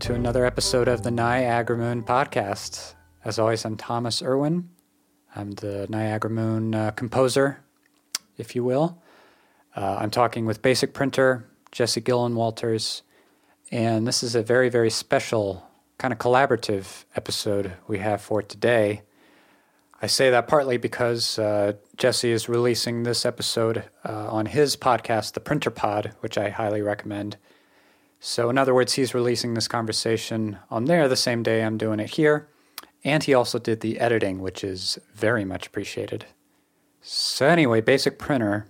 to 0.00 0.14
another 0.14 0.46
episode 0.46 0.88
of 0.88 1.02
the 1.02 1.10
Niagara 1.10 1.76
Moon 1.76 2.02
podcast. 2.02 2.94
As 3.22 3.38
always, 3.38 3.66
I'm 3.66 3.76
Thomas 3.76 4.22
Irwin. 4.22 4.70
I'm 5.36 5.50
the 5.50 5.86
Niagara 5.90 6.30
Moon 6.30 6.74
uh, 6.74 6.92
composer, 6.92 7.62
if 8.38 8.56
you 8.56 8.64
will. 8.64 9.02
Uh, 9.76 9.98
I'm 10.00 10.10
talking 10.10 10.46
with 10.46 10.62
Basic 10.62 10.94
Printer, 10.94 11.50
Jesse 11.70 12.00
Gillenwalters, 12.00 13.02
and 13.70 14.06
this 14.06 14.22
is 14.22 14.34
a 14.34 14.42
very, 14.42 14.70
very 14.70 14.88
special 14.88 15.68
kind 15.98 16.12
of 16.12 16.18
collaborative 16.18 17.04
episode 17.14 17.74
we 17.86 17.98
have 17.98 18.22
for 18.22 18.40
today. 18.40 19.02
I 20.00 20.06
say 20.06 20.30
that 20.30 20.48
partly 20.48 20.78
because 20.78 21.38
uh, 21.38 21.74
Jesse 21.98 22.32
is 22.32 22.48
releasing 22.48 23.02
this 23.02 23.26
episode 23.26 23.84
uh, 24.08 24.30
on 24.30 24.46
his 24.46 24.76
podcast, 24.76 25.34
The 25.34 25.40
Printer 25.40 25.70
Pod, 25.70 26.14
which 26.20 26.38
I 26.38 26.48
highly 26.48 26.80
recommend. 26.80 27.36
So, 28.22 28.50
in 28.50 28.58
other 28.58 28.74
words, 28.74 28.92
he's 28.92 29.14
releasing 29.14 29.54
this 29.54 29.66
conversation 29.66 30.58
on 30.68 30.84
there 30.84 31.08
the 31.08 31.16
same 31.16 31.42
day 31.42 31.64
I'm 31.64 31.78
doing 31.78 32.00
it 32.00 32.10
here. 32.10 32.48
And 33.02 33.24
he 33.24 33.32
also 33.32 33.58
did 33.58 33.80
the 33.80 33.98
editing, 33.98 34.40
which 34.40 34.62
is 34.62 34.98
very 35.14 35.42
much 35.42 35.66
appreciated. 35.66 36.26
So, 37.00 37.46
anyway, 37.46 37.80
Basic 37.80 38.18
Printer. 38.18 38.66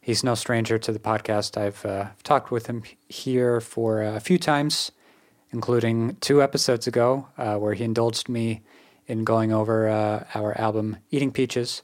He's 0.00 0.24
no 0.24 0.34
stranger 0.34 0.76
to 0.76 0.92
the 0.92 0.98
podcast. 0.98 1.56
I've 1.56 1.86
uh, 1.86 2.08
talked 2.24 2.50
with 2.50 2.66
him 2.66 2.82
here 3.08 3.60
for 3.60 4.02
a 4.02 4.18
few 4.18 4.38
times, 4.38 4.90
including 5.50 6.16
two 6.16 6.42
episodes 6.42 6.88
ago, 6.88 7.28
uh, 7.38 7.56
where 7.56 7.74
he 7.74 7.84
indulged 7.84 8.28
me 8.28 8.62
in 9.06 9.22
going 9.22 9.52
over 9.52 9.88
uh, 9.88 10.24
our 10.34 10.58
album 10.60 10.96
Eating 11.10 11.30
Peaches. 11.30 11.82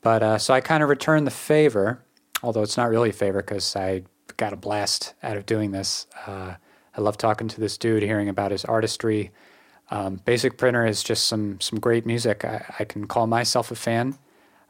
But 0.00 0.22
uh, 0.22 0.38
so 0.38 0.54
I 0.54 0.62
kind 0.62 0.82
of 0.82 0.88
returned 0.88 1.26
the 1.26 1.30
favor, 1.30 2.02
although 2.42 2.62
it's 2.62 2.78
not 2.78 2.88
really 2.88 3.10
a 3.10 3.12
favor 3.12 3.42
because 3.42 3.76
I 3.76 4.04
got 4.36 4.52
a 4.52 4.56
blast 4.56 5.14
out 5.22 5.36
of 5.36 5.46
doing 5.46 5.72
this. 5.72 6.06
Uh, 6.26 6.54
I 6.96 7.00
love 7.00 7.16
talking 7.18 7.48
to 7.48 7.60
this 7.60 7.76
dude, 7.76 8.02
hearing 8.02 8.28
about 8.28 8.50
his 8.50 8.64
artistry. 8.64 9.30
Um, 9.90 10.20
Basic 10.24 10.56
Printer 10.56 10.86
is 10.86 11.02
just 11.02 11.26
some 11.26 11.60
some 11.60 11.80
great 11.80 12.06
music. 12.06 12.44
I, 12.44 12.64
I 12.78 12.84
can 12.84 13.06
call 13.06 13.26
myself 13.26 13.70
a 13.70 13.74
fan. 13.74 14.18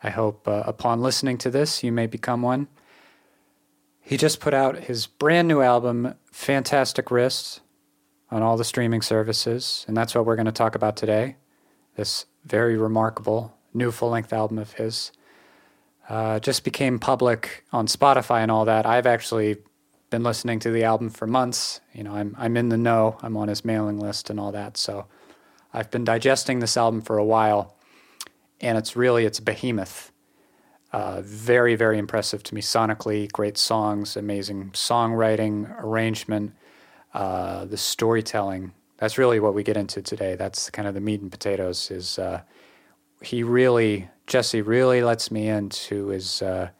I 0.02 0.10
hope 0.10 0.46
uh, 0.46 0.62
upon 0.66 1.00
listening 1.00 1.38
to 1.38 1.50
this, 1.50 1.82
you 1.82 1.92
may 1.92 2.06
become 2.06 2.42
one. 2.42 2.68
He 4.00 4.16
just 4.18 4.40
put 4.40 4.52
out 4.52 4.80
his 4.80 5.06
brand 5.06 5.48
new 5.48 5.62
album, 5.62 6.14
Fantastic 6.30 7.10
Wrist, 7.10 7.60
on 8.30 8.42
all 8.42 8.58
the 8.58 8.64
streaming 8.64 9.00
services, 9.00 9.84
and 9.88 9.96
that's 9.96 10.14
what 10.14 10.26
we're 10.26 10.36
going 10.36 10.44
to 10.44 10.52
talk 10.52 10.74
about 10.74 10.96
today 10.96 11.36
this 11.96 12.26
very 12.44 12.76
remarkable 12.76 13.56
new 13.72 13.90
full 13.90 14.10
length 14.10 14.32
album 14.32 14.58
of 14.58 14.72
his. 14.72 15.12
Uh, 16.08 16.38
just 16.38 16.64
became 16.64 16.98
public 16.98 17.64
on 17.72 17.86
Spotify 17.86 18.40
and 18.40 18.50
all 18.50 18.64
that. 18.66 18.84
I've 18.84 19.06
actually 19.06 19.56
been 20.10 20.22
listening 20.22 20.58
to 20.60 20.70
the 20.70 20.84
album 20.84 21.10
for 21.10 21.26
months. 21.26 21.80
You 21.92 22.04
know, 22.04 22.14
I'm 22.14 22.34
I'm 22.38 22.56
in 22.56 22.68
the 22.68 22.76
know. 22.76 23.18
I'm 23.22 23.36
on 23.36 23.48
his 23.48 23.64
mailing 23.64 23.98
list 23.98 24.30
and 24.30 24.38
all 24.38 24.52
that. 24.52 24.76
So 24.76 25.06
I've 25.72 25.90
been 25.90 26.04
digesting 26.04 26.60
this 26.60 26.76
album 26.76 27.00
for 27.00 27.16
a 27.16 27.24
while, 27.24 27.76
and 28.60 28.76
it's 28.76 28.96
really 28.96 29.24
it's 29.24 29.40
behemoth. 29.40 30.12
Uh, 30.92 31.22
very 31.22 31.74
very 31.74 31.98
impressive 31.98 32.42
to 32.44 32.54
me 32.54 32.60
sonically. 32.60 33.30
Great 33.32 33.56
songs, 33.56 34.16
amazing 34.16 34.70
songwriting, 34.72 35.74
arrangement, 35.82 36.52
uh, 37.14 37.64
the 37.64 37.78
storytelling 37.78 38.72
that's 38.98 39.18
really 39.18 39.40
what 39.40 39.54
we 39.54 39.62
get 39.62 39.76
into 39.76 40.02
today. 40.02 40.36
That's 40.36 40.70
kind 40.70 40.86
of 40.86 40.94
the 40.94 41.00
meat 41.00 41.20
and 41.20 41.30
potatoes. 41.30 41.90
Is 41.90 42.18
uh, 42.18 42.42
he 43.24 43.42
really 43.42 44.08
Jesse 44.26 44.62
really 44.62 45.02
lets 45.02 45.30
me 45.30 45.48
into 45.48 46.08
his 46.08 46.42
uh, 46.42 46.70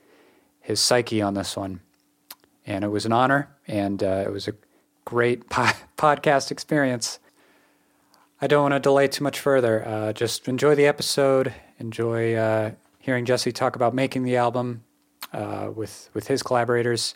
his 0.61 0.81
psyche 0.81 1.21
on 1.21 1.35
this 1.35 1.57
one, 1.57 1.81
and 2.67 2.85
it 2.85 2.89
was 2.89 3.05
an 3.05 3.13
honor, 3.13 3.55
and 3.67 4.03
uh, 4.03 4.23
it 4.25 4.33
was 4.33 4.49
a 4.49 4.55
great 5.05 5.49
po- 5.51 5.77
podcast 5.97 6.51
experience. 6.51 7.19
I 8.41 8.47
don't 8.47 8.63
want 8.63 8.75
to 8.75 8.81
delay 8.81 9.09
too 9.09 9.25
much 9.25 9.39
further. 9.39 9.87
Uh, 9.87 10.13
just 10.13 10.49
enjoy 10.49 10.75
the 10.75 10.87
episode. 10.87 11.55
Enjoy 11.79 12.35
uh, 12.35 12.73
hearing 12.99 13.25
Jesse 13.25 13.53
talk 13.53 13.77
about 13.77 13.95
making 13.95 14.23
the 14.25 14.37
album 14.37 14.85
uh, 15.33 15.71
with 15.75 16.11
with 16.15 16.29
his 16.29 16.43
collaborators, 16.43 17.15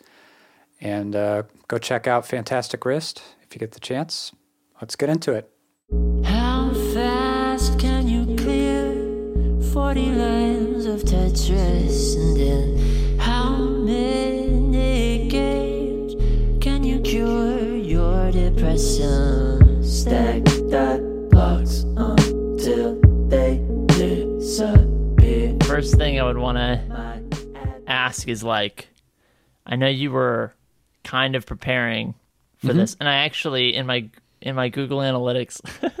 and 0.79 1.13
go 1.13 1.77
check 1.79 2.07
out 2.07 2.25
Fantastic 2.25 2.85
Wrist 2.85 3.21
if 3.41 3.55
you 3.55 3.59
get 3.59 3.71
the 3.71 3.79
chance. 3.79 4.31
Let's 4.81 4.95
get 4.95 5.09
into 5.09 5.33
it. 5.33 6.38
40 9.89 10.11
lines 10.11 10.85
of 10.85 11.01
Tetris? 11.01 12.15
And 12.15 12.37
in 12.37 13.17
how 13.17 13.55
many 13.57 15.27
games 15.27 16.13
can 16.63 16.83
you 16.83 16.99
cure 16.99 17.75
your 17.75 18.31
depression? 18.31 19.83
Stack 19.83 20.43
that 20.69 21.01
blocks 21.31 21.85
until 21.97 23.01
they 23.29 23.65
disappear. 23.87 25.57
First 25.63 25.95
thing 25.95 26.19
I 26.19 26.23
would 26.23 26.37
want 26.37 26.59
to 26.59 27.81
ask 27.87 28.27
is 28.27 28.43
like, 28.43 28.89
I 29.65 29.75
know 29.75 29.87
you 29.87 30.11
were 30.11 30.53
kind 31.03 31.35
of 31.35 31.47
preparing 31.47 32.13
for 32.57 32.67
mm-hmm. 32.67 32.77
this, 32.77 32.95
and 32.99 33.09
I 33.09 33.25
actually 33.25 33.75
in 33.75 33.87
my 33.87 34.07
in 34.39 34.55
my 34.55 34.69
Google 34.69 34.99
Analytics. 34.99 35.63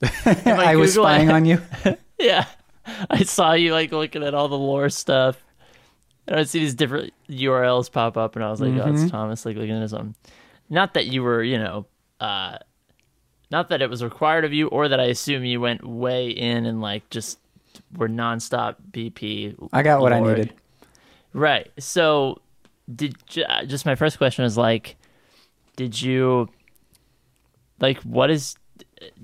my 0.00 0.08
I 0.24 0.72
Google 0.72 0.80
was 0.80 0.94
spying 0.94 1.30
on 1.30 1.44
you. 1.44 1.60
yeah, 2.18 2.46
I 3.10 3.22
saw 3.22 3.52
you 3.52 3.72
like 3.72 3.92
looking 3.92 4.22
at 4.22 4.34
all 4.34 4.48
the 4.48 4.58
lore 4.58 4.88
stuff. 4.88 5.42
And 6.26 6.38
I 6.38 6.44
see 6.44 6.60
these 6.60 6.74
different 6.74 7.12
URLs 7.28 7.90
pop 7.90 8.16
up, 8.16 8.36
and 8.36 8.44
I 8.44 8.50
was 8.50 8.60
like, 8.60 8.70
mm-hmm. 8.70 8.80
"Oh, 8.80 8.92
it's 8.92 9.00
mm-hmm. 9.00 9.08
Thomas!" 9.08 9.44
Like 9.44 9.56
looking 9.56 9.82
at 9.82 9.90
some. 9.90 10.14
Not 10.68 10.94
that 10.94 11.06
you 11.06 11.22
were, 11.24 11.42
you 11.42 11.58
know, 11.58 11.86
uh, 12.20 12.58
not 13.50 13.70
that 13.70 13.82
it 13.82 13.90
was 13.90 14.04
required 14.04 14.44
of 14.44 14.52
you, 14.52 14.68
or 14.68 14.88
that 14.88 15.00
I 15.00 15.06
assume 15.06 15.44
you 15.44 15.60
went 15.60 15.84
way 15.84 16.28
in 16.28 16.66
and 16.66 16.80
like 16.80 17.08
just 17.10 17.38
were 17.96 18.08
nonstop 18.08 18.76
BP. 18.92 19.56
I 19.72 19.82
got 19.82 20.00
what 20.00 20.12
I 20.12 20.20
needed. 20.20 20.52
Right. 21.32 21.70
So, 21.78 22.40
did 22.94 23.16
just 23.26 23.86
my 23.86 23.96
first 23.96 24.18
question 24.18 24.44
is 24.44 24.56
like, 24.56 24.96
did 25.76 26.00
you 26.00 26.48
like 27.80 27.98
what 28.02 28.30
is 28.30 28.56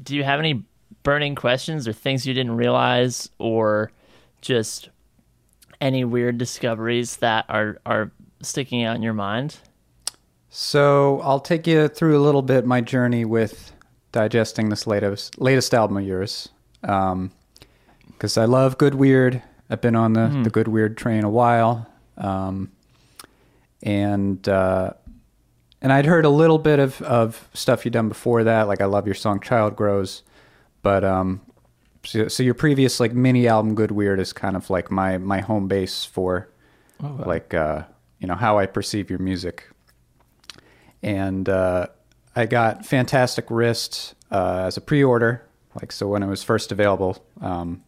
do 0.03 0.16
you 0.16 0.25
have 0.25 0.41
any 0.41 0.65
burning 1.06 1.37
questions 1.37 1.87
or 1.87 1.93
things 1.93 2.27
you 2.27 2.34
didn't 2.34 2.56
realize 2.56 3.31
or 3.39 3.93
just 4.41 4.91
any 5.81 6.05
weird 6.05 6.37
discoveries 6.37 7.19
that 7.19 7.44
are 7.49 7.78
are 7.87 8.11
sticking 8.43 8.83
out 8.83 8.97
in 8.97 9.03
your 9.03 9.15
mind? 9.15 9.56
So 10.50 11.21
I'll 11.21 11.39
take 11.39 11.65
you 11.65 11.87
through 11.87 12.19
a 12.19 12.22
little 12.22 12.43
bit 12.43 12.66
my 12.66 12.81
journey 12.81 13.25
with 13.25 13.72
digesting 14.11 14.69
this 14.69 14.84
latest 14.84 15.41
latest 15.41 15.72
album 15.75 15.97
of 15.99 16.03
yours, 16.03 16.49
because 16.81 17.12
um, 17.12 18.43
I 18.43 18.45
love 18.45 18.77
good 18.77 18.97
weird. 18.97 19.41
I've 19.71 19.81
been 19.81 19.95
on 19.95 20.15
the 20.15 20.28
mm. 20.28 20.43
the 20.43 20.50
good 20.50 20.66
weird 20.66 20.97
train 20.97 21.22
a 21.22 21.31
while, 21.31 21.89
um, 22.19 22.72
and 23.81 24.49
uh, 24.49 24.91
and 25.81 25.93
I'd 25.93 26.06
heard 26.06 26.25
a 26.25 26.31
little 26.31 26.59
bit 26.59 26.81
of, 26.81 27.00
of 27.03 27.49
stuff 27.55 27.84
you'd 27.84 27.95
done 27.95 28.09
before 28.09 28.43
that. 28.43 28.66
Like 28.66 28.81
I 28.81 28.87
love 28.87 29.06
your 29.06 29.15
song 29.15 29.39
"Child 29.39 29.77
Grows," 29.77 30.22
but 30.87 31.03
um, 31.03 31.41
so, 32.05 32.29
so 32.29 32.45
your 32.45 32.55
previous 32.55 33.01
like 33.01 33.13
mini 33.13 33.49
album 33.49 33.75
"Good 33.75 33.91
Weird" 33.91 34.21
is 34.21 34.33
kind 34.33 34.55
of 34.55 34.71
like 34.71 34.89
my 34.89 35.19
my 35.19 35.41
home 35.41 35.67
base 35.67 36.05
for 36.05 36.49
oh, 37.03 37.09
wow. 37.09 37.25
like 37.27 37.53
uh, 37.55 37.83
you 38.21 38.29
know 38.29 38.37
how 38.37 38.61
I 38.61 38.67
perceive 38.67 39.11
your 39.11 39.19
music. 39.19 39.69
And 41.03 41.49
uh, 41.49 41.89
I 42.37 42.47
got 42.47 42.87
"Fantastic 42.87 43.51
Wrist" 43.51 44.15
uh, 44.31 44.63
as 44.69 44.77
a 44.77 44.81
pre-order, 44.81 45.45
like 45.81 45.91
so 45.91 46.07
when 46.07 46.23
it 46.23 46.29
was 46.29 46.45
first 46.45 46.71
available. 46.71 47.21
Um, 47.41 47.83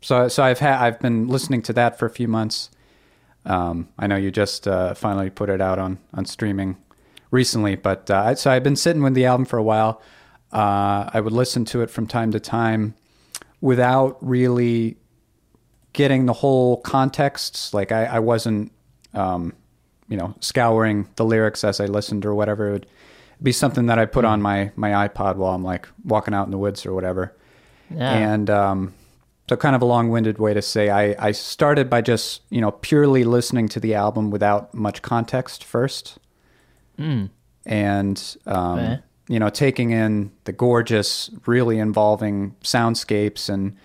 so 0.00 0.28
so 0.28 0.44
I've 0.44 0.60
had 0.60 0.78
I've 0.78 1.00
been 1.00 1.26
listening 1.26 1.62
to 1.62 1.72
that 1.72 1.98
for 1.98 2.06
a 2.06 2.10
few 2.10 2.28
months. 2.28 2.70
Um, 3.44 3.88
I 3.98 4.06
know 4.06 4.14
you 4.14 4.30
just 4.30 4.68
uh, 4.68 4.94
finally 4.94 5.30
put 5.30 5.48
it 5.48 5.60
out 5.60 5.80
on 5.80 5.98
on 6.14 6.26
streaming 6.26 6.76
recently, 7.32 7.74
but 7.74 8.08
uh, 8.08 8.36
so 8.36 8.52
I've 8.52 8.62
been 8.62 8.76
sitting 8.76 9.02
with 9.02 9.14
the 9.14 9.26
album 9.26 9.46
for 9.46 9.58
a 9.58 9.64
while. 9.64 10.00
Uh, 10.52 11.10
I 11.12 11.20
would 11.20 11.32
listen 11.32 11.64
to 11.66 11.82
it 11.82 11.90
from 11.90 12.06
time 12.06 12.32
to 12.32 12.40
time 12.40 12.94
without 13.60 14.18
really 14.20 14.96
getting 15.92 16.26
the 16.26 16.32
whole 16.32 16.78
context. 16.78 17.72
Like 17.74 17.92
I, 17.92 18.04
I 18.06 18.18
wasn't, 18.18 18.72
um, 19.14 19.52
you 20.08 20.16
know, 20.16 20.34
scouring 20.40 21.08
the 21.16 21.24
lyrics 21.24 21.62
as 21.64 21.80
I 21.80 21.86
listened 21.86 22.26
or 22.26 22.34
whatever. 22.34 22.68
It 22.68 22.72
would 22.72 22.86
be 23.42 23.52
something 23.52 23.86
that 23.86 23.98
I 23.98 24.06
put 24.06 24.24
on 24.24 24.42
my 24.42 24.72
my 24.76 25.08
iPod 25.08 25.36
while 25.36 25.54
I'm 25.54 25.64
like 25.64 25.88
walking 26.04 26.34
out 26.34 26.46
in 26.46 26.50
the 26.50 26.58
woods 26.58 26.84
or 26.84 26.94
whatever. 26.94 27.36
Yeah. 27.90 28.12
And 28.12 28.50
um, 28.50 28.94
so, 29.48 29.56
kind 29.56 29.74
of 29.74 29.82
a 29.82 29.84
long-winded 29.84 30.38
way 30.38 30.54
to 30.54 30.62
say, 30.62 30.90
I, 30.90 31.16
I 31.18 31.32
started 31.32 31.90
by 31.90 32.02
just 32.02 32.42
you 32.50 32.60
know 32.60 32.70
purely 32.70 33.24
listening 33.24 33.68
to 33.70 33.80
the 33.80 33.94
album 33.94 34.30
without 34.30 34.72
much 34.74 35.02
context 35.02 35.64
first 35.64 36.18
mm. 36.96 37.28
and 37.66 38.36
um, 38.46 38.78
okay. 38.78 39.00
You 39.30 39.38
know 39.38 39.48
taking 39.48 39.90
in 39.92 40.32
the 40.42 40.52
gorgeous, 40.52 41.30
really 41.46 41.78
involving 41.78 42.56
soundscapes 42.62 43.48
and 43.48 43.76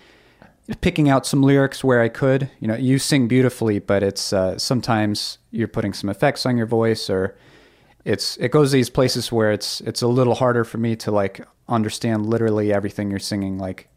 picking 0.80 1.08
out 1.08 1.24
some 1.24 1.40
lyrics 1.40 1.84
where 1.84 2.02
I 2.02 2.08
could. 2.08 2.50
You 2.58 2.66
know, 2.66 2.74
you 2.74 2.98
sing 2.98 3.28
beautifully, 3.28 3.78
but 3.78 4.02
it's 4.02 4.32
uh, 4.32 4.58
sometimes 4.58 5.38
you're 5.52 5.68
putting 5.68 5.92
some 5.92 6.10
effects 6.10 6.46
on 6.46 6.56
your 6.56 6.66
voice 6.66 7.08
or 7.08 7.36
it's 8.04 8.36
it 8.38 8.50
goes 8.50 8.72
these 8.72 8.90
places 8.90 9.30
where 9.30 9.52
it's 9.52 9.80
it's 9.82 10.02
a 10.02 10.08
little 10.08 10.34
harder 10.34 10.64
for 10.64 10.78
me 10.78 10.96
to 10.96 11.12
like 11.12 11.46
understand 11.68 12.26
literally 12.26 12.72
everything 12.72 13.08
you're 13.08 13.20
singing 13.20 13.56
like 13.56 13.88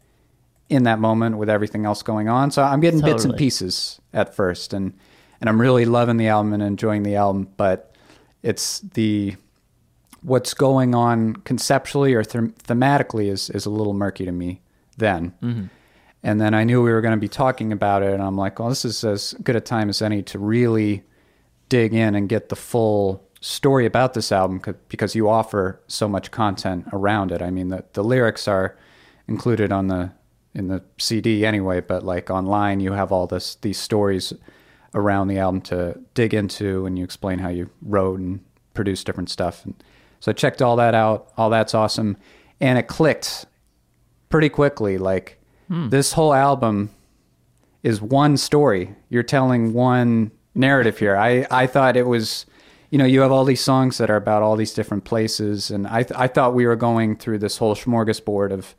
in 0.68 0.84
that 0.84 1.00
moment 1.00 1.36
with 1.36 1.50
everything 1.50 1.84
else 1.84 2.00
going 2.04 2.28
on. 2.28 2.52
So 2.52 2.62
I'm 2.62 2.78
getting 2.78 3.00
bits 3.00 3.24
and 3.24 3.36
pieces 3.36 4.00
at 4.12 4.36
first, 4.36 4.72
and 4.72 4.96
and 5.40 5.50
I'm 5.50 5.60
really 5.60 5.84
loving 5.84 6.16
the 6.16 6.28
album 6.28 6.52
and 6.52 6.62
enjoying 6.62 7.02
the 7.02 7.16
album. 7.16 7.48
But 7.56 7.92
it's 8.44 8.78
the 8.94 9.34
what's 10.22 10.54
going 10.54 10.94
on 10.94 11.36
conceptually 11.36 12.14
or 12.14 12.22
them 12.22 12.52
thematically 12.64 13.30
is 13.30 13.50
is 13.50 13.66
a 13.66 13.70
little 13.70 13.94
murky 13.94 14.24
to 14.24 14.32
me 14.32 14.60
then. 14.96 15.34
Mm-hmm. 15.42 15.64
And 16.22 16.40
then 16.40 16.52
I 16.52 16.64
knew 16.64 16.82
we 16.82 16.92
were 16.92 17.00
going 17.00 17.14
to 17.14 17.20
be 17.20 17.28
talking 17.28 17.72
about 17.72 18.02
it, 18.02 18.12
and 18.12 18.22
I'm 18.22 18.36
like, 18.36 18.58
well, 18.58 18.68
this 18.68 18.84
is 18.84 19.02
as 19.04 19.34
good 19.42 19.56
a 19.56 19.60
time 19.60 19.88
as 19.88 20.02
any 20.02 20.22
to 20.24 20.38
really 20.38 21.02
dig 21.70 21.94
in 21.94 22.14
and 22.14 22.28
get 22.28 22.50
the 22.50 22.56
full 22.56 23.26
story 23.40 23.86
about 23.86 24.12
this 24.12 24.30
album 24.30 24.60
c- 24.64 24.72
because 24.88 25.14
you 25.14 25.30
offer 25.30 25.80
so 25.86 26.06
much 26.08 26.30
content 26.30 26.86
around 26.92 27.32
it. 27.32 27.40
I 27.40 27.50
mean, 27.50 27.68
the, 27.68 27.84
the 27.94 28.04
lyrics 28.04 28.46
are 28.46 28.76
included 29.28 29.72
on 29.72 29.86
the 29.86 30.12
in 30.52 30.66
the 30.68 30.82
CD 30.98 31.46
anyway, 31.46 31.80
but 31.80 32.04
like 32.04 32.28
online, 32.28 32.80
you 32.80 32.92
have 32.92 33.12
all 33.12 33.26
this 33.26 33.54
these 33.56 33.78
stories 33.78 34.32
around 34.94 35.28
the 35.28 35.38
album 35.38 35.60
to 35.62 35.98
dig 36.14 36.34
into, 36.34 36.84
and 36.84 36.98
you 36.98 37.04
explain 37.04 37.38
how 37.38 37.48
you 37.48 37.70
wrote 37.80 38.18
and 38.18 38.40
produced 38.74 39.06
different 39.06 39.30
stuff. 39.30 39.64
And 39.64 39.74
so 40.20 40.30
I 40.30 40.34
checked 40.34 40.62
all 40.62 40.76
that 40.76 40.94
out. 40.94 41.32
All 41.36 41.50
that's 41.50 41.74
awesome, 41.74 42.16
and 42.60 42.78
it 42.78 42.84
clicked 42.84 43.46
pretty 44.28 44.48
quickly. 44.48 44.96
Like 44.98 45.40
hmm. 45.68 45.88
this 45.88 46.12
whole 46.12 46.32
album 46.32 46.90
is 47.82 48.00
one 48.00 48.36
story. 48.36 48.94
You're 49.08 49.22
telling 49.22 49.72
one 49.72 50.30
narrative 50.54 50.98
here. 50.98 51.16
I, 51.16 51.46
I 51.50 51.66
thought 51.66 51.96
it 51.96 52.06
was, 52.06 52.44
you 52.90 52.98
know, 52.98 53.04
you 53.04 53.20
have 53.20 53.32
all 53.32 53.44
these 53.44 53.60
songs 53.62 53.98
that 53.98 54.10
are 54.10 54.16
about 54.16 54.42
all 54.42 54.56
these 54.56 54.74
different 54.74 55.04
places, 55.04 55.70
and 55.70 55.86
I 55.86 56.02
th- 56.02 56.18
I 56.18 56.26
thought 56.26 56.54
we 56.54 56.66
were 56.66 56.76
going 56.76 57.16
through 57.16 57.38
this 57.38 57.56
whole 57.58 57.74
smorgasbord 57.74 58.52
of 58.52 58.74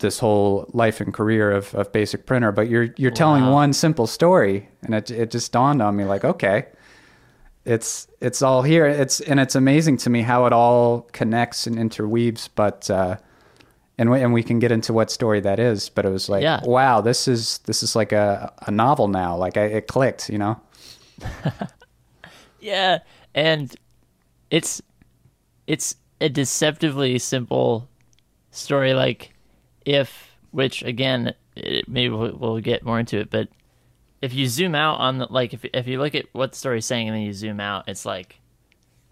this 0.00 0.18
whole 0.18 0.68
life 0.72 1.00
and 1.00 1.14
career 1.14 1.52
of, 1.52 1.74
of 1.74 1.92
Basic 1.92 2.26
Printer, 2.26 2.52
but 2.52 2.68
you're 2.68 2.88
you're 2.96 3.12
telling 3.12 3.44
Wow. 3.44 3.52
one 3.52 3.72
simple 3.72 4.06
story, 4.06 4.68
and 4.82 4.94
it 4.94 5.10
it 5.10 5.30
just 5.30 5.52
dawned 5.52 5.80
on 5.80 5.96
me 5.96 6.04
like, 6.04 6.24
okay, 6.24 6.66
it's 7.64 8.06
it's 8.20 8.42
all 8.42 8.62
here. 8.62 8.86
It's 8.86 9.20
and 9.20 9.40
it's 9.40 9.54
amazing 9.54 9.96
to 9.98 10.10
me 10.10 10.22
how 10.22 10.46
it 10.46 10.52
all 10.52 11.02
connects 11.12 11.66
and 11.66 11.78
interweaves, 11.78 12.48
but. 12.48 12.90
uh 12.90 13.16
and 13.96 14.10
we, 14.10 14.20
and 14.20 14.32
we 14.32 14.42
can 14.42 14.58
get 14.58 14.72
into 14.72 14.92
what 14.92 15.08
story 15.08 15.38
that 15.42 15.60
is, 15.60 15.88
but 15.88 16.04
it 16.04 16.08
was 16.08 16.28
like, 16.28 16.42
Yeah. 16.42 16.60
wow, 16.64 17.00
this 17.00 17.28
is 17.28 17.58
this 17.58 17.80
is 17.84 17.94
like 17.94 18.10
a, 18.10 18.52
a 18.66 18.72
novel 18.72 19.06
now. 19.06 19.36
Like 19.36 19.56
I, 19.56 19.66
it 19.66 19.86
clicked, 19.86 20.28
you 20.28 20.36
know. 20.38 20.60
Yeah, 22.60 22.98
and 23.34 23.74
it's 24.50 24.80
it's 25.66 25.96
a 26.20 26.28
deceptively 26.28 27.18
simple 27.18 27.88
story. 28.50 28.94
Like 28.94 29.34
if, 29.84 30.30
which 30.50 30.82
again, 30.82 31.34
it, 31.56 31.88
maybe 31.88 32.14
we'll, 32.14 32.36
we'll 32.36 32.60
get 32.60 32.84
more 32.84 32.98
into 32.98 33.18
it, 33.18 33.30
but 33.30 33.48
if 34.24 34.32
you 34.32 34.46
zoom 34.48 34.74
out 34.74 35.00
on 35.00 35.18
the 35.18 35.26
like, 35.30 35.52
if 35.54 35.64
if 35.72 35.86
you 35.86 35.98
look 36.00 36.14
at 36.14 36.26
what 36.32 36.52
the 36.52 36.58
story's 36.58 36.86
saying 36.86 37.08
and 37.08 37.14
then 37.16 37.22
you 37.22 37.32
zoom 37.32 37.60
out, 37.60 37.88
it's 37.88 38.06
like 38.06 38.40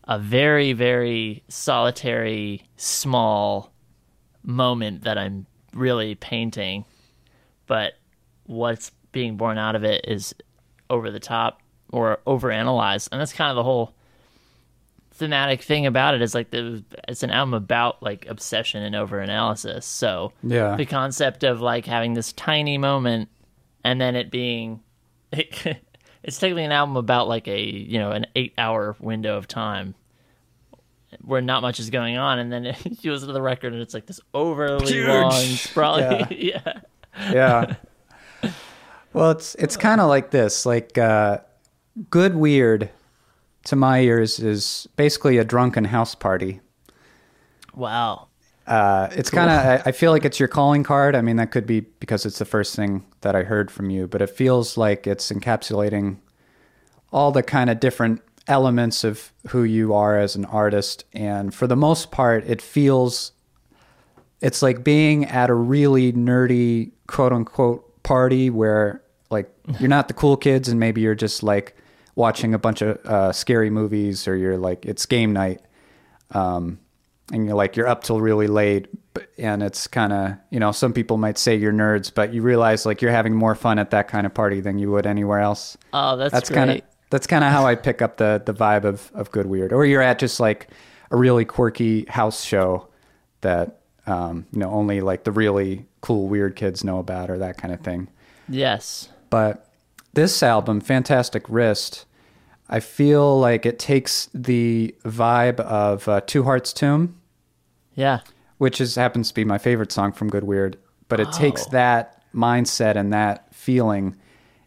a 0.05 0.19
very 0.19 0.73
very 0.73 1.45
solitary 1.49 2.63
small 2.77 3.73
moment 4.43 5.03
that 5.05 5.19
I'm 5.19 5.47
really 5.75 6.15
painting, 6.15 6.85
but 7.67 7.93
what's 8.47 8.91
being 9.13 9.37
born 9.37 9.59
out 9.59 9.77
of 9.77 9.85
it 9.85 10.05
is 10.09 10.35
over 10.91 11.11
the 11.11 11.21
top 11.21 11.61
or 11.91 12.19
overanalyzed, 12.27 13.09
and 13.13 13.21
that's 13.21 13.33
kind 13.35 13.51
of 13.51 13.57
the 13.57 13.63
whole 13.63 13.95
thematic 15.15 15.61
thing 15.61 15.85
about 15.85 16.15
it 16.15 16.23
is 16.23 16.35
like 16.35 16.51
the 16.51 16.83
it's 17.07 17.23
an 17.23 17.31
album 17.31 17.53
about 17.53 18.03
like 18.03 18.27
obsession 18.29 18.83
and 18.83 18.95
overanalysis. 18.95 19.83
So 19.85 20.33
Yeah. 20.43 20.75
the 20.77 20.87
concept 20.87 21.45
of 21.45 21.61
like 21.61 21.85
having 21.85 22.15
this 22.15 22.33
tiny 22.33 22.79
moment 22.79 23.29
and 23.85 24.01
then 24.01 24.17
it 24.17 24.31
being 24.31 24.81
it's 25.33 26.39
technically 26.39 26.65
an 26.65 26.73
album 26.73 26.97
about 26.97 27.29
like 27.29 27.49
a 27.49 27.61
you 27.61 27.99
know 27.99 28.13
an 28.13 28.27
eight 28.37 28.53
hour 28.59 28.97
window 29.01 29.37
of 29.37 29.49
time 29.49 29.95
where 31.23 31.41
not 31.41 31.63
much 31.63 31.79
is 31.79 31.91
going 31.91 32.17
on 32.17 32.39
and 32.39 32.53
then 32.53 32.65
you 33.01 33.13
listen 33.13 33.29
to 33.29 33.33
the 33.33 33.43
record 33.43 33.73
and 33.73 33.83
it's 33.83 33.95
like 33.95 34.07
this 34.07 34.21
overly 34.35 34.93
Huge. 34.93 35.09
long 35.09 35.33
sprawling 35.33 36.27
yeah. 36.31 36.81
yeah. 37.31 37.75
Well, 39.13 39.31
it's 39.33 39.55
it's 39.57 39.77
kind 39.77 40.01
of 40.01 40.09
like 40.09 40.31
this. 40.31 40.65
Like 40.65 40.97
uh, 40.97 41.39
good 42.09 42.35
weird, 42.35 42.89
to 43.65 43.77
my 43.77 44.01
ears, 44.01 44.39
is 44.39 44.89
basically 44.97 45.37
a 45.37 45.45
drunken 45.45 45.85
house 45.85 46.15
party. 46.15 46.61
wow 47.75 48.29
Uh, 48.67 49.09
it's 49.13 49.31
kind 49.31 49.51
of. 49.51 49.59
I, 49.59 49.89
I 49.89 49.93
feel 49.93 50.13
like 50.13 50.25
it's 50.25 50.39
your 50.39 50.49
calling 50.49 50.85
card. 50.85 51.17
I 51.17 51.21
mean, 51.21 51.37
that 51.37 51.51
could 51.51 51.67
be 51.67 51.81
because 51.81 52.25
it's 52.25 52.39
the 52.39 52.45
first 52.45 52.77
thing 52.77 53.05
that 53.23 53.35
I 53.35 53.43
heard 53.43 53.71
from 53.71 53.91
you, 53.91 54.07
but 54.07 54.23
it 54.23 54.31
feels 54.31 54.77
like 54.77 55.07
it's 55.07 55.33
encapsulating 55.33 56.19
all 57.13 57.33
the 57.33 57.43
kind 57.43 57.71
of 57.71 57.81
different 57.81 58.23
elements 58.47 59.05
of 59.05 59.33
who 59.49 59.65
you 59.65 59.95
are 59.95 60.19
as 60.19 60.37
an 60.37 60.45
artist, 60.45 61.05
and 61.13 61.55
for 61.55 61.67
the 61.67 61.77
most 61.77 62.11
part, 62.11 62.45
it 62.47 62.63
feels. 62.63 63.33
It's 64.41 64.61
like 64.61 64.83
being 64.83 65.25
at 65.27 65.51
a 65.51 65.55
really 65.55 66.13
nerdy 66.13 66.91
quote 67.07 67.33
unquote 67.33 68.03
party 68.03 68.51
where 68.51 69.03
like 69.31 69.51
you're 69.81 69.89
not 69.89 70.09
the 70.09 70.15
cool 70.15 70.37
kids 70.37 70.69
and 70.69 70.79
maybe 70.79 71.01
you're 71.01 71.15
just 71.15 71.43
like 71.43 71.77
watching 72.15 72.55
a 72.55 72.59
bunch 72.59 72.83
of 72.83 72.97
uh, 73.07 73.33
scary 73.33 73.71
movies 73.71 74.29
or 74.29 74.37
you're 74.37 74.59
like 74.59 74.85
it's 74.85 75.07
game 75.07 75.33
night 75.33 75.61
um, 76.33 76.79
and 77.31 77.47
you're 77.47 77.55
like 77.55 77.77
you're 77.77 77.87
up 77.87 78.03
till 78.03 78.21
really 78.21 78.47
late 78.47 78.89
and 79.39 79.63
it's 79.63 79.87
kind 79.87 80.13
of 80.13 80.33
you 80.51 80.59
know 80.59 80.73
some 80.73 80.93
people 80.93 81.17
might 81.17 81.39
say 81.39 81.55
you're 81.55 81.73
nerds 81.73 82.13
but 82.13 82.33
you 82.33 82.43
realize 82.43 82.85
like 82.85 83.03
you're 83.03 83.13
having 83.13 83.35
more 83.35 83.55
fun 83.55 83.79
at 83.79 83.91
that 83.91 84.09
kind 84.09 84.27
of 84.27 84.35
party 84.35 84.61
than 84.61 84.79
you 84.79 84.91
would 84.91 85.07
anywhere 85.07 85.39
else. 85.39 85.77
Oh 85.93 86.17
that's, 86.17 86.33
that's 86.33 86.51
kind 86.51 86.71
of 86.71 86.81
that's 87.11 87.27
kind 87.27 87.45
of 87.45 87.53
how 87.53 87.67
i 87.67 87.75
pick 87.75 88.01
up 88.01 88.17
the 88.17 88.43
the 88.45 88.55
vibe 88.55 88.85
of 88.85 89.11
of 89.15 89.31
good 89.31 89.47
weird. 89.47 89.73
Or 89.73 89.85
you're 89.85 90.03
at 90.03 90.19
just 90.19 90.41
like 90.41 90.69
a 91.11 91.17
really 91.17 91.45
quirky 91.45 92.07
house 92.07 92.43
show 92.43 92.89
that 93.43 93.81
um, 94.07 94.47
you 94.53 94.59
know 94.59 94.71
only 94.71 95.01
like 95.01 95.25
the 95.25 95.33
really 95.33 95.87
cool 96.01 96.27
weird 96.27 96.57
kids 96.57 96.83
know 96.83 96.99
about 96.99 97.31
or 97.31 97.39
that 97.39 97.59
kind 97.59 97.73
of 97.73 97.81
thing. 97.81 98.09
Yes. 98.49 99.09
But 99.31 99.69
this 100.15 100.43
album, 100.43 100.81
Fantastic 100.81 101.45
Wrist, 101.49 102.05
I 102.73 102.81
feel 102.81 103.39
like 103.39 103.67
it 103.67 103.79
takes 103.79 104.29
the 104.35 104.95
vibe 105.05 105.61
of 105.61 106.09
uh, 106.09 106.23
Two 106.23 106.43
Hearts 106.45 106.73
Tomb, 106.73 107.21
yeah 107.95 108.21
which 108.59 108.81
is 108.81 108.95
happens 108.95 109.29
to 109.29 109.35
be 109.35 109.45
my 109.45 109.59
favorite 109.59 109.91
song 109.91 110.13
from 110.13 110.29
Good 110.31 110.45
Weird, 110.45 110.79
but 111.09 111.19
it 111.21 111.31
takes 111.33 111.67
Oh. 111.67 111.71
that 111.73 112.23
mindset 112.33 112.95
and 112.97 113.13
that 113.13 113.53
feeling 113.53 114.15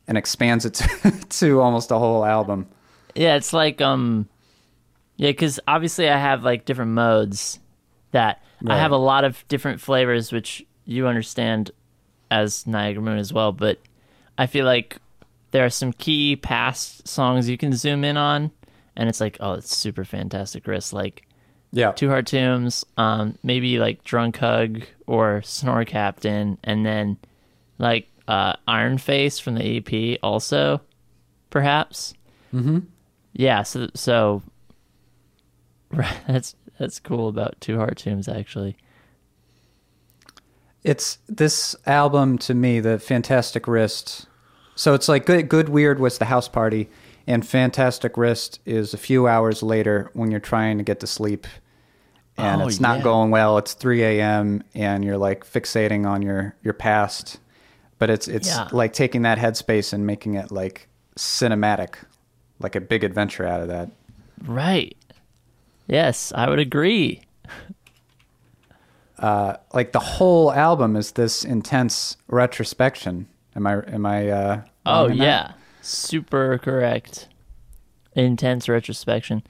and 0.07 0.17
expands 0.17 0.65
it 0.65 0.73
to, 0.73 1.11
to 1.29 1.61
almost 1.61 1.91
a 1.91 1.97
whole 1.97 2.25
album. 2.25 2.67
Yeah, 3.15 3.35
it's 3.37 3.53
like 3.53 3.79
um, 3.81 4.27
yeah, 5.15 5.29
because 5.29 5.61
obviously 5.65 6.09
I 6.09 6.17
have 6.17 6.43
like 6.43 6.65
different 6.65 6.91
modes 6.91 7.59
that 8.11 8.43
I 8.67 8.77
have 8.77 8.91
a 8.91 8.97
lot 8.97 9.23
of 9.23 9.47
different 9.47 9.79
flavors, 9.79 10.31
which 10.33 10.65
you 10.85 11.07
understand 11.07 11.71
as 12.29 12.67
Niagara 12.67 13.01
Moon 13.01 13.17
as 13.17 13.31
well. 13.31 13.51
But 13.53 13.79
I 14.37 14.45
feel 14.47 14.65
like 14.65 14.97
there 15.55 15.63
are 15.63 15.69
some 15.69 15.93
key 15.93 16.35
past 16.35 17.07
songs 17.07 17.47
you 17.47 17.57
can 17.57 17.71
zoom 17.71 18.03
in 18.03 18.17
on, 18.17 18.51
and 18.97 19.07
it's 19.07 19.21
like, 19.21 19.37
oh, 19.39 19.53
it's 19.53 19.73
super 19.73 20.03
fantastic 20.03 20.67
wrist, 20.67 20.91
like 20.91 21.25
Yeah. 21.71 21.93
Two 21.93 22.09
Heart 22.09 22.27
Tombs, 22.27 22.85
um, 22.97 23.37
maybe 23.41 23.79
like 23.79 24.03
Drunk 24.03 24.35
Hug 24.35 24.83
or 25.07 25.41
Snore 25.43 25.85
Captain, 25.85 26.57
and 26.61 26.85
then 26.85 27.17
like 27.77 28.09
uh, 28.27 28.55
Iron 28.67 28.97
Face 28.97 29.39
from 29.39 29.55
the 29.55 29.77
EP 29.77 30.19
also, 30.21 30.81
perhaps. 31.49 32.13
Mm-hmm. 32.53 32.79
Yeah, 33.31 33.63
so 33.63 33.87
so 33.93 34.43
that's 36.27 36.53
that's 36.77 36.99
cool 36.99 37.29
about 37.29 37.61
Two 37.61 37.77
Heart 37.77 37.99
Tombs 37.99 38.27
actually. 38.27 38.75
It's 40.83 41.17
this 41.29 41.77
album 41.85 42.39
to 42.39 42.53
me, 42.53 42.81
the 42.81 42.99
Fantastic 42.99 43.69
Wrist. 43.69 44.27
So 44.75 44.93
it's 44.93 45.07
like 45.07 45.25
Good, 45.25 45.47
Good 45.49 45.69
Weird 45.69 45.99
was 45.99 46.17
the 46.17 46.25
house 46.25 46.47
party, 46.47 46.89
and 47.25 47.45
Fantastic 47.47 48.17
Wrist 48.17 48.59
is 48.65 48.93
a 48.93 48.97
few 48.97 49.27
hours 49.27 49.63
later 49.63 50.09
when 50.13 50.31
you're 50.31 50.39
trying 50.39 50.77
to 50.77 50.83
get 50.83 50.99
to 50.99 51.07
sleep, 51.07 51.47
and 52.37 52.61
Oh, 52.61 52.67
it's 52.67 52.79
not 52.81 52.97
yeah. 52.97 53.03
going 53.03 53.31
well. 53.31 53.57
It's 53.57 53.73
3 53.73 54.03
a.m. 54.03 54.63
and 54.73 55.03
you're 55.05 55.17
like 55.17 55.45
fixating 55.45 56.05
on 56.05 56.21
your 56.21 56.55
your 56.63 56.73
past, 56.73 57.39
but 57.99 58.09
it's 58.09 58.27
it's 58.27 58.49
Yeah. 58.49 58.67
like 58.73 58.91
taking 58.93 59.21
that 59.21 59.37
headspace 59.37 59.93
and 59.93 60.05
making 60.05 60.33
it 60.35 60.51
like 60.51 60.87
cinematic, 61.15 61.95
like 62.59 62.75
a 62.75 62.81
big 62.81 63.03
adventure 63.05 63.47
out 63.47 63.61
of 63.61 63.69
that. 63.69 63.89
Right. 64.45 64.97
Yes, 65.87 66.33
I 66.35 66.49
would 66.49 66.59
agree. 66.59 67.21
Uh, 69.17 69.55
like 69.73 69.93
the 69.93 69.99
whole 69.99 70.51
album 70.51 70.97
is 70.97 71.13
this 71.13 71.45
intense 71.45 72.17
retrospection. 72.27 73.27
Am 73.55 73.65
I 73.67 73.73
am 73.87 74.05
I? 74.05 74.29
Uh, 74.29 74.61
Oh 74.85 75.05
in 75.05 75.17
that? 75.17 75.23
yeah, 75.23 75.51
super 75.81 76.57
correct. 76.57 77.27
Intense 78.13 78.67
retrospection. 78.69 79.43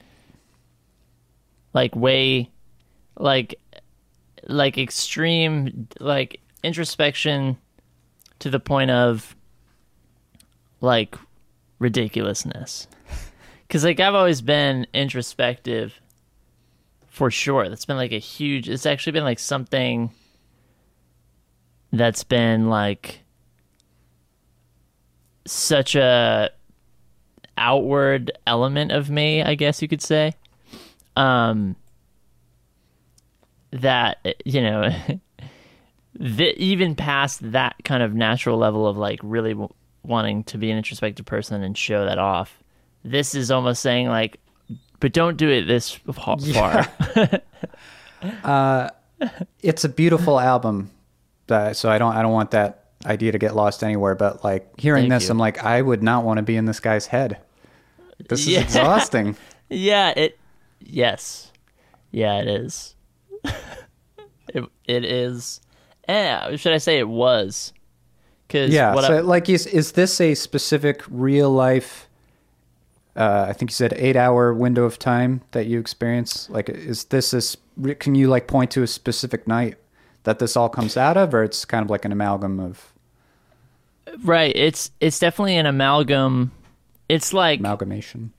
like 1.72 1.94
way 1.94 2.50
like 3.18 3.58
like 4.48 4.78
extreme 4.78 5.88
like 6.00 6.40
introspection 6.62 7.56
to 8.38 8.50
the 8.50 8.60
point 8.60 8.90
of 8.90 9.34
like 10.80 11.16
ridiculousness 11.78 12.86
because 13.66 13.84
like 13.84 13.98
i've 14.00 14.14
always 14.14 14.40
been 14.42 14.86
introspective 14.94 15.94
for 17.06 17.30
sure 17.30 17.68
that's 17.68 17.84
been 17.86 17.96
like 17.96 18.12
a 18.12 18.18
huge 18.18 18.68
it's 18.68 18.86
actually 18.86 19.12
been 19.12 19.24
like 19.24 19.38
something 19.38 20.10
that's 21.92 22.24
been 22.24 22.68
like 22.68 23.20
such 25.46 25.94
a 25.94 26.50
outward 27.58 28.30
element 28.46 28.92
of 28.92 29.08
me 29.08 29.42
i 29.42 29.54
guess 29.54 29.80
you 29.80 29.88
could 29.88 30.02
say 30.02 30.34
um 31.16 31.74
that 33.70 34.18
you 34.44 34.60
know 34.60 34.90
th- 36.18 36.56
even 36.56 36.94
past 36.94 37.52
that 37.52 37.74
kind 37.84 38.02
of 38.02 38.14
natural 38.14 38.58
level 38.58 38.86
of 38.86 38.96
like 38.96 39.18
really 39.22 39.52
w- 39.52 39.72
wanting 40.02 40.44
to 40.44 40.58
be 40.58 40.70
an 40.70 40.76
introspective 40.76 41.24
person 41.24 41.62
and 41.62 41.78
show 41.78 42.04
that 42.04 42.18
off 42.18 42.62
this 43.04 43.34
is 43.34 43.50
almost 43.50 43.80
saying 43.80 44.08
like 44.08 44.38
but 45.00 45.12
don't 45.12 45.36
do 45.36 45.48
it 45.48 45.64
this 45.64 45.90
fa- 45.92 46.36
far 46.52 46.86
it's 49.62 49.84
a 49.84 49.88
beautiful 49.88 50.38
album. 50.38 50.90
Uh, 51.48 51.72
so 51.72 51.90
I 51.90 51.98
don't 51.98 52.14
I 52.14 52.22
don't 52.22 52.32
want 52.32 52.50
that 52.52 52.85
idea 53.06 53.32
to 53.32 53.38
get 53.38 53.54
lost 53.54 53.82
anywhere. 53.82 54.14
But 54.14 54.44
like 54.44 54.78
hearing 54.78 55.04
Thank 55.08 55.20
this, 55.20 55.28
you. 55.28 55.32
I'm 55.32 55.38
like, 55.38 55.64
I 55.64 55.80
would 55.80 56.02
not 56.02 56.24
want 56.24 56.38
to 56.38 56.42
be 56.42 56.56
in 56.56 56.64
this 56.64 56.80
guy's 56.80 57.06
head. 57.06 57.38
This 58.28 58.40
is 58.40 58.48
Yeah. 58.48 58.60
exhausting. 58.60 59.36
yeah 59.68 60.10
it 60.16 60.38
yes 60.78 61.50
yeah 62.12 62.38
it 62.38 62.46
is 62.46 62.94
it, 64.54 64.64
it 64.84 65.04
is 65.04 65.60
eh, 66.06 66.54
should 66.54 66.72
i 66.72 66.78
say 66.78 67.00
it 67.00 67.08
was 67.08 67.72
because 68.46 68.72
yeah. 68.72 68.94
what 68.94 69.04
so 69.04 69.16
I, 69.16 69.20
like, 69.20 69.48
is 69.48 69.66
is 69.66 69.92
this 69.92 70.20
a 70.20 70.34
specific 70.34 71.02
real 71.08 71.50
life? 71.50 72.08
Uh, 73.16 73.46
I 73.48 73.52
think 73.54 73.70
you 73.70 73.74
said 73.74 73.94
eight 73.96 74.16
hour 74.16 74.52
window 74.52 74.84
of 74.84 74.98
time 74.98 75.40
that 75.52 75.66
you 75.66 75.80
experience. 75.80 76.48
Like, 76.50 76.68
is 76.68 77.04
this 77.04 77.32
a? 77.32 77.94
Can 77.96 78.14
you 78.14 78.28
like 78.28 78.46
point 78.46 78.70
to 78.72 78.82
a 78.82 78.86
specific 78.86 79.48
night 79.48 79.76
that 80.24 80.38
this 80.38 80.56
all 80.56 80.68
comes 80.68 80.96
out 80.96 81.16
of, 81.16 81.34
or 81.34 81.42
it's 81.42 81.64
kind 81.64 81.84
of 81.84 81.90
like 81.90 82.04
an 82.04 82.12
amalgam 82.12 82.60
of 82.60 82.92
right 84.22 84.54
it's 84.54 84.90
it's 85.00 85.18
definitely 85.18 85.56
an 85.56 85.66
amalgam 85.66 86.52
it's 87.08 87.32
like 87.32 87.60
amalgamation? 87.60 88.32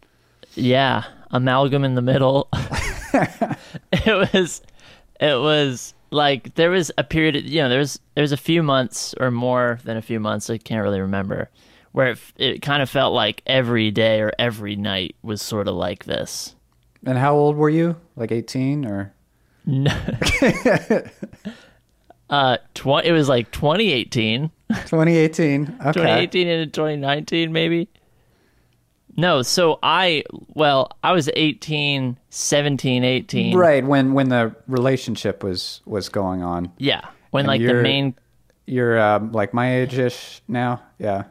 Yeah, 0.56 1.04
amalgam 1.32 1.84
in 1.84 1.96
the 1.96 2.02
middle. 2.02 2.50
it 3.14 4.34
was, 4.34 4.62
it 5.20 5.40
was 5.40 5.94
like 6.12 6.56
there 6.56 6.70
was 6.70 6.92
a 6.98 7.04
period. 7.04 7.46
You 7.46 7.62
know, 7.62 7.70
there 7.70 7.80
was 7.80 8.00
there 8.16 8.24
was 8.24 8.32
a 8.32 8.38
few 8.38 8.64
months 8.64 9.14
or 9.20 9.32
more 9.32 9.80
than 9.84 9.98
a 9.98 10.02
few 10.02 10.20
months. 10.20 10.50
I 10.50 10.58
can't 10.58 10.84
really 10.84 11.02
remember 11.02 11.50
where 11.92 12.12
it 12.12 12.20
it 12.38 12.62
kind 12.62 12.82
of 12.82 12.90
felt 12.90 13.14
like 13.14 13.42
every 13.46 13.92
day 13.92 14.22
or 14.22 14.32
every 14.38 14.76
night 14.76 15.16
was 15.22 15.42
sort 15.42 15.68
of 15.68 15.76
like 15.76 16.06
this. 16.06 16.56
And 17.06 17.18
how 17.18 17.36
old 17.36 17.56
were 17.56 17.70
you? 17.70 17.96
Like 18.16 18.32
18 18.32 18.86
or? 18.86 19.14
No. 19.66 19.92
Uh, 22.30 22.58
tw- 22.74 23.06
it 23.06 23.14
was 23.14 23.30
like 23.30 23.52
2018, 23.52 24.52
2018. 24.70 25.64
Okay. 25.64 25.92
2018 25.94 26.48
into 26.48 26.72
2019 26.72 27.52
maybe. 27.52 27.90
No, 29.20 29.42
so 29.42 29.80
I 29.82 30.24
well, 30.54 30.92
I 31.04 31.12
was 31.12 31.30
18, 31.36 32.18
17, 32.30 33.04
18. 33.04 33.56
Right 33.58 33.84
when 33.86 34.14
when 34.14 34.30
the 34.30 34.56
relationship 34.68 35.44
was 35.44 35.82
was 35.86 36.10
going 36.10 36.44
on. 36.44 36.72
Yeah. 36.78 37.02
When 37.32 37.42
And 37.42 37.48
like 37.48 37.62
the 37.62 37.82
main 37.82 38.16
You're 38.66 39.00
um, 39.00 39.32
like 39.32 39.54
my 39.54 39.78
age 39.78 39.98
ish 39.98 40.42
now. 40.48 40.82
Yeah. 41.00 41.24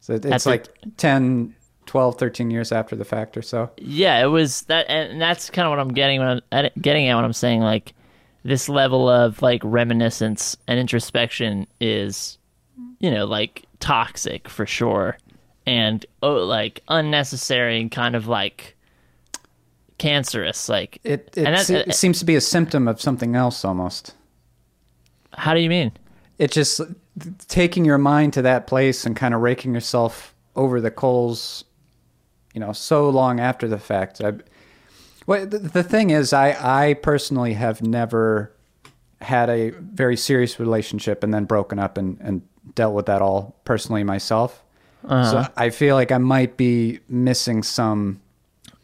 So 0.00 0.14
At 0.14 0.24
it's 0.24 0.44
the- 0.44 0.50
like 0.50 0.68
10, 0.96 1.54
12, 1.86 2.18
13 2.18 2.50
years 2.50 2.72
after 2.72 2.96
the 2.96 3.04
fact 3.04 3.36
or 3.36 3.42
so. 3.42 3.70
Yeah, 3.76 4.22
it 4.22 4.26
was 4.28 4.62
that, 4.62 4.86
and 4.88 5.20
that's 5.20 5.50
kind 5.50 5.66
of 5.66 5.70
what 5.70 5.78
I'm 5.78 5.92
getting 5.92 6.18
when 6.20 6.40
I'm 6.50 6.70
getting 6.80 7.08
at 7.08 7.14
when 7.16 7.24
I'm 7.24 7.32
saying 7.32 7.60
like 7.60 7.92
this 8.42 8.68
level 8.68 9.08
of 9.08 9.42
like 9.42 9.60
reminiscence 9.64 10.56
and 10.66 10.80
introspection 10.80 11.66
is, 11.80 12.38
you 13.02 13.10
know, 13.10 13.26
like 13.26 13.66
toxic 13.80 14.48
for 14.48 14.64
sure, 14.64 15.18
and 15.66 16.06
oh, 16.22 16.36
like 16.44 16.82
unnecessary 16.88 17.78
and 17.80 17.90
kind 17.90 18.14
of 18.16 18.26
like 18.28 18.76
cancerous. 19.98 20.68
Like, 20.68 20.98
It 21.04 21.30
it, 21.36 21.44
that- 21.44 21.66
se- 21.66 21.84
it 21.88 21.94
seems 21.94 22.18
to 22.20 22.24
be 22.24 22.36
a 22.36 22.40
symptom 22.40 22.88
of 22.88 23.00
something 23.00 23.36
else 23.36 23.64
almost. 23.64 24.14
how 25.34 25.54
do 25.54 25.60
you 25.60 25.68
mean? 25.68 25.92
It's 26.38 26.54
just 26.54 26.80
taking 27.48 27.84
your 27.84 27.98
mind 27.98 28.32
to 28.34 28.42
that 28.42 28.66
place 28.66 29.04
and 29.06 29.14
kind 29.14 29.34
of 29.34 29.40
raking 29.42 29.74
yourself 29.74 30.34
over 30.56 30.80
the 30.80 30.90
coals, 30.90 31.64
you 32.54 32.60
know, 32.60 32.72
so 32.72 33.08
long 33.10 33.38
after 33.38 33.68
the 33.68 33.78
fact. 33.78 34.20
I, 34.20 34.32
well, 35.26 35.46
the, 35.46 35.58
the 35.58 35.82
thing 35.84 36.10
is, 36.10 36.32
I, 36.32 36.56
I 36.88 36.94
personally 36.94 37.54
have 37.54 37.80
never 37.82 38.52
had 39.20 39.48
a 39.50 39.70
very 39.70 40.16
serious 40.16 40.58
relationship 40.58 41.22
and 41.22 41.32
then 41.32 41.44
broken 41.44 41.78
up 41.78 41.96
and, 41.96 42.18
and 42.20 42.42
dealt 42.74 42.94
with 42.94 43.06
that 43.06 43.22
all 43.22 43.54
personally 43.64 44.04
myself. 44.04 44.62
So 45.08 45.46
I 45.56 45.70
feel 45.70 45.96
like 45.96 46.12
I 46.12 46.18
might 46.18 46.56
be 46.56 47.00
missing 47.08 47.62
some 47.64 48.20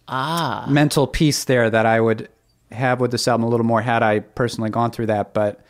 Ah, 0.09 0.67
mental 0.69 1.07
piece 1.07 1.45
there 1.45 1.69
that 1.71 1.85
I 1.87 2.01
would 2.01 2.29
have 2.73 2.99
with 2.99 3.11
this 3.11 3.29
album 3.29 3.45
a 3.45 3.49
little 3.49 3.67
more 3.67 3.83
had 3.83 4.03
I 4.03 4.21
personally 4.21 4.71
gone 4.71 4.91
through 4.91 5.07
that. 5.07 5.33
But 5.35 5.61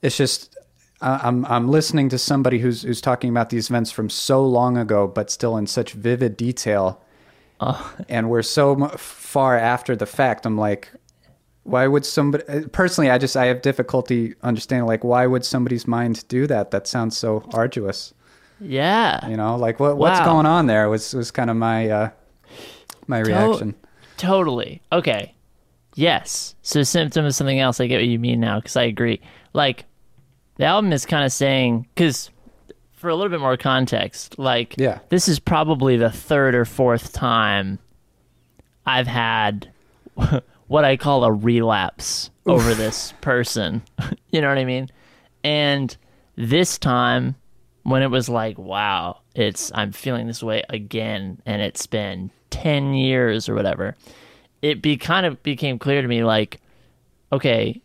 it's 0.00 0.16
just 0.16 0.56
I'm 1.02 1.44
I'm 1.46 1.68
listening 1.68 2.08
to 2.10 2.18
somebody 2.18 2.58
who's 2.60 2.82
who's 2.82 3.00
talking 3.00 3.28
about 3.28 3.50
these 3.50 3.68
events 3.68 3.90
from 3.90 4.08
so 4.08 4.46
long 4.46 4.78
ago, 4.78 5.08
but 5.08 5.30
still 5.30 5.56
in 5.56 5.66
such 5.66 5.92
vivid 5.92 6.36
detail, 6.36 7.02
and 8.08 8.30
we're 8.30 8.42
so 8.42 8.88
far 8.96 9.58
after 9.58 9.96
the 9.96 10.06
fact. 10.06 10.46
I'm 10.46 10.56
like, 10.56 10.90
why 11.64 11.86
would 11.86 12.04
somebody? 12.04 12.44
uh, 12.48 12.62
Personally, 12.72 13.10
I 13.10 13.18
just 13.18 13.36
I 13.36 13.46
have 13.46 13.62
difficulty 13.62 14.34
understanding 14.42 14.86
like 14.86 15.04
why 15.04 15.26
would 15.26 15.44
somebody's 15.44 15.86
mind 15.86 16.26
do 16.28 16.46
that? 16.48 16.70
That 16.70 16.86
sounds 16.86 17.16
so 17.16 17.44
arduous. 17.52 18.12
yeah, 18.60 19.26
You 19.28 19.36
know, 19.36 19.56
like 19.56 19.78
what 19.80 19.96
what's 19.96 20.18
Wow. 20.20 20.26
going 20.26 20.46
on 20.46 20.66
there 20.66 20.88
was 20.88 21.14
was 21.14 21.30
kind 21.30 21.50
of 21.50 21.56
my 21.56 21.88
uh, 21.88 22.10
my 23.06 23.20
reaction. 23.20 23.74
Totally. 24.16 24.82
Okay. 24.92 25.34
Yes. 25.94 26.54
So 26.62 26.82
symptom 26.82 27.26
is 27.26 27.36
something 27.36 27.58
else. 27.60 27.80
I 27.80 27.86
get 27.86 27.96
what 27.96 28.06
you 28.06 28.18
mean 28.18 28.40
now 28.40 28.58
because 28.60 28.76
I 28.76 28.84
agree. 28.84 29.20
Like 29.52 29.84
the 30.56 30.64
album 30.64 30.92
is 30.92 31.04
kind 31.06 31.24
of 31.24 31.32
saying 31.32 31.86
because 31.94 32.30
for 32.92 33.08
a 33.08 33.14
little 33.16 33.30
bit 33.30 33.40
more 33.40 33.56
context, 33.56 34.38
like 34.38 34.74
Yeah. 34.78 35.00
this 35.10 35.26
is 35.28 35.38
probably 35.40 35.96
the 35.96 36.10
third 36.10 36.54
or 36.54 36.64
fourth 36.64 37.12
time 37.12 37.78
I've 38.86 39.06
had 39.08 39.70
what 40.66 40.84
I 40.84 40.96
call 40.96 41.24
a 41.24 41.32
relapse 41.32 42.30
over 42.46 42.74
this 42.74 43.14
person. 43.20 43.82
you 44.30 44.40
know 44.40 44.48
what 44.48 44.58
I 44.58 44.64
mean? 44.64 44.88
And 45.44 45.96
this 46.36 46.78
time 46.78 47.36
when 47.82 48.02
it 48.02 48.10
was 48.10 48.28
like, 48.28 48.58
wow, 48.58 49.20
it's 49.34 49.72
I'm 49.74 49.92
feeling 49.92 50.26
this 50.26 50.42
way 50.42 50.62
again 50.68 51.40
and 51.46 51.62
it's 51.62 51.86
been 51.86 52.30
10 52.50 52.94
years 52.94 53.48
or 53.48 53.54
whatever. 53.54 53.96
It 54.60 54.82
be 54.82 54.96
kind 54.96 55.26
of 55.26 55.42
became 55.42 55.78
clear 55.78 56.02
to 56.02 56.08
me 56.08 56.22
like 56.22 56.60
okay, 57.32 57.80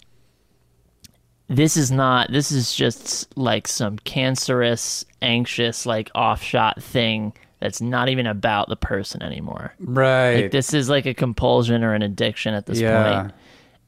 this 1.47 1.77
is 1.77 1.91
not 1.91 2.31
this 2.31 2.51
is 2.51 2.73
just 2.73 3.35
like 3.37 3.67
some 3.67 3.97
cancerous, 3.99 5.05
anxious 5.21 5.85
like 5.85 6.11
offshot 6.13 6.81
thing 6.83 7.33
that's 7.59 7.81
not 7.81 8.09
even 8.09 8.27
about 8.27 8.69
the 8.69 8.75
person 8.75 9.21
anymore. 9.23 9.73
Right. 9.79 10.43
Like 10.43 10.51
this 10.51 10.73
is 10.73 10.89
like 10.89 11.05
a 11.05 11.13
compulsion 11.13 11.83
or 11.83 11.93
an 11.93 12.01
addiction 12.01 12.53
at 12.53 12.65
this 12.65 12.79
Yeah. 12.79 13.21
point. 13.21 13.33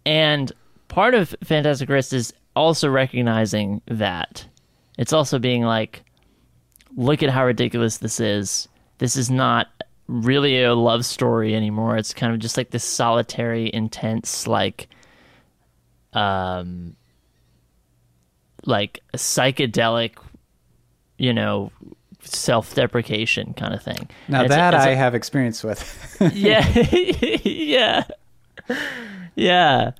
And 0.05 0.51
part 0.88 1.13
of 1.13 1.35
Fantastic 1.43 1.88
Wrist 1.89 2.13
is 2.13 2.33
also 2.55 2.89
recognizing 2.89 3.81
that. 3.88 4.45
It's 4.97 5.13
also 5.13 5.39
being 5.39 5.63
like, 5.63 6.03
look 6.97 7.21
at 7.23 7.29
how 7.29 7.45
ridiculous 7.45 7.97
this 7.97 8.19
is. 8.19 8.67
This 8.97 9.15
is 9.15 9.29
not 9.29 9.67
really 10.07 10.63
a 10.63 10.73
love 10.73 11.05
story 11.05 11.55
anymore. 11.55 11.95
It's 11.95 12.13
kind 12.13 12.33
of 12.33 12.39
just 12.39 12.57
like 12.57 12.71
this 12.71 12.83
solitary, 12.83 13.69
intense, 13.73 14.47
like, 14.47 14.89
um, 16.13 16.95
like 18.65 18.99
a 19.13 19.17
psychedelic, 19.17 20.17
you 21.17 21.33
know, 21.33 21.71
self-deprecation 22.21 23.53
kind 23.53 23.73
of 23.73 23.81
thing. 23.81 24.09
Now 24.27 24.39
And 24.39 24.45
it's 24.47 24.55
that 24.55 24.73
it's 24.73 24.85
a- 24.85 24.89
I 24.89 24.93
have 24.93 25.15
experience 25.15 25.63
with. 25.63 26.17
yeah 26.33 26.67
yeah 27.43 28.03
yeah 29.35 29.91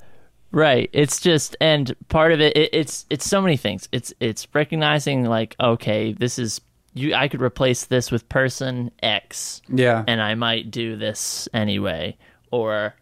right 0.51 0.89
it's 0.93 1.19
just 1.21 1.55
and 1.61 1.95
part 2.09 2.31
of 2.31 2.41
it, 2.41 2.55
it 2.57 2.69
it's 2.73 3.05
it's 3.09 3.25
so 3.27 3.41
many 3.41 3.55
things 3.57 3.88
it's 3.91 4.13
it's 4.19 4.47
recognizing 4.53 5.23
like 5.23 5.55
okay 5.59 6.11
this 6.13 6.38
is 6.38 6.59
you 6.93 7.13
i 7.13 7.27
could 7.27 7.41
replace 7.41 7.85
this 7.85 8.11
with 8.11 8.27
person 8.29 8.91
x 9.01 9.61
yeah. 9.69 10.03
and 10.07 10.21
i 10.21 10.35
might 10.35 10.69
do 10.71 10.95
this 10.95 11.47
anyway 11.53 12.15
or 12.51 12.93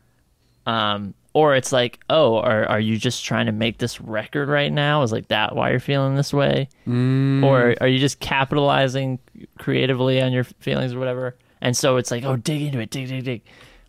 um 0.68 1.14
or 1.38 1.56
it's 1.56 1.72
like, 1.72 2.00
oh, 2.10 2.38
are 2.40 2.66
are 2.68 2.80
you 2.80 2.98
just 2.98 3.24
trying 3.24 3.46
to 3.46 3.52
make 3.52 3.78
this 3.78 4.02
record 4.02 4.50
right 4.50 4.74
now? 4.74 5.04
Is 5.04 5.12
like 5.12 5.28
that 5.28 5.56
why 5.56 5.70
you're 5.70 5.80
feeling 5.80 6.16
this 6.16 6.34
way, 6.34 6.68
Mm. 6.88 7.44
or 7.44 7.76
are 7.80 7.88
you 7.88 8.00
just 8.00 8.20
capitalizing 8.20 9.20
creatively 9.60 10.20
on 10.20 10.32
your 10.32 10.46
feelings 10.46 10.94
or 10.94 11.00
whatever? 11.00 11.36
And 11.62 11.78
so 11.78 11.98
it's 11.98 12.10
like, 12.10 12.24
oh, 12.24 12.38
dig 12.38 12.62
into 12.64 12.80
it, 12.80 12.90
dig, 12.90 13.08
dig, 13.10 13.24
dig. 13.24 13.42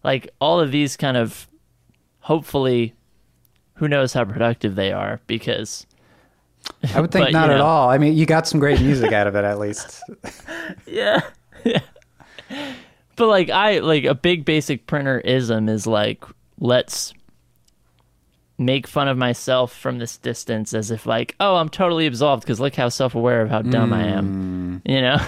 Like 0.04 0.28
all 0.40 0.60
of 0.60 0.72
these 0.72 0.96
kind 0.98 1.16
of, 1.16 1.48
hopefully, 2.20 2.92
who 3.76 3.88
knows 3.88 4.12
how 4.12 4.24
productive 4.24 4.74
they 4.74 4.92
are 4.92 5.18
because 5.26 5.86
I 6.94 7.00
would 7.00 7.10
think 7.12 7.26
But, 7.28 7.32
not 7.32 7.48
you 7.48 7.54
at 7.54 7.60
all. 7.62 7.88
I 7.88 7.96
mean, 7.96 8.14
you 8.14 8.26
got 8.26 8.46
some 8.46 8.60
great 8.60 8.78
music 8.80 9.12
out 9.12 9.26
of 9.26 9.34
it, 9.36 9.44
at 9.44 9.58
least. 9.64 10.02
Yeah. 10.86 11.20
Yeah. 11.64 11.80
But 13.16 13.26
like 13.26 13.50
I 13.50 13.80
like 13.80 14.04
a 14.04 14.14
big 14.14 14.44
basic 14.44 14.86
printer 14.86 15.18
ism 15.18 15.68
is 15.68 15.88
like 15.88 16.22
let's 16.60 17.12
make 18.58 18.86
fun 18.86 19.06
of 19.08 19.16
myself 19.16 19.72
from 19.72 19.98
this 19.98 20.16
distance 20.18 20.74
as 20.74 20.90
if 20.90 21.06
like 21.06 21.36
oh 21.38 21.56
I'm 21.56 21.68
totally 21.68 22.06
absolved 22.06 22.42
because 22.42 22.58
look 22.58 22.74
how 22.74 22.88
self 22.88 23.14
aware 23.14 23.40
of 23.40 23.50
how 23.50 23.62
dumb 23.62 23.92
I 23.92 24.06
am 24.06 24.82
mm. 24.84 24.90
you 24.92 25.00
know? 25.00 25.18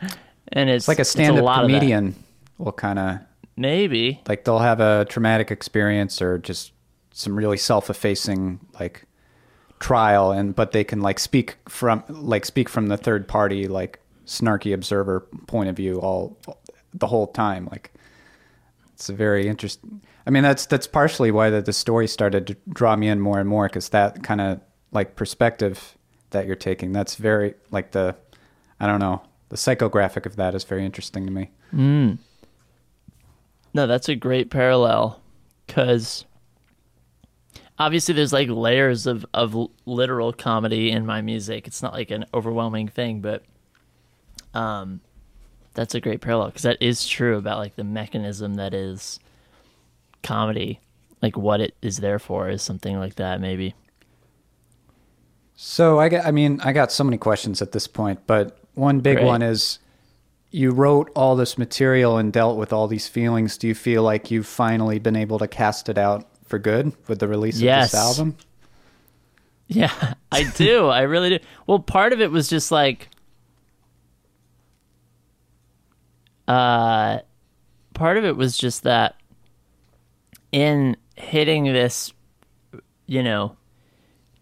And 0.52 0.68
it's 0.68 0.82
It's 0.82 0.88
like 0.88 0.98
a 0.98 1.04
stand-up 1.04 1.44
lot 1.44 1.62
comedian 1.62 2.16
will 2.58 2.72
kind 2.72 2.98
of 2.98 3.20
maybe. 3.56 4.20
Like 4.26 4.44
they'll 4.44 4.58
have 4.58 4.80
a 4.80 5.06
traumatic 5.08 5.52
experience 5.52 6.20
or 6.20 6.38
just 6.38 6.72
some 7.12 7.36
really 7.36 7.56
self-effacing 7.56 8.58
like 8.80 9.04
trial 9.78 10.32
and 10.32 10.54
but 10.54 10.72
they 10.72 10.84
can 10.84 11.00
like 11.00 11.18
speak 11.18 11.56
from 11.68 12.02
like 12.08 12.44
speak 12.44 12.68
from 12.68 12.88
the 12.88 12.96
third 12.96 13.26
party 13.26 13.66
like 13.66 13.98
snarky 14.26 14.74
observer 14.74 15.20
point 15.46 15.68
of 15.68 15.76
view 15.76 16.00
all 16.00 16.36
the 16.94 17.06
whole 17.06 17.26
time. 17.28 17.68
Like 17.70 17.92
it's 18.94 19.08
a 19.08 19.12
very 19.12 19.46
interesting 19.48 20.02
i 20.30 20.32
mean 20.32 20.44
that's 20.44 20.64
that's 20.66 20.86
partially 20.86 21.32
why 21.32 21.50
the, 21.50 21.60
the 21.60 21.72
story 21.72 22.06
started 22.06 22.46
to 22.46 22.56
draw 22.68 22.94
me 22.94 23.08
in 23.08 23.18
more 23.18 23.40
and 23.40 23.48
more 23.48 23.66
because 23.66 23.88
that 23.88 24.22
kind 24.22 24.40
of 24.40 24.60
like 24.92 25.16
perspective 25.16 25.98
that 26.30 26.46
you're 26.46 26.54
taking 26.54 26.92
that's 26.92 27.16
very 27.16 27.54
like 27.72 27.90
the 27.90 28.14
i 28.78 28.86
don't 28.86 29.00
know 29.00 29.20
the 29.48 29.56
psychographic 29.56 30.26
of 30.26 30.36
that 30.36 30.54
is 30.54 30.62
very 30.62 30.84
interesting 30.84 31.26
to 31.26 31.32
me 31.32 31.50
No, 33.72 33.86
that's 33.86 34.08
a 34.08 34.16
great 34.16 34.50
parallel 34.50 35.20
because 35.66 36.24
obviously 37.78 38.14
there's 38.14 38.32
like 38.32 38.48
layers 38.48 39.06
of, 39.06 39.24
of 39.32 39.56
literal 39.86 40.32
comedy 40.32 40.90
in 40.90 41.06
my 41.06 41.22
music. 41.22 41.68
It's 41.68 41.82
not 41.82 41.92
like 41.92 42.10
an 42.10 42.24
overwhelming 42.34 42.88
thing, 42.88 43.20
but 43.20 43.44
um, 44.54 45.00
that's 45.74 45.94
a 45.94 46.00
great 46.00 46.20
parallel 46.20 46.48
because 46.48 46.62
that 46.62 46.78
is 46.80 47.06
true 47.06 47.36
about 47.36 47.58
like 47.58 47.76
the 47.76 47.84
mechanism 47.84 48.54
that 48.54 48.74
is 48.74 49.20
comedy. 50.22 50.80
Like 51.22 51.36
what 51.36 51.60
it 51.60 51.74
is 51.82 51.98
there 51.98 52.18
for 52.18 52.48
is 52.48 52.62
something 52.62 52.98
like 52.98 53.16
that, 53.16 53.40
maybe. 53.40 53.74
So 55.54 55.98
I 55.98 56.08
got, 56.08 56.24
I 56.24 56.30
mean, 56.30 56.60
I 56.62 56.72
got 56.72 56.90
so 56.90 57.04
many 57.04 57.18
questions 57.18 57.60
at 57.60 57.72
this 57.72 57.86
point, 57.86 58.20
but 58.26 58.58
one 58.74 59.00
big 59.00 59.16
Great. 59.18 59.26
one 59.26 59.42
is 59.42 59.78
you 60.50 60.70
wrote 60.70 61.10
all 61.14 61.36
this 61.36 61.58
material 61.58 62.16
and 62.16 62.32
dealt 62.32 62.56
with 62.56 62.72
all 62.72 62.88
these 62.88 63.06
feelings. 63.06 63.58
Do 63.58 63.68
you 63.68 63.74
feel 63.74 64.02
like 64.02 64.30
you've 64.30 64.46
finally 64.46 64.98
been 64.98 65.16
able 65.16 65.38
to 65.38 65.46
cast 65.46 65.88
it 65.90 65.98
out 65.98 66.26
for 66.46 66.58
good 66.58 66.92
with 67.06 67.18
the 67.18 67.28
release 67.28 67.60
Yes. 67.60 67.86
of 67.86 67.90
this 67.92 68.00
album? 68.00 68.36
Yeah, 69.68 70.14
I 70.32 70.44
do. 70.44 70.86
I 70.88 71.02
really 71.02 71.28
do. 71.28 71.38
Well, 71.66 71.78
part 71.78 72.12
of 72.14 72.20
it 72.22 72.30
was 72.30 72.48
just 72.48 72.72
like 72.72 73.08
uh 76.48 77.18
part 77.94 78.16
of 78.16 78.24
it 78.24 78.36
was 78.36 78.56
just 78.58 78.82
that 78.82 79.14
in 80.52 80.96
hitting 81.16 81.64
this 81.64 82.12
you 83.06 83.22
know 83.22 83.56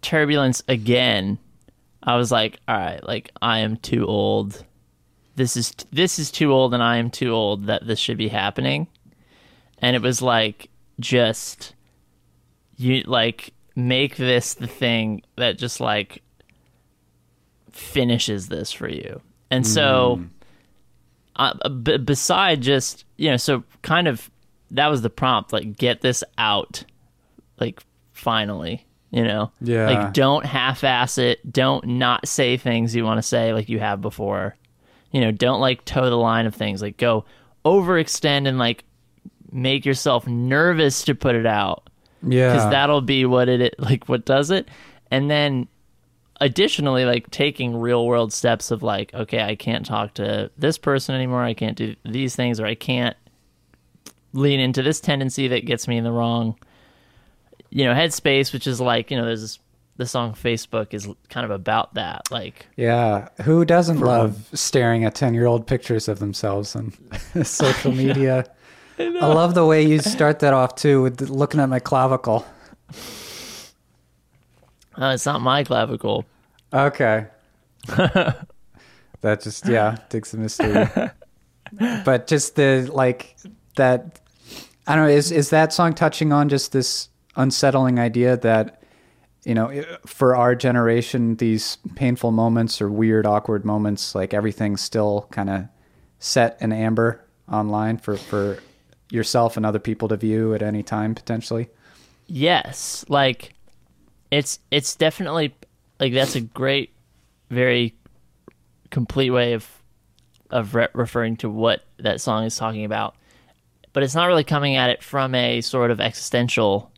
turbulence 0.03 0.63
again, 0.69 1.39
I 2.03 2.17
was 2.17 2.31
like, 2.31 2.59
all 2.69 2.77
right, 2.77 3.05
like 3.07 3.31
I 3.43 3.61
am 3.61 3.77
too 3.77 4.07
old. 4.07 4.65
This 5.37 5.57
is 5.57 5.75
this 5.93 6.19
is 6.19 6.31
too 6.31 6.53
old 6.53 6.75
and 6.75 6.83
I 6.83 6.97
am 6.97 7.11
too 7.11 7.31
old 7.31 7.67
that 7.67 7.87
this 7.87 7.99
should 7.99 8.19
be 8.19 8.29
happening. 8.29 8.89
And 9.81 9.95
it 9.95 10.03
was 10.03 10.21
like 10.21 10.69
just 11.01 11.75
you 12.77 13.03
like 13.03 13.53
make 13.77 14.17
this 14.17 14.55
the 14.55 14.67
thing 14.67 15.23
that 15.37 15.59
just 15.59 15.81
like 15.81 16.23
finishes 17.71 18.49
this 18.49 18.73
for 18.73 18.89
you 18.89 19.21
and 19.53 19.65
so 19.65 20.21
uh, 21.37 21.69
b- 21.69 21.99
beside 21.99 22.61
just 22.61 23.05
you 23.17 23.31
know 23.31 23.37
so 23.37 23.63
kind 23.83 24.09
of 24.09 24.29
that 24.71 24.89
was 24.89 25.03
the 25.03 25.11
prompt 25.11 25.53
like 25.53 25.77
get 25.77 26.01
this 26.01 26.23
out 26.37 26.85
like 27.59 27.83
finally 28.13 28.87
you 29.11 29.25
know? 29.25 29.51
Yeah. 29.61 29.87
like 29.87 30.13
don't 30.13 30.45
half-ass 30.45 31.19
it. 31.19 31.51
Don't 31.51 31.87
not 31.87 32.29
say 32.29 32.57
things 32.57 32.95
you 32.95 33.05
want 33.05 33.19
to 33.19 33.23
say 33.23 33.53
like 33.53 33.69
you 33.69 33.79
have 33.79 34.01
before. 34.01 34.57
You 35.11 35.23
know 35.23 35.33
don't 35.33 35.61
like 35.61 35.85
toe 35.85 36.11
the 36.11 36.17
line 36.17 36.47
of 36.47 36.55
things. 36.55 36.83
Like 36.83 36.97
go 36.97 37.25
overextend 37.65 38.47
and 38.47 38.59
like 38.59 38.85
make 39.51 39.87
yourself 39.87 40.27
nervous 40.27 41.05
to 41.05 41.15
put 41.15 41.35
it 41.35 41.47
out. 41.47 41.89
Yeah. 42.27 42.53
because 42.53 42.71
that'll 42.71 43.01
be 43.01 43.25
what 43.25 43.49
it 43.49 43.75
like 43.79 44.09
what 44.09 44.25
does 44.25 44.51
it. 44.51 44.69
And 45.11 45.31
then 45.31 45.69
additionally 46.41 47.05
like 47.05 47.31
taking 47.31 47.77
real 47.77 48.07
world 48.07 48.33
steps 48.33 48.71
of 48.71 48.81
like 48.81 49.13
okay 49.13 49.43
i 49.43 49.57
can't 49.57 49.85
talk 49.85 50.15
to 50.15 50.51
this 50.59 50.79
person 50.79 51.15
anymore. 51.15 51.43
I 51.43 51.55
can't 51.55 51.77
do 51.77 51.97
these 52.05 52.37
things 52.37 52.61
or 52.61 52.67
i 52.67 52.75
can't 52.77 53.17
lean 54.39 54.61
into 54.61 54.83
this 54.83 55.01
tendency 55.01 55.49
that 55.49 55.65
gets 55.67 55.87
me 55.89 55.97
in 55.97 56.05
the 56.05 56.13
wrong 56.13 56.57
you 57.71 57.85
know 57.85 57.93
headspace 57.93 58.53
which 58.53 58.67
is 58.67 58.81
like 58.81 59.11
you 59.11 59.17
know 59.17 59.25
there's 59.27 59.43
this 59.43 59.59
the 59.97 60.07
song 60.07 60.33
facebook 60.33 60.95
is 60.95 61.09
kind 61.29 61.45
of 61.45 61.51
about 61.51 61.95
that 61.95 62.23
like 62.31 62.67
yeah. 62.77 63.29
Who 63.43 63.65
doesn't 63.65 63.99
love 63.99 64.49
staring 64.55 65.05
at 65.05 65.17
10 65.17 65.35
year 65.35 65.47
old 65.47 65.67
pictures 65.67 66.07
of 66.07 66.21
themselves 66.21 66.77
on 66.77 66.93
social 67.43 67.91
media? 68.05 68.47
I, 68.97 69.09
love 69.09 69.55
the 69.55 69.67
way 69.67 69.83
you 69.83 69.99
start 69.99 70.39
that 70.39 70.55
off 70.55 70.77
too 70.77 71.03
with 71.03 71.21
looking 71.23 71.59
at 71.59 71.69
my 71.69 71.81
clavicle. 71.81 72.47
uh, 74.97 75.13
it's 75.15 75.27
not 75.27 75.41
my 75.41 75.65
clavicle 75.65 76.25
Okay. 76.73 77.27
that 77.87 78.47
just 79.43 79.67
yeah 79.67 79.97
takes 80.11 80.31
the 80.31 80.39
mystery. 80.39 80.87
but 82.05 82.27
just 82.29 82.55
the 82.57 82.89
like 82.93 83.37
that 83.77 84.21
I 84.89 84.97
don't 84.97 85.07
know 85.07 85.11
is 85.11 85.31
is 85.31 85.51
that 85.51 85.73
song 85.73 85.95
touching 85.95 86.33
on 86.33 86.49
just 86.49 86.73
this 86.73 87.09
unsettling 87.37 87.99
idea 88.01 88.37
that 88.39 88.83
you 89.45 89.55
know 89.55 89.85
for 90.07 90.35
our 90.35 90.57
generation 90.57 91.37
these 91.37 91.77
painful 91.95 92.33
moments 92.33 92.83
or 92.83 92.91
weird 92.91 93.27
awkward 93.27 93.65
moments 93.65 94.15
like 94.15 94.35
everything's 94.35 94.81
still 94.81 95.29
kind 95.31 95.49
of 95.49 95.69
set 96.19 96.57
in 96.61 96.73
amber 96.73 97.25
online 97.49 97.99
for 97.99 98.17
for 98.17 98.59
yourself 99.11 99.57
and 99.57 99.65
other 99.65 99.79
people 99.79 100.09
to 100.09 100.17
view 100.17 100.55
at 100.55 100.63
any 100.63 100.83
time 100.83 101.15
potentially. 101.15 101.69
Yes, 102.27 103.05
like 103.09 103.55
it's 104.31 104.59
it's 104.71 104.95
definitely 104.95 105.55
like 105.99 106.13
that's 106.13 106.35
a 106.35 106.41
great, 106.41 106.93
very 107.51 107.95
complete 108.91 109.31
way 109.31 109.55
of 109.55 109.67
of 110.51 110.75
re- 110.75 110.89
referring 110.95 111.37
to 111.37 111.49
what 111.49 111.85
that 111.99 112.21
song 112.21 112.45
is 112.45 112.57
talking 112.57 112.85
about. 112.85 113.17
But 113.93 114.03
it's 114.03 114.15
not 114.15 114.27
really 114.27 114.45
coming 114.45 114.77
at 114.77 114.91
it 114.91 115.03
from 115.03 115.35
a 115.35 115.61
sort 115.61 115.91
of 115.91 116.01
existential 116.01 116.91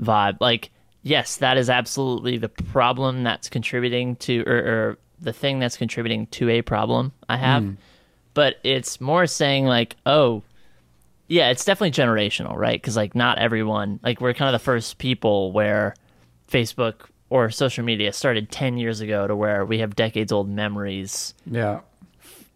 vibe. 0.00 0.38
Like, 0.40 0.70
yes, 1.02 1.36
that 1.36 1.56
is 1.56 1.70
absolutely 1.70 2.36
the 2.38 2.48
problem 2.48 3.22
that's 3.22 3.48
contributing 3.48 4.16
to, 4.16 4.42
or, 4.46 4.56
or 4.56 4.98
the 5.20 5.32
thing 5.32 5.58
that's 5.58 5.76
contributing 5.76 6.26
to 6.28 6.48
a 6.50 6.62
problem 6.62 7.12
I 7.28 7.36
have. 7.36 7.62
Hmm. 7.62 7.72
But 8.34 8.56
it's 8.64 9.00
more 9.00 9.26
saying 9.26 9.66
like, 9.66 9.96
oh, 10.06 10.42
yeah, 11.28 11.50
it's 11.50 11.64
definitely 11.64 11.92
generational, 11.92 12.56
right? 12.56 12.80
Because 12.80 12.96
like 12.96 13.14
not 13.14 13.38
everyone, 13.38 14.00
like 14.02 14.20
we're 14.20 14.34
kind 14.34 14.54
of 14.54 14.60
the 14.60 14.64
first 14.64 14.98
people 14.98 15.52
where 15.52 15.94
Facebook 16.50 17.08
or 17.28 17.50
social 17.50 17.84
media 17.84 18.12
started 18.12 18.50
10 18.50 18.76
years 18.76 19.00
ago 19.00 19.26
to 19.26 19.36
where 19.36 19.64
we 19.64 19.78
have 19.78 19.94
decades 19.94 20.32
old 20.32 20.48
memories 20.48 21.34
Yeah. 21.46 21.80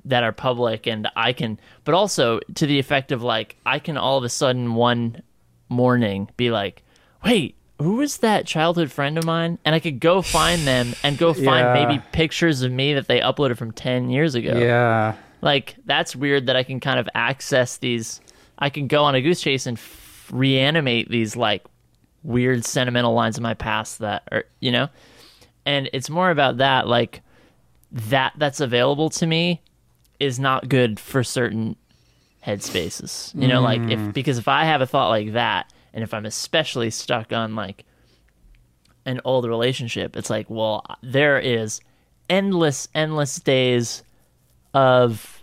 That 0.07 0.23
are 0.23 0.33
public 0.33 0.87
and 0.87 1.09
I 1.17 1.33
can 1.33 1.59
but 1.85 1.95
also 1.95 2.41
to 2.57 2.67
the 2.67 2.79
effect 2.79 3.11
of 3.13 3.23
like 3.23 3.57
I 3.65 3.79
can 3.79 3.97
all 3.97 4.19
of 4.19 4.25
a 4.25 4.29
sudden 4.29 4.75
one 4.75 5.23
morning 5.69 6.29
be 6.37 6.51
like, 6.51 6.83
"Wait, 7.25 7.57
who 7.81 8.01
is 8.01 8.19
that 8.19 8.47
childhood 8.47 8.93
friend 8.93 9.17
of 9.19 9.25
mine?" 9.25 9.59
And 9.65 9.75
I 9.75 9.79
could 9.81 10.01
go 10.01 10.21
find 10.23 10.63
them 10.67 10.95
and 11.03 11.17
go 11.19 11.33
find 11.33 11.47
Yeah. 11.67 11.73
maybe 11.87 12.03
pictures 12.13 12.63
of 12.63 12.71
me 12.71 12.95
that 12.95 13.09
they 13.09 13.21
uploaded 13.21 13.57
from 13.57 13.73
10 13.73 14.11
years 14.11 14.35
ago. 14.35 14.59
Yeah. 14.59 15.15
Like 15.41 15.77
that's 15.87 16.15
weird 16.15 16.47
that 16.47 16.57
I 16.57 16.63
can 16.63 16.81
kind 16.81 16.99
of 16.99 17.09
access 17.15 17.77
these. 17.79 18.21
I 18.59 18.71
can 18.71 18.87
go 18.87 19.05
on 19.05 19.15
a 19.15 19.21
goose 19.23 19.41
chase 19.41 19.67
and 19.67 19.77
f- 19.79 20.29
reanimate 20.33 21.09
these 21.11 21.35
like 21.37 21.65
weird 22.23 22.65
sentimental 22.65 23.13
lines 23.15 23.37
of 23.37 23.43
my 23.43 23.55
past 23.55 23.99
that 24.01 24.23
are 24.33 24.45
you 24.61 24.71
know, 24.71 24.89
and 25.67 25.89
it's 25.93 26.09
more 26.11 26.31
about 26.31 26.59
that 26.59 26.87
like 26.89 27.23
that 27.91 28.33
that's 28.39 28.61
available 28.61 29.09
to 29.09 29.27
me 29.27 29.61
is 30.21 30.39
not 30.39 30.69
good 30.69 30.99
for 30.99 31.23
certain 31.23 31.77
headspaces. 32.45 33.35
You 33.41 33.49
know, 33.49 33.61
like 33.61 33.81
if 33.83 33.99
mm. 33.99 34.13
because 34.13 34.39
if 34.39 34.49
I 34.49 34.65
have 34.65 34.81
a 34.81 34.87
thought 34.87 35.09
like 35.09 35.33
that 35.33 35.73
and 35.93 36.05
if 36.05 36.13
I'm 36.13 36.27
especially 36.27 36.91
stuck 36.91 37.33
on 37.33 37.55
like 37.55 37.85
an 39.07 39.21
old 39.25 39.47
relationship, 39.47 40.17
it's 40.17 40.31
like, 40.31 40.49
well, 40.49 40.85
there 41.03 41.39
is 41.39 41.81
endless, 42.29 42.89
endless 42.95 43.37
days 43.37 44.03
of 44.73 45.34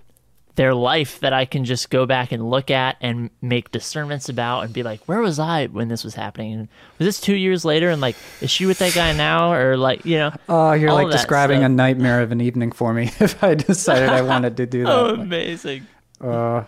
their 0.61 0.75
life 0.75 1.19
that 1.21 1.33
I 1.33 1.45
can 1.45 1.65
just 1.65 1.89
go 1.89 2.05
back 2.05 2.31
and 2.31 2.47
look 2.47 2.69
at 2.69 2.95
and 3.01 3.31
make 3.41 3.71
discernments 3.71 4.29
about 4.29 4.61
and 4.61 4.71
be 4.71 4.83
like, 4.83 5.01
where 5.05 5.19
was 5.19 5.39
I 5.39 5.65
when 5.65 5.87
this 5.87 6.03
was 6.03 6.13
happening? 6.13 6.53
And 6.53 6.67
was 6.99 7.07
this 7.07 7.19
two 7.19 7.33
years 7.33 7.65
later? 7.65 7.89
And 7.89 7.99
like, 7.99 8.15
is 8.41 8.51
she 8.51 8.67
with 8.67 8.77
that 8.77 8.93
guy 8.93 9.11
now? 9.13 9.53
Or 9.53 9.75
like, 9.75 10.05
you 10.05 10.19
know? 10.19 10.31
Oh, 10.47 10.73
you're 10.73 10.93
like 10.93 11.09
describing 11.09 11.61
stuff. 11.61 11.65
a 11.65 11.69
nightmare 11.69 12.21
of 12.21 12.31
an 12.31 12.41
evening 12.41 12.71
for 12.71 12.93
me 12.93 13.05
if 13.19 13.43
I 13.43 13.55
decided 13.55 14.09
I 14.09 14.21
wanted 14.21 14.55
to 14.57 14.67
do 14.67 14.83
that. 14.85 14.91
Oh, 14.91 15.15
amazing. 15.15 15.87
Uh, 16.19 16.65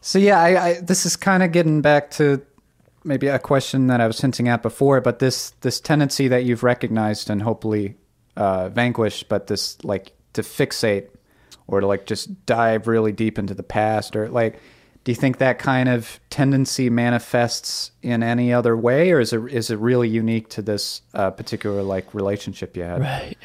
so 0.00 0.20
yeah, 0.20 0.38
I, 0.38 0.68
I 0.68 0.80
this 0.80 1.04
is 1.04 1.16
kind 1.16 1.42
of 1.42 1.50
getting 1.50 1.82
back 1.82 2.12
to 2.12 2.46
maybe 3.02 3.26
a 3.26 3.40
question 3.40 3.88
that 3.88 4.00
I 4.00 4.06
was 4.06 4.20
hinting 4.20 4.46
at 4.46 4.62
before, 4.62 5.00
but 5.00 5.18
this 5.18 5.50
this 5.62 5.80
tendency 5.80 6.28
that 6.28 6.44
you've 6.44 6.62
recognized 6.62 7.28
and 7.28 7.42
hopefully 7.42 7.96
uh, 8.36 8.68
vanquished, 8.68 9.28
but 9.28 9.48
this 9.48 9.82
like 9.82 10.12
to 10.34 10.42
fixate 10.42 11.08
or 11.66 11.80
to 11.80 11.86
like 11.86 12.06
just 12.06 12.46
dive 12.46 12.86
really 12.86 13.12
deep 13.12 13.38
into 13.38 13.54
the 13.54 13.62
past, 13.62 14.16
or 14.16 14.28
like, 14.28 14.60
do 15.04 15.12
you 15.12 15.16
think 15.16 15.38
that 15.38 15.58
kind 15.58 15.88
of 15.88 16.18
tendency 16.30 16.90
manifests 16.90 17.92
in 18.02 18.22
any 18.22 18.52
other 18.52 18.76
way, 18.76 19.12
or 19.12 19.20
is 19.20 19.32
it 19.32 19.40
is 19.52 19.70
it 19.70 19.78
really 19.78 20.08
unique 20.08 20.48
to 20.50 20.62
this 20.62 21.02
uh, 21.14 21.30
particular 21.30 21.82
like 21.82 22.12
relationship 22.14 22.76
you 22.76 22.82
had? 22.82 23.00
Right. 23.00 23.38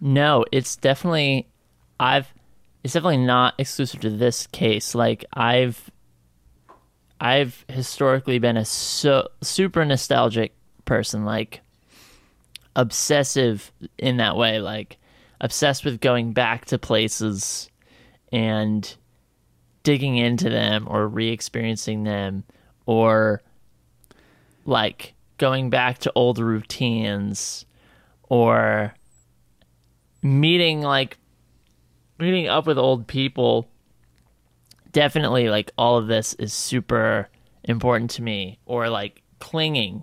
No, 0.00 0.44
it's 0.50 0.76
definitely 0.76 1.48
I've 1.98 2.32
it's 2.82 2.94
definitely 2.94 3.18
not 3.18 3.54
exclusive 3.58 4.00
to 4.00 4.10
this 4.10 4.46
case. 4.46 4.94
Like 4.94 5.24
I've 5.34 5.90
I've 7.20 7.64
historically 7.68 8.38
been 8.38 8.56
a 8.56 8.64
so 8.64 9.28
super 9.42 9.84
nostalgic 9.84 10.54
person, 10.86 11.24
like 11.24 11.60
obsessive 12.74 13.70
in 13.98 14.16
that 14.16 14.36
way, 14.36 14.60
like 14.60 14.96
obsessed 15.40 15.84
with 15.84 16.00
going 16.00 16.32
back 16.32 16.66
to 16.66 16.78
places 16.78 17.70
and 18.32 18.96
digging 19.82 20.16
into 20.16 20.50
them 20.50 20.86
or 20.88 21.08
re-experiencing 21.08 22.04
them 22.04 22.44
or 22.86 23.42
like 24.64 25.14
going 25.38 25.70
back 25.70 25.98
to 25.98 26.12
old 26.14 26.38
routines 26.38 27.64
or 28.28 28.94
meeting 30.22 30.82
like 30.82 31.16
meeting 32.18 32.46
up 32.46 32.66
with 32.66 32.78
old 32.78 33.06
people. 33.06 33.66
Definitely 34.92 35.48
like 35.48 35.70
all 35.78 35.96
of 35.96 36.08
this 36.08 36.34
is 36.34 36.52
super 36.52 37.28
important 37.64 38.10
to 38.10 38.22
me 38.22 38.58
or 38.66 38.88
like 38.88 39.22
clinging 39.38 40.02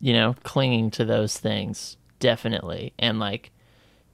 you 0.00 0.12
know 0.12 0.34
clinging 0.42 0.90
to 0.92 1.04
those 1.04 1.38
things. 1.38 1.96
Definitely. 2.18 2.92
And 2.98 3.18
like 3.18 3.51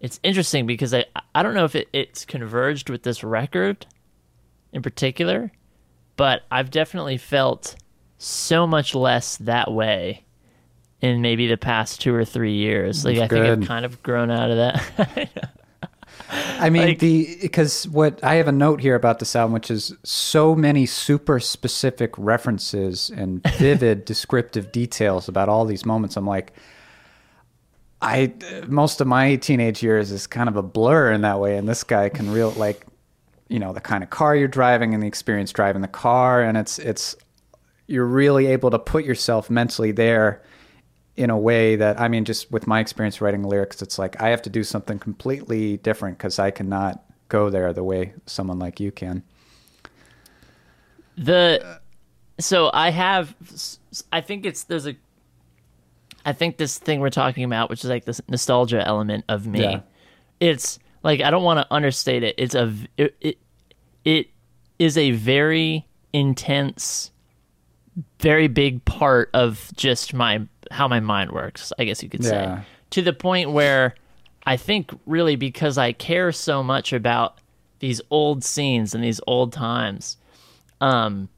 it's 0.00 0.20
interesting 0.22 0.66
because 0.66 0.94
i 0.94 1.04
i 1.34 1.42
don't 1.42 1.54
know 1.54 1.64
if 1.64 1.74
it, 1.74 1.88
it's 1.92 2.24
converged 2.24 2.90
with 2.90 3.02
this 3.02 3.22
record 3.24 3.86
in 4.72 4.82
particular 4.82 5.50
but 6.16 6.42
i've 6.50 6.70
definitely 6.70 7.16
felt 7.16 7.76
so 8.18 8.66
much 8.66 8.94
less 8.94 9.36
that 9.38 9.72
way 9.72 10.24
in 11.00 11.20
maybe 11.22 11.46
the 11.46 11.56
past 11.56 12.00
two 12.00 12.14
or 12.14 12.24
three 12.24 12.54
years. 12.54 13.04
Like 13.04 13.16
That's 13.16 13.32
i 13.32 13.36
think 13.36 13.62
i've 13.62 13.68
kind 13.68 13.84
of 13.84 14.02
grown 14.02 14.30
out 14.30 14.50
of 14.50 14.56
that. 14.56 15.30
I 16.30 16.68
mean, 16.70 16.88
Like- 16.88 16.98
the 16.98 17.38
because 17.40 17.86
what 17.88 18.22
I 18.24 18.34
have 18.34 18.48
a 18.48 18.52
note 18.52 18.80
here 18.80 18.96
about 18.96 19.18
this 19.18 19.36
album, 19.36 19.52
which 19.52 19.70
is 19.70 19.94
so 20.02 20.54
many 20.54 20.84
super 20.84 21.38
specific 21.38 22.12
references 22.18 23.10
and 23.10 23.42
vivid 23.56 24.04
descriptive 24.04 24.72
details 24.72 25.28
about 25.28 25.48
all 25.48 25.64
these 25.64 25.86
moments. 25.86 26.16
I'm 26.16 26.26
like, 26.26 26.52
I 28.00 28.32
most 28.68 29.00
of 29.00 29.06
my 29.06 29.36
teenage 29.36 29.82
years 29.82 30.12
is 30.12 30.26
kind 30.26 30.48
of 30.48 30.56
a 30.56 30.62
blur 30.62 31.12
in 31.12 31.22
that 31.22 31.40
way, 31.40 31.56
and 31.56 31.68
this 31.68 31.84
guy 31.84 32.08
can 32.08 32.30
real 32.30 32.50
like, 32.52 32.86
you 33.48 33.58
know, 33.58 33.72
the 33.72 33.80
kind 33.80 34.04
of 34.04 34.10
car 34.10 34.36
you're 34.36 34.48
driving 34.48 34.94
and 34.94 35.02
the 35.02 35.06
experience 35.06 35.52
driving 35.52 35.82
the 35.82 35.88
car, 35.88 36.42
and 36.42 36.56
it's 36.56 36.78
it's 36.78 37.16
you're 37.86 38.06
really 38.06 38.46
able 38.46 38.70
to 38.70 38.78
put 38.78 39.04
yourself 39.04 39.50
mentally 39.50 39.92
there 39.92 40.42
in 41.16 41.30
a 41.30 41.38
way 41.38 41.74
that 41.76 42.00
I 42.00 42.08
mean, 42.08 42.24
just 42.24 42.50
with 42.52 42.66
my 42.66 42.80
experience 42.80 43.20
writing 43.20 43.42
lyrics, 43.42 43.82
it's 43.82 43.98
like 43.98 44.20
I 44.22 44.28
have 44.28 44.42
to 44.42 44.50
do 44.50 44.62
something 44.62 44.98
completely 44.98 45.78
different 45.78 46.18
because 46.18 46.38
I 46.38 46.50
cannot 46.50 47.04
go 47.28 47.50
there 47.50 47.72
the 47.72 47.84
way 47.84 48.14
someone 48.26 48.58
like 48.58 48.80
you 48.80 48.92
can. 48.92 49.22
the 51.18 51.80
so 52.38 52.70
i 52.72 52.90
have 52.90 53.34
i 54.12 54.20
think 54.20 54.46
it's 54.46 54.62
there's 54.64 54.86
a 54.86 54.94
i 56.28 56.32
think 56.32 56.56
this 56.56 56.78
thing 56.78 57.00
we're 57.00 57.10
talking 57.10 57.44
about 57.44 57.70
which 57.70 57.82
is 57.84 57.90
like 57.90 58.04
this 58.04 58.20
nostalgia 58.28 58.86
element 58.86 59.24
of 59.28 59.46
me 59.46 59.60
Yeah. 59.62 59.80
it's 60.40 60.78
like 61.02 61.20
i 61.20 61.30
don't 61.30 61.42
want 61.44 61.58
to 61.60 61.66
understate 61.74 62.22
it 62.22 62.34
it's 62.38 62.54
a 62.54 62.72
it, 62.96 63.16
it 63.20 63.38
it 64.04 64.26
is 64.78 64.96
a 64.96 65.10
very 65.12 65.86
intense 66.12 67.10
very 68.20 68.48
big 68.48 68.84
part 68.84 69.30
of 69.34 69.70
just 69.76 70.14
my 70.14 70.46
how 70.70 70.86
my 70.88 71.00
mind 71.00 71.32
works 71.32 71.72
i 71.78 71.84
guess 71.84 72.02
you 72.02 72.08
could 72.08 72.22
Yeah. 72.24 72.30
say 72.60 72.66
to 72.90 73.02
the 73.02 73.12
point 73.12 73.50
where 73.50 73.94
i 74.46 74.56
think 74.56 74.90
really 75.06 75.36
because 75.36 75.78
i 75.78 75.92
care 75.92 76.30
so 76.32 76.62
much 76.62 76.92
about 76.92 77.38
these 77.80 78.00
old 78.10 78.42
scenes 78.44 78.94
and 78.94 79.02
these 79.04 79.20
old 79.26 79.52
times 79.52 80.16
um 80.80 81.28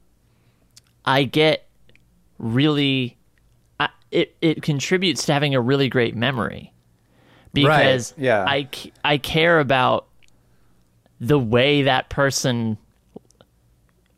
i 1.05 1.23
get 1.23 1.67
really 2.39 3.17
it 4.11 4.35
it 4.41 4.61
contributes 4.61 5.25
to 5.25 5.33
having 5.33 5.55
a 5.55 5.61
really 5.61 5.89
great 5.89 6.15
memory 6.15 6.71
because 7.53 8.13
yeah. 8.17 8.45
I, 8.47 8.67
I 9.03 9.17
care 9.17 9.59
about 9.59 10.07
the 11.19 11.39
way 11.39 11.83
that 11.83 12.09
person 12.09 12.77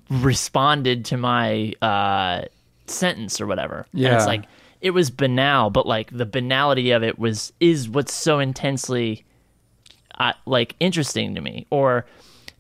responded 0.10 1.06
to 1.06 1.18
my 1.18 1.74
uh, 1.82 2.44
sentence 2.86 3.42
or 3.42 3.48
whatever. 3.48 3.86
And 4.10 4.16
it's 4.16 4.28
like 4.28 4.46
it 4.82 4.92
was 4.92 5.10
banal, 5.10 5.70
but 5.70 5.88
like 5.88 6.16
the 6.16 6.26
banality 6.26 6.92
of 6.92 7.04
it 7.04 7.18
was 7.18 7.54
is 7.60 7.90
what's 7.90 8.14
so 8.14 8.40
intensely 8.40 9.26
uh, 10.20 10.34
like 10.46 10.76
interesting 10.80 11.36
to 11.36 11.42
me. 11.42 11.66
Or 11.70 12.06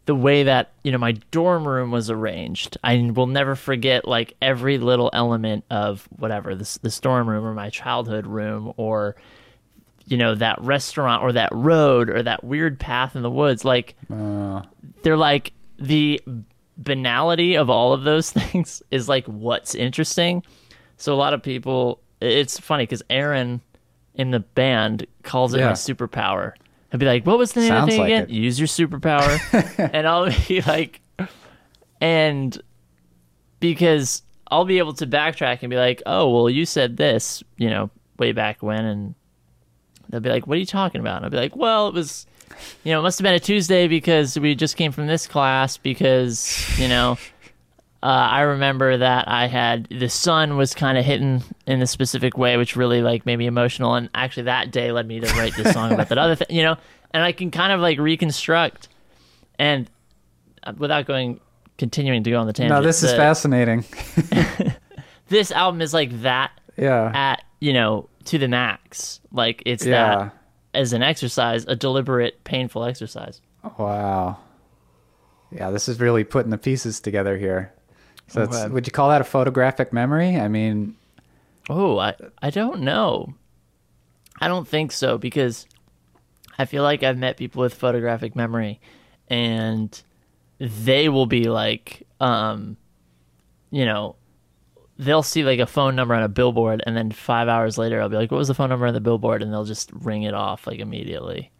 the 0.05 0.15
way 0.15 0.43
that 0.43 0.71
you 0.83 0.91
know 0.91 0.97
my 0.97 1.13
dorm 1.31 1.67
room 1.67 1.91
was 1.91 2.09
arranged. 2.09 2.77
I 2.83 3.11
will 3.15 3.27
never 3.27 3.55
forget 3.55 4.07
like 4.07 4.35
every 4.41 4.77
little 4.77 5.09
element 5.13 5.63
of 5.69 6.07
whatever 6.17 6.55
this 6.55 6.77
this 6.79 6.99
dorm 6.99 7.29
room 7.29 7.45
or 7.45 7.53
my 7.53 7.69
childhood 7.69 8.27
room 8.27 8.73
or 8.77 9.15
you 10.05 10.17
know 10.17 10.35
that 10.35 10.61
restaurant 10.61 11.23
or 11.23 11.31
that 11.31 11.49
road 11.53 12.09
or 12.09 12.21
that 12.23 12.43
weird 12.43 12.77
path 12.79 13.15
in 13.15 13.21
the 13.21 13.29
woods 13.31 13.63
like 13.63 13.95
uh. 14.11 14.61
they're 15.03 15.15
like 15.15 15.53
the 15.79 16.19
banality 16.77 17.55
of 17.55 17.69
all 17.69 17.93
of 17.93 18.03
those 18.03 18.31
things 18.37 18.83
is 18.91 19.07
like 19.07 19.25
what's 19.27 19.75
interesting 19.75 20.43
so 20.97 21.13
a 21.13 21.15
lot 21.15 21.33
of 21.33 21.41
people 21.41 22.01
it's 22.19 22.59
funny 22.59 22.83
because 22.83 23.01
aaron 23.09 23.61
in 24.15 24.31
the 24.31 24.39
band 24.41 25.05
calls 25.23 25.53
it 25.53 25.59
Yeah. 25.59 25.67
my 25.67 25.71
superpower 25.73 26.53
i'd 26.93 26.99
be 26.99 27.05
like 27.05 27.25
what 27.25 27.37
was 27.37 27.51
the 27.53 27.61
name 27.61 27.73
of 27.73 27.85
the 27.85 27.91
thing 27.91 27.99
like 27.99 28.07
again 28.07 28.23
it. 28.23 28.29
use 28.29 28.59
your 28.59 28.67
superpower 28.67 29.39
and 29.93 30.07
i'll 30.07 30.29
be 30.47 30.61
like 30.61 31.01
and 31.99 32.61
because 33.59 34.23
I'll 34.53 34.65
be 34.65 34.77
able 34.77 34.93
to 34.95 35.07
backtrack 35.07 35.59
and 35.61 35.69
be 35.69 35.77
like, 35.77 36.03
"Oh, 36.05 36.29
well, 36.29 36.49
you 36.49 36.65
said 36.65 36.97
this, 36.97 37.41
you 37.57 37.69
know, 37.69 37.89
way 38.19 38.33
back 38.33 38.61
when," 38.61 38.85
and 38.85 39.15
they'll 40.09 40.19
be 40.19 40.29
like, 40.29 40.45
"What 40.45 40.57
are 40.57 40.59
you 40.59 40.65
talking 40.65 41.01
about?" 41.01 41.17
And 41.17 41.25
I'll 41.25 41.31
be 41.31 41.37
like, 41.37 41.55
"Well, 41.55 41.87
it 41.87 41.93
was, 41.93 42.27
you 42.83 42.91
know, 42.91 42.99
it 42.99 43.03
must 43.03 43.17
have 43.17 43.23
been 43.23 43.33
a 43.33 43.39
Tuesday 43.39 43.87
because 43.87 44.37
we 44.37 44.53
just 44.53 44.75
came 44.75 44.91
from 44.91 45.07
this 45.07 45.25
class 45.27 45.77
because, 45.77 46.63
you 46.77 46.87
know." 46.87 47.17
Uh, 48.03 48.27
I 48.31 48.41
remember 48.41 48.97
that 48.97 49.29
I 49.29 49.47
had 49.47 49.85
the 49.85 50.09
sun 50.09 50.57
was 50.57 50.73
kind 50.75 50.97
of 50.97 51.05
hitting 51.05 51.41
in 51.65 51.81
a 51.81 51.87
specific 51.87 52.37
way, 52.37 52.57
which 52.57 52.75
really 52.75 53.01
like 53.01 53.25
made 53.25 53.37
me 53.37 53.45
emotional. 53.45 53.95
And 53.95 54.09
actually, 54.13 54.43
that 54.43 54.71
day 54.71 54.91
led 54.91 55.07
me 55.07 55.21
to 55.21 55.27
write 55.35 55.55
this 55.55 55.71
song 55.71 55.93
about 55.93 56.09
that 56.09 56.17
other 56.17 56.35
thing, 56.35 56.47
you 56.49 56.63
know. 56.63 56.75
And 57.11 57.23
I 57.23 57.31
can 57.31 57.49
kind 57.49 57.71
of 57.71 57.79
like 57.79 57.99
reconstruct, 57.99 58.89
and 59.57 59.89
uh, 60.63 60.73
without 60.77 61.05
going 61.05 61.39
continuing 61.77 62.23
to 62.25 62.29
go 62.31 62.39
on 62.39 62.45
the 62.47 62.51
tangent. 62.51 62.77
No, 62.81 62.85
this 62.85 63.03
is 63.03 63.13
fascinating. 63.13 63.85
This 65.29 65.51
album 65.51 65.81
is 65.81 65.93
like 65.93 66.21
that 66.21 66.51
Yeah. 66.77 67.11
at 67.15 67.43
you 67.59 67.73
know 67.73 68.09
to 68.25 68.37
the 68.37 68.47
max. 68.49 69.21
Like 69.31 69.63
it's 69.65 69.85
Yeah. 69.85 70.15
that 70.15 70.37
as 70.73 70.91
an 70.93 71.01
exercise, 71.01 71.65
a 71.67 71.75
deliberate, 71.75 72.43
painful 72.43 72.83
exercise. 72.83 73.41
Wow. 73.77 74.37
Yeah, 75.51 75.69
this 75.71 75.87
is 75.87 75.99
really 75.99 76.23
putting 76.23 76.51
the 76.51 76.57
pieces 76.57 76.99
together 76.99 77.37
here. 77.37 77.71
So 78.33 78.41
it's, 78.43 78.55
Okay. 78.55 78.73
would 78.73 78.87
you 78.87 78.91
call 78.91 79.09
that 79.09 79.21
a 79.21 79.25
photographic 79.25 79.93
memory? 79.93 80.37
I 80.37 80.47
mean, 80.47 80.95
Oh, 81.69 81.97
I 81.99 82.15
I 82.41 82.49
don't 82.49 82.81
know. 82.81 83.33
I 84.41 84.47
don't 84.47 84.67
think 84.67 84.91
so 84.91 85.17
because 85.17 85.67
I 86.57 86.65
feel 86.65 86.83
like 86.83 87.03
I've 87.03 87.17
met 87.17 87.37
people 87.37 87.61
with 87.61 87.73
photographic 87.75 88.35
memory 88.35 88.81
and 89.29 90.01
they 90.59 91.09
will 91.09 91.25
be 91.25 91.45
like 91.45 92.05
um 92.19 92.75
you 93.71 93.85
know 93.85 94.15
they'll 94.97 95.23
see 95.23 95.43
like 95.43 95.59
a 95.59 95.65
phone 95.65 95.95
number 95.95 96.13
on 96.13 96.23
a 96.23 96.27
billboard, 96.29 96.83
and 96.85 96.95
then 96.95 97.11
five 97.11 97.47
hours 97.47 97.77
later, 97.77 97.99
I'll 98.01 98.09
be 98.09 98.15
like, 98.15 98.31
"What 98.31 98.37
was 98.37 98.47
the 98.47 98.53
phone 98.53 98.69
number 98.69 98.85
on 98.87 98.93
the 98.93 99.01
billboard?" 99.01 99.41
And 99.41 99.51
they'll 99.51 99.63
just 99.65 99.91
ring 99.91 100.23
it 100.23 100.33
off 100.35 100.67
like 100.67 100.79
immediately. 100.79 101.51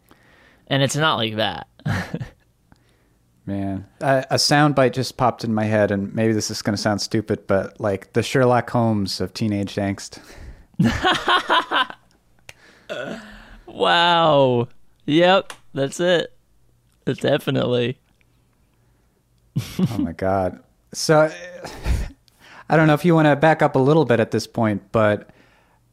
And 0.68 0.82
it's 0.82 0.96
not 0.96 1.16
like 1.16 1.36
that. 1.36 1.66
Man, 3.46 3.86
a, 4.00 4.24
a 4.30 4.36
soundbite 4.36 4.94
just 4.94 5.18
popped 5.18 5.44
in 5.44 5.52
my 5.52 5.64
head, 5.64 5.90
and 5.90 6.14
maybe 6.14 6.32
this 6.32 6.50
is 6.50 6.62
going 6.62 6.74
to 6.74 6.80
sound 6.80 7.02
stupid, 7.02 7.46
but 7.46 7.78
like 7.78 8.12
the 8.14 8.22
Sherlock 8.22 8.70
Holmes 8.70 9.20
of 9.20 9.34
teenage 9.34 9.74
angst. 9.74 10.18
wow. 13.66 14.68
Yep, 15.04 15.52
that's 15.74 16.00
it. 16.00 16.34
It's 17.06 17.20
definitely. 17.20 17.98
oh 19.78 19.98
my 19.98 20.12
god. 20.12 20.60
So 20.94 21.30
I 22.70 22.76
don't 22.76 22.86
know 22.86 22.94
if 22.94 23.04
you 23.04 23.14
want 23.14 23.26
to 23.26 23.36
back 23.36 23.60
up 23.60 23.76
a 23.76 23.78
little 23.78 24.04
bit 24.06 24.20
at 24.20 24.30
this 24.30 24.46
point, 24.46 24.82
but 24.90 25.28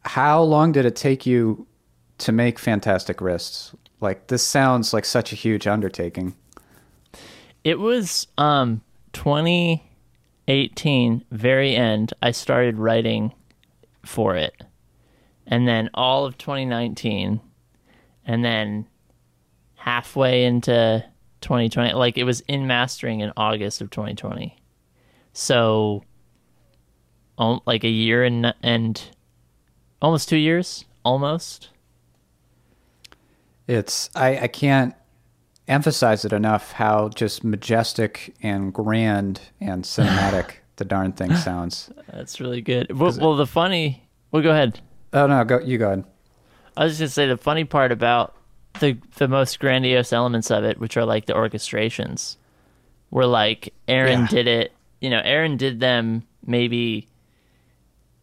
how 0.06 0.42
long 0.42 0.72
did 0.72 0.86
it 0.86 0.96
take 0.96 1.26
you 1.26 1.68
to 2.20 2.32
make 2.32 2.60
Fantastic 2.60 3.20
Wrists? 3.20 3.76
Like 4.00 4.28
this 4.28 4.44
sounds 4.44 4.94
like 4.94 5.06
such 5.06 5.34
a 5.34 5.36
huge 5.36 5.68
undertaking. 5.68 6.36
It 7.64 7.80
was 7.80 8.28
um 8.38 8.82
2018 9.14 11.26
very 11.32 11.76
end 11.76 12.14
I 12.22 12.32
started 12.32 12.78
writing 12.78 13.34
for 14.04 14.36
it. 14.36 14.54
And 15.46 15.68
then 15.68 15.90
all 15.94 16.26
of 16.26 16.38
2019 16.38 17.42
and 18.26 18.46
then 18.46 18.88
halfway 19.76 20.46
into 20.46 21.04
2020 21.42 21.94
like 21.94 22.18
it 22.18 22.24
was 22.24 22.40
in 22.42 22.68
mastering 22.68 23.20
in 23.20 23.34
August 23.36 23.82
of 23.82 23.90
2020. 23.90 24.56
So 25.34 26.04
like 27.38 27.84
a 27.84 27.90
year 27.90 28.24
and 28.24 28.54
and 28.62 29.02
almost 30.02 30.30
2 30.30 30.38
years 30.38 30.86
almost. 31.04 31.70
It's 33.68 34.10
I 34.16 34.40
I 34.40 34.48
can't 34.48 34.96
emphasize 35.68 36.26
it 36.26 36.34
enough 36.34 36.74
how 36.74 37.10
just 37.10 37.44
majestic 37.44 38.36
and 38.42 38.74
grand 38.74 39.42
and 39.60 39.84
cinematic 39.84 40.54
the 40.78 40.86
darn 40.86 41.12
thing 41.12 41.36
sounds. 41.36 41.92
That's 42.12 42.40
really 42.40 42.62
good. 42.62 42.98
Well, 42.98 43.16
well, 43.20 43.36
the 43.36 43.46
funny. 43.48 44.08
Well, 44.32 44.42
go 44.42 44.52
ahead. 44.52 44.80
Oh 45.14 45.28
no, 45.28 45.44
go 45.44 45.60
you 45.60 45.78
go 45.78 45.88
ahead. 45.88 46.04
I 46.76 46.86
was 46.86 46.94
just 46.94 47.00
gonna 47.00 47.10
say 47.10 47.28
the 47.28 47.38
funny 47.38 47.66
part 47.66 47.92
about 47.92 48.36
the 48.80 48.98
the 49.18 49.28
most 49.28 49.60
grandiose 49.60 50.14
elements 50.14 50.50
of 50.50 50.64
it, 50.64 50.80
which 50.80 50.98
are 50.98 51.06
like 51.06 51.26
the 51.26 51.34
orchestrations, 51.34 52.38
were 53.12 53.26
like 53.26 53.74
Aaron 53.88 54.22
Yeah. 54.22 54.28
did 54.28 54.48
it. 54.48 54.72
You 55.02 55.10
know, 55.10 55.22
Aaron 55.24 55.58
did 55.58 55.80
them 55.80 56.24
maybe 56.46 57.08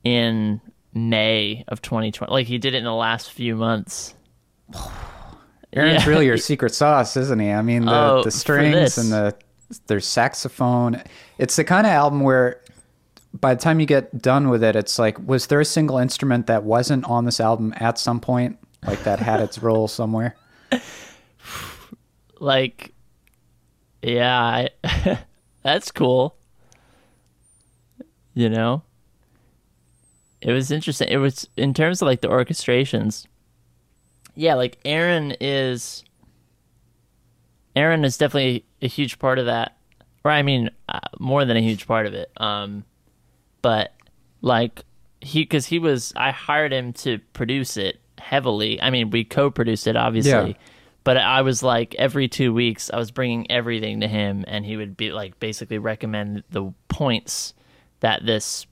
in 0.02 0.60
May 0.94 1.64
of 1.68 1.82
2020. 1.82 2.32
Like 2.32 2.46
he 2.46 2.58
did 2.58 2.74
it 2.74 2.78
in 2.78 2.84
the 2.84 2.94
last 2.94 3.30
few 3.30 3.54
months. 3.54 4.14
Aaron's 5.72 6.04
Yeah. 6.04 6.08
really 6.10 6.26
your 6.26 6.36
secret 6.50 6.74
sauce, 6.74 7.16
isn't 7.16 7.38
he? 7.38 7.50
I 7.50 7.62
mean, 7.62 7.84
the, 7.86 7.92
Oh, 8.12 8.22
the 8.22 8.30
strings 8.30 8.98
and 8.98 9.12
the 9.12 9.34
there's 9.86 10.06
saxophone. 10.06 11.02
It's 11.36 11.56
the 11.56 11.64
kind 11.64 11.86
of 11.86 11.92
album 11.92 12.20
where 12.20 12.60
by 13.38 13.54
the 13.54 13.60
time 13.60 13.80
you 13.80 13.86
get 13.86 14.22
done 14.22 14.48
with 14.48 14.64
it, 14.64 14.74
it's 14.76 14.98
like, 14.98 15.18
was 15.26 15.46
there 15.48 15.60
a 15.60 15.64
single 15.64 15.98
instrument 15.98 16.46
that 16.46 16.64
wasn't 16.64 17.04
on 17.04 17.26
this 17.26 17.38
album 17.38 17.74
at 17.76 17.98
some 17.98 18.18
point, 18.18 18.58
like 18.86 19.04
that 19.04 19.18
had 19.20 19.40
its 19.40 19.58
role 19.58 19.88
somewhere? 19.88 20.34
Like, 22.40 22.92
yeah, 24.00 24.38
I, 24.84 25.18
that's 25.64 25.90
cool. 25.90 26.36
You 28.34 28.48
know, 28.48 28.82
it 30.40 30.52
was 30.52 30.70
interesting. 30.70 31.08
It 31.08 31.16
was 31.16 31.48
in 31.56 31.74
terms 31.74 32.00
of 32.00 32.06
like 32.06 32.20
the 32.20 32.28
orchestrations. 32.28 33.26
Yeah, 34.38 34.54
like 34.54 34.78
Aaron 34.84 35.34
is. 35.40 36.04
Aaron 37.76 38.04
is 38.04 38.16
definitely 38.16 38.64
a 38.82 38.88
huge 38.88 39.18
part 39.18 39.38
of 39.38 39.46
that, 39.46 39.76
or 40.24 40.30
I 40.30 40.42
mean, 40.42 40.70
uh, 40.88 41.00
more 41.18 41.44
than 41.44 41.56
a 41.56 41.60
huge 41.60 41.86
part 41.86 42.06
of 42.06 42.14
it. 42.14 42.30
Um, 42.36 42.84
but 43.62 43.94
like 44.40 44.82
he, 45.20 45.42
because 45.42 45.66
he 45.66 45.78
was, 45.78 46.12
I 46.16 46.30
hired 46.30 46.72
him 46.72 46.92
to 46.94 47.18
produce 47.34 47.76
it 47.76 48.00
heavily. 48.18 48.80
I 48.80 48.90
mean, 48.90 49.10
we 49.10 49.24
co-produced 49.24 49.86
it, 49.86 49.96
obviously 49.96 50.30
Yeah. 50.50 50.52
but 51.04 51.16
I 51.16 51.42
was 51.42 51.62
like 51.62 51.94
every 51.96 52.26
two 52.28 52.52
weeks 52.52 52.90
I 52.92 52.96
was 52.96 53.10
bringing 53.12 53.48
everything 53.50 54.00
to 54.00 54.08
him 54.08 54.44
and 54.48 54.64
he 54.64 54.76
would 54.76 54.96
be 54.96 55.12
like 55.12 55.38
basically 55.38 55.78
recommend 55.78 56.42
the 56.50 56.72
points 56.88 57.54
that 58.00 58.26
this 58.26 58.66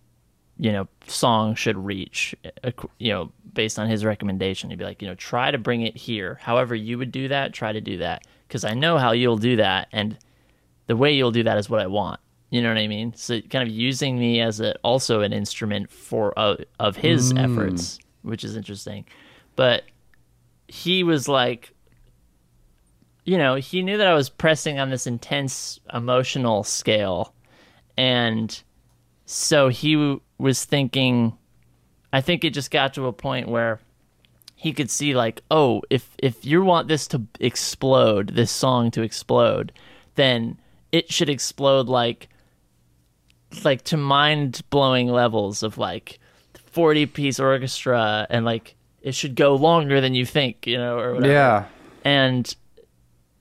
you 0.59 0.72
know 0.72 0.88
song 1.07 1.55
should 1.55 1.76
reach 1.76 2.35
uh, 2.64 2.70
you 2.98 3.12
know 3.12 3.33
based 3.57 3.79
on 3.79 3.88
his 3.88 4.05
recommendation. 4.05 4.71
He'd 4.71 4.79
be 4.79 4.85
like 4.85 5.03
you 5.03 5.09
know 5.09 5.16
try 5.16 5.51
to 5.51 5.59
bring 5.59 5.83
it 5.83 5.97
here. 5.97 6.38
However 6.40 6.77
you 6.77 6.99
would 6.99 7.11
do 7.11 7.27
that 7.29 7.53
try 7.53 7.73
to 7.73 7.81
do 7.81 7.99
that. 7.99 8.25
Because 8.47 8.64
I 8.64 8.75
know 8.75 8.97
how 8.99 9.11
you'll 9.11 9.38
do 9.38 9.57
that 9.57 9.88
and 9.90 10.16
the 10.87 10.97
way 10.97 11.12
you'll 11.12 11.33
do 11.33 11.42
that 11.42 11.59
is 11.59 11.69
what 11.69 11.81
I 11.81 11.88
want. 11.88 12.21
You 12.51 12.62
know 12.62 12.69
what 12.69 12.79
I 12.79 12.87
mean? 12.87 13.12
So 13.16 13.40
kind 13.40 13.69
of 13.69 13.75
using 13.75 14.16
me 14.16 14.40
as 14.40 14.61
a 14.61 14.77
also 14.85 15.23
an 15.23 15.33
instrument 15.33 15.90
for 15.90 16.33
uh, 16.38 16.57
of 16.79 16.95
his 16.95 17.33
efforts 17.37 17.99
which 18.23 18.45
is 18.45 18.55
interesting. 18.57 19.05
But 19.57 19.83
he 20.69 21.03
was 21.03 21.27
like 21.27 21.73
you 23.27 23.37
know, 23.38 23.57
he 23.57 23.83
knew 23.83 23.99
that 23.99 24.07
I 24.07 24.14
was 24.14 24.31
pressing 24.31 24.79
on 24.79 24.90
this 24.90 25.07
intense 25.07 25.81
emotional 25.92 26.62
scale. 26.62 27.35
And 27.97 28.62
so 29.25 29.69
he 29.69 29.95
w- 29.95 30.21
was 30.38 30.64
thinking, 30.64 31.37
I 32.16 32.22
think 32.22 32.44
it 32.44 32.55
just 32.55 32.70
got 32.70 32.94
to 32.94 33.09
a 33.09 33.12
point 33.12 33.46
where 33.46 33.79
he 34.55 34.72
could 34.72 34.90
see 34.90 35.14
like, 35.14 35.42
oh, 35.50 35.83
if 35.90 36.09
if 36.16 36.46
you 36.46 36.62
want 36.62 36.88
this 36.88 37.07
to 37.09 37.20
explode, 37.40 38.29
this 38.29 38.50
song 38.50 38.90
to 38.92 39.02
explode, 39.02 39.70
then 40.14 40.59
it 40.92 41.12
should 41.12 41.29
explode 41.29 41.88
like 41.88 42.31
like 43.64 43.83
to 43.85 43.98
mind 43.98 44.62
blowing 44.70 45.09
levels 45.09 45.62
of 45.62 45.76
like 45.76 46.18
40 46.55 47.05
piece 47.05 47.38
orchestra 47.38 48.26
and 48.31 48.46
like 48.46 48.76
it 49.02 49.14
should 49.14 49.35
go 49.35 49.55
longer 49.55 50.00
than 50.00 50.14
you 50.14 50.24
think, 50.24 50.66
you 50.66 50.79
know, 50.79 50.98
or 50.98 51.12
whatever. 51.12 51.35
Yeah. 51.35 51.64
And 52.02 52.57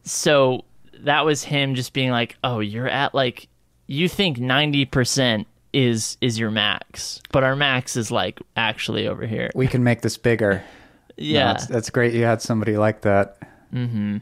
so 0.04 0.66
that 1.00 1.24
was 1.24 1.46
him 1.46 1.76
just 1.76 1.94
being 1.94 2.12
like, 2.12 2.36
"Oh, 2.44 2.60
you're 2.60 2.90
at 2.90 3.16
like 3.16 3.48
you 3.88 4.10
think 4.10 4.38
90% 4.38 5.46
is 5.76 6.18
is 6.22 6.40
your 6.40 6.50
max, 6.52 7.22
but 7.32 7.44
our 7.44 7.56
max 7.56 7.96
is 7.96 8.10
like 8.10 8.40
actually 8.56 9.08
over 9.08 9.26
here." 9.28 9.52
We 9.54 9.68
can 9.68 9.84
make 9.84 10.02
this 10.02 10.18
bigger. 10.18 10.64
No, 11.18 11.24
Yeah. 11.24 11.54
that's, 11.54 11.68
that's 11.68 11.90
great. 11.90 12.14
You 12.14 12.26
had 12.26 12.42
somebody 12.42 12.76
like 12.76 13.00
that. 13.02 13.38
Mm-hmm. 13.74 14.18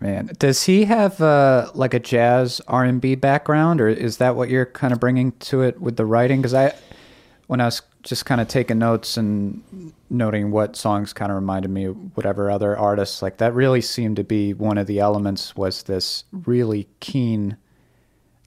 Man, 0.00 0.30
does 0.38 0.62
he 0.62 0.84
have 0.86 1.20
uh, 1.20 1.70
like 1.74 1.92
a 1.92 1.98
jazz 1.98 2.60
R 2.68 2.84
and 2.84 3.00
B 3.02 3.16
background, 3.16 3.80
or 3.80 3.88
is 3.88 4.16
that 4.18 4.34
what 4.36 4.48
you're 4.48 4.64
kind 4.64 4.94
of 4.94 5.00
bringing 5.00 5.32
to 5.40 5.60
it 5.62 5.78
with 5.80 5.96
the 5.96 6.06
writing? 6.06 6.40
Because 6.40 6.54
I, 6.54 6.72
when 7.48 7.60
I 7.60 7.64
was 7.66 7.82
just 8.02 8.24
kind 8.24 8.40
of 8.40 8.46
taking 8.48 8.78
notes 8.78 9.16
and 9.18 9.92
noting 10.08 10.52
what 10.52 10.74
songs 10.76 11.12
kind 11.12 11.30
of 11.32 11.36
reminded 11.36 11.70
me 11.70 11.84
of 11.84 12.16
whatever 12.16 12.50
other 12.50 12.78
artists, 12.78 13.20
like 13.22 13.38
that 13.38 13.52
really 13.54 13.80
seemed 13.82 14.16
to 14.16 14.24
be 14.24 14.54
one 14.54 14.78
of 14.78 14.86
the 14.86 15.00
elements 15.00 15.54
was 15.56 15.82
this 15.82 16.24
really 16.32 16.88
keen, 17.00 17.56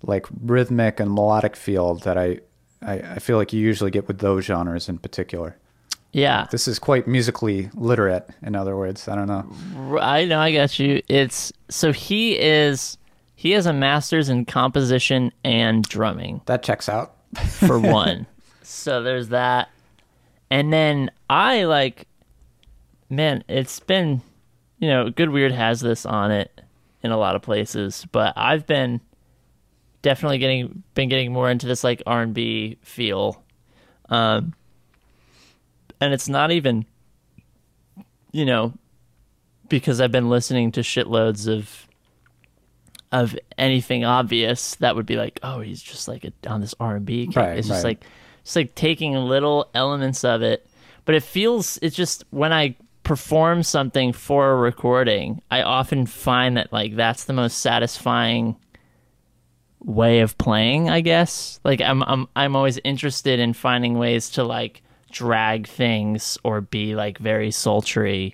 like 0.03 0.25
rhythmic 0.41 0.99
and 0.99 1.13
melodic 1.13 1.55
feel 1.55 1.95
that 1.95 2.17
I, 2.17 2.39
I, 2.81 2.93
I 2.93 3.19
feel 3.19 3.37
like 3.37 3.53
you 3.53 3.59
usually 3.59 3.91
get 3.91 4.07
with 4.07 4.19
those 4.19 4.45
genres 4.45 4.89
in 4.89 4.97
particular. 4.97 5.57
yeah. 6.11 6.47
This 6.51 6.67
is 6.67 6.79
quite 6.79 7.07
musically 7.07 7.69
literate, 7.73 8.29
in 8.41 8.55
other 8.55 8.75
words. 8.75 9.07
I 9.07 9.15
don't 9.15 9.27
know. 9.27 9.99
I 9.99 10.25
know 10.25 10.39
I 10.39 10.51
got 10.51 10.77
you. 10.79 11.01
It's 11.07 11.53
so 11.69 11.91
he 11.91 12.39
is 12.39 12.97
he 13.35 13.51
has 13.51 13.65
a 13.65 13.73
master's 13.73 14.29
in 14.29 14.45
composition 14.45 15.31
and 15.43 15.83
drumming. 15.83 16.41
That 16.45 16.63
checks 16.63 16.89
out. 16.89 17.15
for 17.47 17.79
one. 17.79 18.27
so 18.63 19.01
there's 19.03 19.29
that. 19.29 19.69
And 20.49 20.71
then 20.71 21.11
I 21.29 21.63
like 21.63 22.07
man, 23.09 23.43
it's 23.47 23.79
been 23.79 24.21
you 24.81 24.89
know, 24.89 25.09
Good 25.11 25.29
Weird 25.29 25.51
has 25.51 25.79
this 25.79 26.05
on 26.05 26.31
it 26.31 26.59
in 27.03 27.11
a 27.11 27.17
lot 27.17 27.35
of 27.35 27.41
places, 27.41 28.05
but 28.11 28.33
I've 28.35 28.65
been 28.67 28.99
definitely 30.01 30.37
getting 30.37 30.83
been 30.93 31.09
getting 31.09 31.31
more 31.31 31.49
into 31.49 31.67
this 31.67 31.83
like 31.83 32.01
R&B 32.05 32.77
feel. 32.81 33.43
Um 34.09 34.53
and 35.99 36.13
it's 36.13 36.27
not 36.27 36.51
even 36.51 36.85
you 38.31 38.45
know 38.45 38.73
because 39.69 40.01
I've 40.01 40.11
been 40.11 40.29
listening 40.29 40.71
to 40.73 40.81
shitloads 40.81 41.47
of 41.47 41.87
of 43.11 43.37
anything 43.57 44.05
obvious 44.05 44.75
that 44.75 44.95
would 44.95 45.05
be 45.05 45.17
like, 45.17 45.39
oh, 45.43 45.59
he's 45.59 45.81
just 45.81 46.07
like 46.07 46.23
a, 46.25 46.31
on 46.49 46.61
this 46.61 46.73
R 46.79 46.95
and 46.95 47.05
B. 47.05 47.29
Right, 47.35 47.57
It's 47.57 47.67
just 47.67 47.83
right. 47.83 47.89
like 47.99 48.05
it's 48.41 48.55
like 48.55 48.73
taking 48.75 49.13
little 49.15 49.69
elements 49.73 50.23
of 50.23 50.41
it, 50.41 50.67
but 51.05 51.15
it 51.15 51.23
feels 51.23 51.77
it's 51.81 51.95
just 51.95 52.23
when 52.31 52.53
I 52.53 52.75
perform 53.03 53.63
something 53.63 54.13
for 54.13 54.51
a 54.51 54.55
recording, 54.55 55.41
I 55.51 55.61
often 55.63 56.05
find 56.05 56.57
that 56.57 56.71
like 56.71 56.95
that's 56.95 57.25
the 57.25 57.33
most 57.33 57.59
satisfying 57.59 58.55
way 59.83 60.19
of 60.19 60.37
playing, 60.37 60.89
I 60.89 61.01
guess. 61.01 61.59
Like 61.63 61.81
I'm 61.81 62.03
I'm 62.03 62.27
I'm 62.35 62.55
always 62.55 62.79
interested 62.83 63.39
in 63.39 63.53
finding 63.53 63.97
ways 63.97 64.31
to 64.31 64.43
like 64.43 64.81
drag 65.11 65.67
things 65.67 66.37
or 66.43 66.61
be 66.61 66.95
like 66.95 67.17
very 67.17 67.51
sultry. 67.51 68.33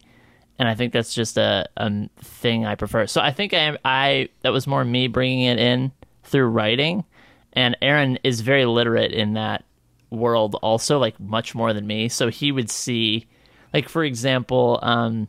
And 0.60 0.68
I 0.68 0.76
think 0.76 0.92
that's 0.92 1.14
just 1.14 1.38
a, 1.38 1.68
a 1.78 2.10
thing 2.20 2.66
I 2.66 2.76
prefer. 2.76 3.08
So 3.08 3.22
I 3.22 3.32
think 3.32 3.54
I 3.54 3.78
I 3.86 4.30
that 4.42 4.52
was 4.52 4.68
more 4.68 4.84
me 4.84 5.08
bringing 5.08 5.46
it 5.46 5.60
in 5.60 5.92
through 6.24 6.48
writing, 6.48 7.06
and 7.54 7.78
Aaron 7.82 8.20
is 8.24 8.42
very 8.42 8.66
literate 8.66 9.12
in 9.12 9.34
that 9.34 9.64
world 10.10 10.56
also, 10.62 10.98
like 11.00 11.20
much 11.20 11.54
more 11.54 11.74
than 11.74 11.86
me. 11.86 12.10
So 12.10 12.30
he 12.30 12.52
would 12.52 12.70
see, 12.70 13.28
like 13.74 13.88
for 13.88 14.04
example, 14.04 14.80
um, 14.82 15.28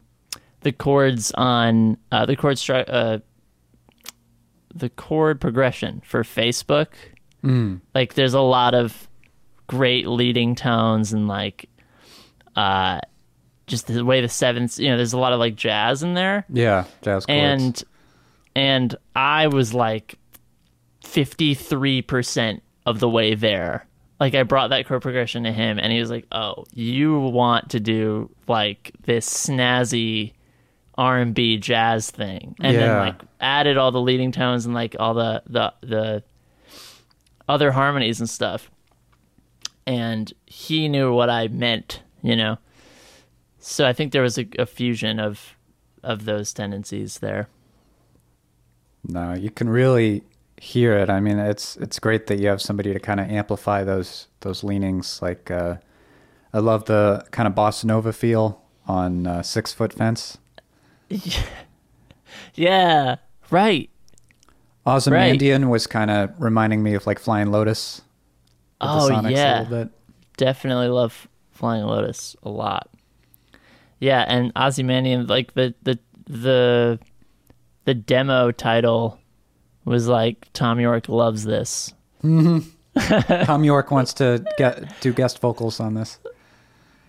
the 0.62 0.72
chords 0.72 1.31
on 1.33 1.98
uh, 2.11 2.26
the 2.26 2.37
chord 2.37 2.57
stru- 2.57 2.88
uh, 2.88 3.18
the 4.74 4.88
chord 4.90 5.40
progression 5.40 6.02
for 6.04 6.22
Facebook. 6.22 6.88
Like 7.94 8.14
there's 8.14 8.35
a 8.35 8.40
lot 8.40 8.74
of 8.74 9.09
great 9.66 10.07
leading 10.07 10.54
tones 10.54 11.12
and 11.12 11.28
like 11.28 11.68
uh 12.57 13.00
just 13.66 13.87
the 13.87 14.04
way 14.04 14.20
the 14.20 14.28
sevenths 14.28 14.78
you 14.78 14.88
know 14.88 14.96
there's 14.96 15.12
a 15.12 15.18
lot 15.18 15.33
of 15.33 15.38
like 15.38 15.54
jazz 15.54 16.02
in 16.02 16.14
there 16.14 16.44
Yeah, 16.50 16.85
jazz 17.02 17.24
chords. 17.26 17.38
and 17.38 17.85
and 18.57 18.96
I 19.14 19.46
was 19.48 19.72
like 19.72 20.16
53% 21.04 22.61
of 22.87 23.00
the 23.00 23.09
way 23.09 23.35
there. 23.35 23.87
Like 24.20 24.35
I 24.35 24.42
brought 24.42 24.68
that 24.70 24.87
chord 24.87 25.02
progression 25.02 25.44
to 25.44 25.52
him 25.52 25.78
and 25.78 25.92
he 25.92 26.00
was 26.00 26.11
like, 26.11 26.26
"Oh, 26.33 26.64
you 26.72 27.18
want 27.20 27.70
to 27.70 27.81
do 27.81 28.31
like 28.48 28.90
this 29.04 29.28
snazzy 29.28 30.33
R&B 30.98 31.56
jazz 31.56 32.11
thing." 32.11 32.54
And 32.61 32.76
then 32.76 32.98
like 32.98 33.22
added 33.40 33.78
all 33.78 33.90
the 33.90 34.00
leading 34.00 34.32
tones 34.32 34.66
and 34.66 34.74
like 34.74 34.94
all 34.98 35.14
the 35.14 35.42
the 35.46 35.72
the 35.80 36.22
other 37.48 37.72
harmonies 37.72 38.20
and 38.20 38.28
stuff. 38.28 38.70
And 39.87 40.30
he 40.44 40.88
knew 40.88 41.14
what 41.14 41.30
I 41.30 41.48
meant, 41.48 42.02
you 42.22 42.37
know. 42.37 42.58
So 43.58 43.87
I 43.87 43.94
think 43.94 44.12
there 44.12 44.22
was 44.22 44.38
a, 44.38 44.46
a 44.58 44.66
fusion 44.66 45.18
of 45.18 45.56
of 46.02 46.24
those 46.24 46.52
tendencies 46.52 47.18
there. 47.18 47.48
No, 49.06 49.34
you 49.34 49.50
can 49.50 49.68
really 49.68 50.22
hear 50.61 50.96
it. 50.96 51.08
I 51.08 51.20
mean, 51.20 51.38
it's 51.38 51.76
it's 51.76 51.98
great 51.98 52.26
that 52.26 52.38
you 52.38 52.48
have 52.48 52.61
somebody 52.61 52.92
to 52.92 53.00
kind 53.00 53.20
of 53.20 53.30
amplify 53.30 53.84
those 53.84 54.28
those 54.40 54.62
leanings. 54.62 55.20
Like, 55.22 55.50
uh, 55.50 55.76
I 56.52 56.58
love 56.58 56.84
the 56.84 57.24
kind 57.30 57.46
of 57.46 57.54
bossa 57.54 57.84
nova 57.84 58.12
feel 58.12 58.62
on 58.87 59.26
uh, 59.26 59.42
Six 59.42 59.72
Foot 59.72 59.92
Fence. 59.92 60.38
Yeah, 62.55 63.16
right. 63.51 63.88
Ozymandian 64.87 65.68
was 65.68 65.87
kind 65.87 66.11
of 66.11 66.31
reminding 66.40 66.83
me 66.83 66.94
of 66.94 67.07
like 67.07 67.18
Flying 67.18 67.51
Lotus. 67.51 68.03
Oh 68.81 69.09
yeah, 69.29 69.61
a 69.61 69.62
little 69.62 69.85
bit. 69.85 69.92
definitely 70.37 70.88
love 70.88 71.29
Flying 71.53 71.85
Lotus 71.85 72.35
a 72.42 72.49
lot. 72.49 72.88
Yeah, 74.01 74.25
and 74.27 74.51
Ozymandian, 74.57 75.27
like 75.27 75.55
the 75.55 75.75
the 75.83 75.99
the 76.27 76.99
the 77.85 77.94
demo 77.94 78.51
title 78.51 79.18
was 79.85 80.09
like 80.09 80.49
Thom 80.53 80.81
Yorke 80.81 81.09
loves 81.09 81.44
this. 81.44 81.92
Mm-hmm. 82.25 83.44
Thom 83.44 83.64
Yorke 83.64 83.90
wants 83.90 84.14
to 84.14 84.44
get 84.57 85.01
do 85.01 85.12
guest 85.12 85.40
vocals 85.40 85.81
on 85.81 85.94
this. 85.94 86.18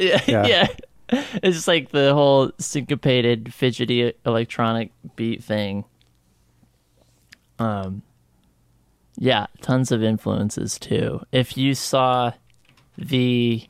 Yeah, 0.01 0.21
Yeah. 0.27 0.45
yeah. 0.47 0.67
It's 1.41 1.57
just 1.57 1.67
like 1.67 1.89
the 1.89 2.13
whole 2.13 2.51
syncopated, 2.59 3.53
fidgety 3.53 4.13
electronic 4.25 4.91
beat 5.15 5.43
thing. 5.43 5.85
Um, 7.57 8.03
yeah, 9.17 9.47
tons 9.61 9.91
of 9.91 10.03
influences 10.03 10.77
too. 10.77 11.21
If 11.31 11.57
you 11.57 11.73
saw 11.73 12.33
the, 12.97 13.63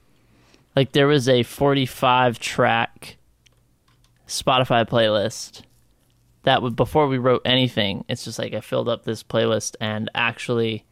like, 0.75 0.91
there 0.91 1.07
was 1.07 1.29
a 1.29 1.43
45 1.43 2.39
track 2.39 3.17
Spotify 4.27 4.87
playlist 4.87 5.63
that 6.43 6.61
would, 6.61 6.75
before 6.75 7.07
we 7.07 7.17
wrote 7.17 7.41
anything, 7.45 8.05
it's 8.07 8.25
just 8.25 8.39
like 8.39 8.53
I 8.53 8.61
filled 8.61 8.89
up 8.89 9.03
this 9.03 9.23
playlist 9.23 9.75
and 9.79 10.09
actually 10.13 10.85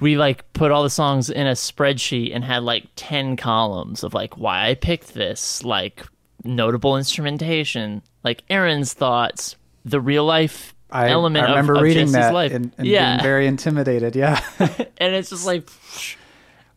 we 0.00 0.16
like 0.16 0.50
put 0.52 0.70
all 0.70 0.82
the 0.82 0.90
songs 0.90 1.30
in 1.30 1.46
a 1.46 1.52
spreadsheet 1.52 2.34
and 2.34 2.42
had 2.42 2.62
like 2.62 2.86
10 2.96 3.36
columns 3.36 4.02
of 4.02 4.14
like 4.14 4.36
why 4.36 4.68
I 4.68 4.74
picked 4.74 5.14
this, 5.14 5.62
like 5.62 6.04
notable 6.42 6.96
instrumentation, 6.96 8.02
like 8.24 8.42
Aaron's 8.48 8.94
thoughts, 8.94 9.56
the 9.84 10.00
real 10.00 10.24
life 10.24 10.74
I, 10.90 11.10
element 11.10 11.46
I 11.46 11.50
remember 11.50 11.74
of, 11.74 11.78
of 11.78 11.84
reading 11.84 12.06
Jesse's 12.06 12.12
that 12.14 12.34
life. 12.34 12.52
and, 12.52 12.72
and 12.78 12.86
yeah. 12.86 13.16
being 13.16 13.22
very 13.22 13.46
intimidated. 13.46 14.16
Yeah. 14.16 14.42
and 14.98 15.14
it's 15.14 15.30
just 15.30 15.46
like 15.46 15.68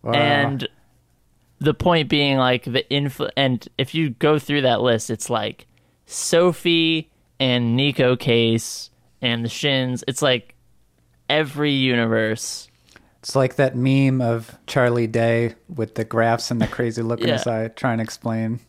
Wow. 0.04 0.12
and 0.12 0.68
the 1.60 1.74
point 1.74 2.10
being 2.10 2.38
like 2.38 2.66
the 2.66 2.86
influ 2.92 3.30
and 3.38 3.66
if 3.78 3.96
you 3.96 4.10
go 4.10 4.38
through 4.38 4.64
that 4.64 4.82
list 4.82 5.10
it's 5.10 5.30
like 5.30 5.66
Sophie 6.06 7.10
and 7.40 7.80
Neko 7.80 8.20
Case 8.20 8.90
and 9.22 9.46
the 9.46 9.50
Shins 9.50 10.04
it's 10.06 10.22
like 10.22 10.56
every 11.30 11.72
universe 11.72 12.68
It's 13.24 13.38
like 13.38 13.56
that 13.56 13.74
meme 13.74 14.20
of 14.20 14.58
Charlie 14.68 15.08
Day 15.08 15.56
with 15.74 15.96
the 15.96 16.04
graphs 16.04 16.52
and 16.52 16.62
the 16.62 16.68
crazy 16.68 17.02
look 17.02 17.22
in 17.22 17.30
his 17.30 17.48
eye, 17.48 17.70
trying 17.70 18.00
to 18.00 18.04
explain 18.04 18.60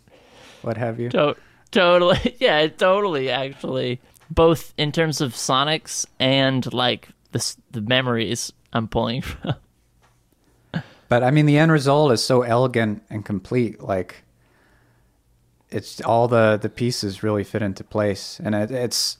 what 0.63 0.77
have 0.77 1.01
you. 1.01 1.09
To- 1.11 1.37
totally. 1.73 2.37
Yeah, 2.39 2.69
totally. 2.69 3.31
Actually, 3.31 4.01
both 4.31 4.73
in 4.79 4.93
terms 4.93 5.21
of 5.21 5.33
sonics 5.33 6.07
and 6.21 6.73
like 6.73 7.09
the 7.33 7.57
the 7.73 7.81
memories 7.81 8.53
I'm 8.73 8.87
pulling 8.87 9.23
from. 9.23 9.55
But 11.09 11.25
I 11.25 11.33
mean, 11.33 11.47
the 11.47 11.59
end 11.59 11.73
result 11.73 12.13
is 12.13 12.23
so 12.23 12.43
elegant 12.43 13.03
and 13.11 13.25
complete. 13.25 13.83
Like, 13.83 14.23
it's 15.69 16.01
all 16.01 16.29
the 16.29 16.61
the 16.63 16.69
pieces 16.69 17.25
really 17.25 17.43
fit 17.43 17.61
into 17.61 17.83
place, 17.83 18.41
and 18.43 18.55
it, 18.55 18.71
it's 18.71 19.19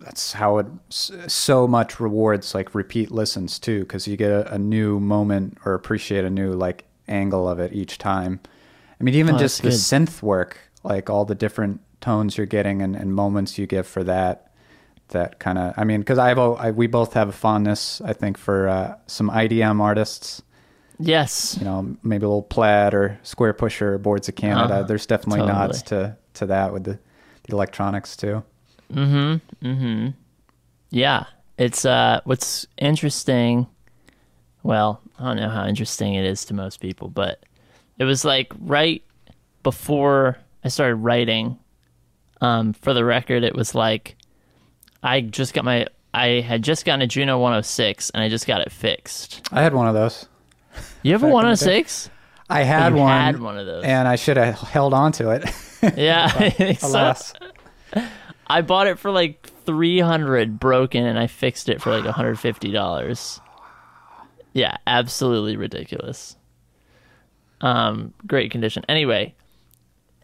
that's 0.00 0.32
how 0.32 0.58
it 0.58 0.66
so 0.88 1.66
much 1.66 1.98
rewards 2.00 2.54
like 2.54 2.74
repeat 2.74 3.10
listens 3.10 3.58
too, 3.58 3.80
because 3.80 4.06
you 4.06 4.16
get 4.16 4.30
a, 4.30 4.54
a 4.54 4.58
new 4.58 5.00
moment 5.00 5.58
or 5.64 5.74
appreciate 5.74 6.24
a 6.24 6.30
new 6.30 6.52
like 6.52 6.84
angle 7.08 7.48
of 7.48 7.58
it 7.58 7.72
each 7.72 7.98
time. 7.98 8.40
I 9.00 9.04
mean, 9.04 9.14
even 9.14 9.36
Oh, 9.36 9.38
just 9.38 9.62
the 9.62 9.68
that's 9.70 9.82
synth 9.82 10.22
work, 10.22 10.58
like 10.82 11.10
all 11.10 11.24
the 11.24 11.34
different 11.34 11.80
tones 12.00 12.36
you're 12.36 12.46
getting 12.46 12.82
and, 12.82 12.94
and 12.96 13.14
moments 13.14 13.58
you 13.58 13.66
give 13.66 13.86
for 13.86 14.04
that. 14.04 14.44
That 15.08 15.38
kind 15.38 15.56
of, 15.56 15.72
I 15.76 15.84
mean, 15.84 16.00
because 16.00 16.18
I've 16.18 16.38
I, 16.38 16.70
we 16.70 16.86
both 16.86 17.14
have 17.14 17.30
a 17.30 17.32
fondness, 17.32 18.02
I 18.02 18.12
think, 18.12 18.36
for 18.36 18.68
uh, 18.68 18.96
some 19.06 19.30
IDM 19.30 19.80
artists 19.80 20.42
Yes. 21.00 21.56
you 21.58 21.64
know, 21.64 21.96
maybe 22.02 22.24
a 22.24 22.28
little 22.28 22.42
plaid 22.42 22.92
or 22.92 23.18
Squarepusher 23.22 23.82
or 23.82 23.98
boards 23.98 24.28
of 24.28 24.34
Canada. 24.34 24.74
Uh-huh. 24.74 24.82
There's 24.82 25.06
definitely 25.06 25.40
Totally. 25.40 25.58
nods 25.58 25.82
to 25.84 26.16
to 26.34 26.46
that 26.46 26.72
with 26.72 26.84
the, 26.84 26.98
the 27.44 27.52
electronics 27.52 28.16
too. 28.16 28.42
Yeah. 30.90 31.24
It's 31.58 31.84
uh 31.84 32.20
what's 32.24 32.66
interesting 32.78 33.66
well, 34.62 35.00
I 35.18 35.24
don't 35.24 35.36
know 35.36 35.48
how 35.48 35.66
interesting 35.66 36.14
it 36.14 36.24
is 36.24 36.44
to 36.46 36.54
most 36.54 36.80
people, 36.80 37.08
but 37.08 37.44
it 37.98 38.04
was 38.04 38.24
like 38.24 38.52
right 38.60 39.02
before 39.62 40.38
I 40.64 40.68
started 40.68 40.96
writing 40.96 41.58
um 42.40 42.72
for 42.72 42.94
the 42.94 43.04
record 43.04 43.42
it 43.42 43.54
was 43.54 43.74
like 43.74 44.16
I 45.02 45.20
just 45.20 45.54
got 45.54 45.64
my 45.64 45.86
I 46.14 46.40
had 46.40 46.62
just 46.62 46.84
gotten 46.84 47.02
a 47.02 47.06
Juno 47.06 47.38
106 47.38 48.10
and 48.10 48.22
I 48.22 48.28
just 48.28 48.46
got 48.46 48.60
it 48.60 48.72
fixed. 48.72 49.46
I 49.52 49.62
had 49.62 49.74
one 49.74 49.86
of 49.88 49.94
those. 49.94 50.26
You 51.02 51.12
have 51.12 51.22
a 51.22 51.26
Back 51.26 51.28
in 51.28 51.30
the 51.30 51.34
106? 51.34 52.10
I 52.50 52.62
had 52.62 52.94
one, 52.94 53.10
had 53.10 53.40
one 53.40 53.58
of 53.58 53.66
those. 53.66 53.84
and 53.84 54.08
I 54.08 54.16
should 54.16 54.36
have 54.38 54.54
held 54.54 54.94
on 54.94 55.12
to 55.12 55.30
it. 55.30 55.44
Yeah. 55.96 56.28
So. 56.78 57.14
I 58.48 58.62
bought 58.62 58.86
it 58.86 58.98
for 58.98 59.10
like 59.10 59.46
300 59.66 60.58
broken 60.58 61.04
and 61.04 61.18
I 61.18 61.26
fixed 61.26 61.68
it 61.68 61.82
for 61.82 61.90
like 61.90 62.04
$150. 62.14 63.40
Yeah, 64.54 64.76
absolutely 64.86 65.56
ridiculous. 65.56 66.36
Um 67.60 68.14
great 68.26 68.50
condition. 68.50 68.84
Anyway, 68.88 69.34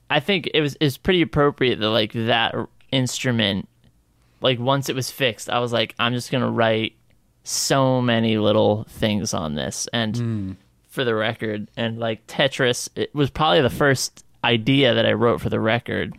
I 0.09 0.21
think 0.21 0.49
it 0.55 0.61
was 0.61 0.77
is 0.77 0.97
pretty 0.97 1.23
appropriate 1.23 1.81
that 1.81 1.89
like 1.89 2.13
that 2.13 2.55
instrument 2.93 3.69
like 4.41 4.59
once 4.61 4.89
it 4.89 4.95
was 4.95 5.11
fixed, 5.11 5.49
I 5.51 5.59
was 5.59 5.73
like 5.73 5.95
I'm 5.99 6.13
just 6.13 6.31
going 6.31 6.45
to 6.45 6.51
write 6.51 6.95
so 7.45 8.01
many 8.01 8.39
little 8.39 8.85
things 8.85 9.35
on 9.35 9.55
this 9.55 9.89
and 9.93 10.17
for 10.89 11.05
the 11.05 11.15
record 11.15 11.69
and 11.77 11.99
like 11.99 12.27
Tetris 12.27 12.89
it 12.95 13.15
was 13.15 13.31
probably 13.31 13.61
the 13.63 13.71
first 13.71 14.25
idea 14.45 14.95
that 14.95 15.07
I 15.07 15.13
wrote 15.13 15.41
for 15.41 15.49
the 15.51 15.61
record. 15.61 16.17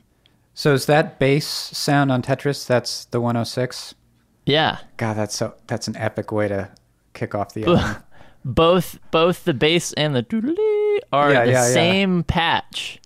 So 0.56 0.74
is 0.74 0.86
that 0.88 1.20
bass 1.20 1.46
sound 1.46 2.12
on 2.12 2.22
Tetris? 2.24 2.66
That's 2.66 3.06
the 3.06 3.20
106. 3.22 3.94
Yeah. 4.48 4.78
God, 4.98 5.16
that's 5.18 5.36
so 5.36 5.54
that's 5.68 5.88
an 5.88 5.96
epic 5.98 6.32
way 6.32 6.48
to 6.48 6.70
kick 7.14 7.36
off 7.36 7.54
the 7.54 7.66
album. 7.68 7.98
both 8.44 8.98
both 9.12 9.44
the 9.44 9.54
bass 9.54 9.94
and 9.94 10.16
the 10.16 10.24
doodly 10.24 11.00
are 11.14 11.32
Yeah, 11.34 11.46
the 11.46 11.52
yeah, 11.52 11.68
yeah. 11.68 11.74
same 11.74 12.24
patch. 12.24 13.00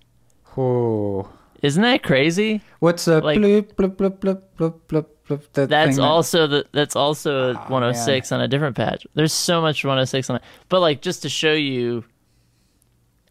Ooh. 0.58 1.28
Isn't 1.62 1.82
that 1.84 2.04
crazy? 2.04 2.62
What's 2.80 3.08
a 3.08 3.20
Like- 3.20 3.38
bloop, 3.40 3.74
bloop, 3.76 3.96
bloop, 3.98 4.18
bloop, 4.20 4.42
bloop, 4.58 4.74
bloop, 4.88 5.06
bloop, 5.28 5.42
that 5.54 5.70
That's 5.70 5.98
that- 5.98 6.04
also 6.04 6.48
the 6.48 6.66
that's 6.72 6.96
also 6.96 7.54
Oh, 7.54 7.66
106 7.68 8.32
on 8.32 8.42
a 8.42 8.48
different 8.48 8.76
patch. 8.78 9.06
There's 9.14 9.34
so 9.34 9.62
much 9.62 9.84
106 9.84 10.30
on 10.30 10.38
it. 10.38 10.42
But 10.70 10.80
like 10.82 11.02
just 11.02 11.22
to 11.24 11.30
show 11.30 11.54
you 11.54 12.04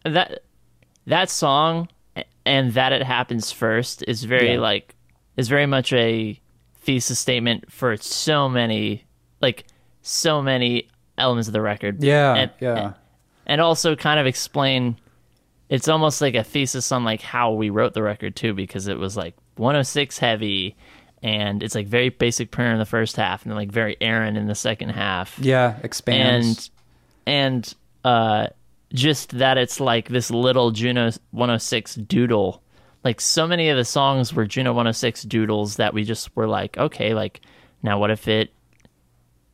that 0.03 0.39
that 1.07 1.29
song 1.29 1.89
and 2.49 2.73
that 2.73 2.91
it 2.91 3.03
happens 3.03 3.51
first 3.51 4.03
is 4.07 4.23
very 4.23 4.53
Yeah. 4.53 4.59
like 4.59 4.95
is 5.37 5.47
very 5.47 5.65
much 5.67 5.93
a 5.93 6.39
thesis 6.81 7.19
statement 7.19 7.71
for 7.71 7.95
so 7.97 8.49
many 8.49 9.05
like 9.41 9.65
so 10.01 10.41
many 10.41 10.89
elements 11.17 11.47
of 11.47 11.53
the 11.53 11.61
record. 11.61 12.03
Yeah, 12.03 12.33
And- 12.35 12.51
yeah. 12.59 12.93
and 13.45 13.61
also 13.61 13.95
kind 13.95 14.19
of 14.19 14.25
explain 14.25 14.97
it's 15.69 15.87
almost 15.87 16.19
like 16.21 16.33
a 16.35 16.43
thesis 16.43 16.91
on 16.91 17.03
like 17.03 17.21
how 17.21 17.53
we 17.53 17.69
wrote 17.69 17.93
the 17.93 18.01
record 18.01 18.35
too 18.35 18.53
because 18.55 18.87
it 18.87 18.97
was 18.97 19.15
like 19.15 19.35
106 19.57 20.17
heavy 20.17 20.75
and 21.21 21.61
it's 21.61 21.75
like 21.75 21.85
very 21.87 22.09
Basic 22.09 22.49
Printer 22.49 22.71
in 22.73 22.79
the 22.79 22.85
first 22.85 23.15
half 23.17 23.43
and 23.43 23.51
then 23.51 23.57
like 23.57 23.71
very 23.71 23.95
Aaron 24.01 24.35
in 24.37 24.47
the 24.47 24.55
second 24.55 24.89
half 24.89 25.37
yeah, 25.39 25.75
expands. 25.83 26.71
and 27.27 27.35
and 27.45 27.75
uh 28.03 28.47
just 28.93 29.37
that 29.37 29.57
it's 29.57 29.79
like 29.79 30.09
this 30.09 30.31
little 30.31 30.71
Juno 30.71 31.11
106 31.31 31.95
doodle 31.95 32.63
like 33.03 33.21
so 33.21 33.47
many 33.47 33.69
of 33.69 33.77
the 33.77 33.85
songs 33.85 34.33
were 34.33 34.45
Juno 34.45 34.71
106 34.71 35.23
doodles 35.23 35.75
that 35.77 35.93
we 35.93 36.03
just 36.03 36.35
were 36.35 36.47
like 36.47 36.77
okay 36.77 37.13
like 37.13 37.41
now 37.83 37.99
what 37.99 38.11
if 38.11 38.27
it 38.27 38.51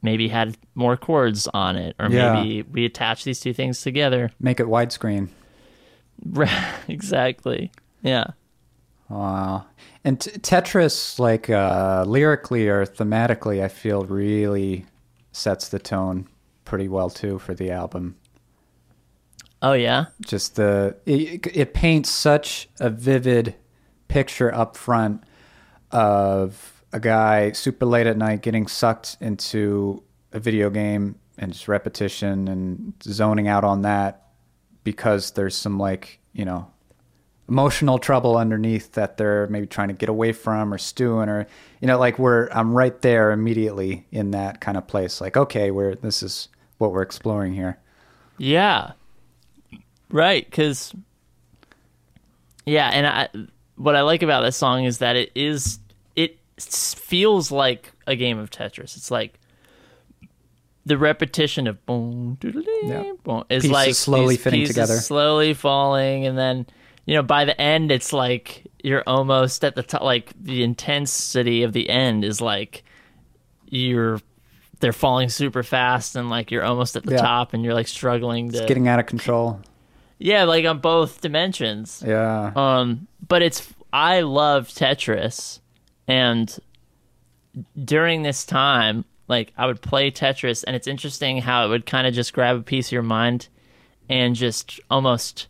maybe 0.01 0.27
had 0.27 0.57
more 0.75 0.95
chords 0.97 1.47
on 1.53 1.75
it 1.75 1.95
or 1.99 2.09
Yeah. 2.09 2.33
maybe 2.33 2.61
we 2.63 2.85
attach 2.85 3.23
these 3.23 3.39
two 3.39 3.53
things 3.53 3.81
together 3.81 4.31
Make 4.39 4.59
it 4.59 4.67
widescreen. 4.67 5.29
exactly 6.87 7.71
yeah 8.01 8.25
Wow. 9.07 9.65
And 10.03 10.19
t- 10.19 10.31
Tetris, 10.31 11.19
like 11.19 11.47
uh, 11.47 12.05
lyrically 12.07 12.67
or 12.67 12.87
thematically, 12.87 13.63
I 13.63 13.67
feel 13.67 14.01
really 14.03 14.87
sets 15.31 15.69
the 15.69 15.77
tone 15.77 16.27
pretty 16.63 16.87
well 16.87 17.11
too 17.11 17.37
for 17.37 17.53
the 17.53 17.69
album. 17.69 18.15
Oh 19.65 19.73
yeah? 19.73 20.05
Just 20.21 20.55
the 20.55 20.95
it, 21.05 21.47
it 21.53 21.73
paints 21.73 22.09
such 22.09 22.69
a 22.79 22.89
vivid 22.89 23.55
picture 24.07 24.53
up 24.53 24.77
front 24.77 25.23
of 25.91 26.83
a 26.93 26.99
guy 26.99 27.51
super 27.51 27.85
late 27.85 28.07
at 28.07 28.15
night 28.15 28.41
getting 28.41 28.67
sucked 28.67 29.17
into 29.19 30.01
a 30.31 30.39
video 30.39 30.69
game 30.69 31.15
and 31.37 31.51
just 31.51 31.67
repetition 31.67 32.47
and 32.47 32.93
zoning 33.03 33.47
out 33.47 33.63
on 33.63 33.81
that 33.81 34.29
because 34.83 35.31
there's 35.31 35.55
some 35.55 35.77
like 35.77 36.19
you 36.31 36.45
know 36.45 36.71
emotional 37.49 37.99
trouble 37.99 38.37
underneath 38.37 38.93
that 38.93 39.17
they're 39.17 39.47
maybe 39.47 39.67
trying 39.67 39.87
to 39.87 39.93
get 39.93 40.09
away 40.09 40.31
from 40.31 40.73
or 40.73 40.77
stewing 40.77 41.27
or 41.27 41.45
you 41.81 41.87
know 41.87 41.97
like 41.97 42.19
we're 42.19 42.47
I'm 42.49 42.73
right 42.73 42.99
there 43.01 43.31
immediately 43.31 44.05
in 44.11 44.31
that 44.31 44.61
kind 44.61 44.77
of 44.77 44.87
place. 44.87 45.19
Like 45.19 45.35
okay 45.35 45.71
we're 45.71 45.95
this 45.95 46.21
is 46.21 46.49
what 46.77 46.91
we're 46.91 47.01
exploring 47.01 47.53
here. 47.53 47.79
Yeah. 48.37 48.91
Right, 50.09 50.49
cuz 50.51 50.93
Yeah, 52.65 52.89
and 52.89 53.05
I 53.07 53.29
what 53.75 53.95
I 53.95 54.01
like 54.01 54.23
about 54.23 54.41
this 54.41 54.55
song 54.57 54.85
is 54.85 54.99
that 54.99 55.15
it 55.15 55.31
is 55.35 55.79
it 56.15 56.37
feels 56.59 57.51
like 57.51 57.91
a 58.07 58.15
game 58.15 58.37
of 58.39 58.49
Tetris. 58.49 58.95
It's 58.97 59.11
like 59.11 59.39
the 60.85 60.97
repetition 60.97 61.67
of 61.67 61.83
boom 61.85 62.37
Yeah. 62.83 63.11
boom 63.23 63.43
is 63.49 63.63
Pieces 63.63 63.71
like 63.71 63.95
slowly 63.95 64.37
fitting 64.37 64.65
together. 64.65 64.95
slowly 64.97 65.53
falling 65.55 66.25
and 66.27 66.37
then 66.37 66.67
you 67.05 67.15
know 67.15 67.23
by 67.23 67.43
the 67.45 67.59
end 67.59 67.91
it's 67.91 68.13
like 68.13 68.67
you're 68.83 69.03
almost 69.07 69.65
at 69.65 69.75
the 69.75 69.81
top 69.83 70.03
like 70.03 70.31
the 70.39 70.61
intensity 70.63 71.63
of 71.63 71.73
the 71.73 71.89
end 71.89 72.23
is 72.23 72.39
like 72.39 72.83
you're 73.67 74.21
they're 74.79 74.93
falling 74.93 75.27
super 75.29 75.63
fast 75.63 76.15
and 76.15 76.29
like 76.29 76.51
you're 76.51 76.63
almost 76.63 76.95
at 76.95 77.03
the 77.03 77.13
Yeah. 77.13 77.21
top 77.21 77.53
and 77.55 77.63
you're 77.63 77.73
like 77.73 77.87
struggling 77.87 78.51
to 78.51 78.59
it's 78.59 78.67
getting 78.67 78.87
out 78.87 78.99
of 78.99 79.07
control 79.07 79.59
yeah 80.19 80.43
like 80.43 80.65
on 80.65 80.79
both 80.79 81.21
dimensions. 81.21 82.03
Yeah. 82.05 82.51
Um 82.55 83.07
but 83.27 83.41
it's 83.41 83.73
i 83.93 84.21
love 84.21 84.67
tetris 84.67 85.59
and 86.07 86.59
during 87.85 88.23
this 88.23 88.45
time 88.45 89.05
like 89.29 89.53
i 89.57 89.65
would 89.65 89.81
play 89.81 90.11
tetris 90.11 90.65
and 90.67 90.75
it's 90.75 90.85
interesting 90.87 91.37
how 91.37 91.65
it 91.65 91.69
would 91.69 91.85
kind 91.85 92.05
of 92.05 92.13
just 92.13 92.33
grab 92.33 92.57
a 92.57 92.61
piece 92.61 92.89
of 92.89 92.91
your 92.91 93.01
mind 93.01 93.47
and 94.09 94.35
just 94.35 94.79
almost 94.89 95.47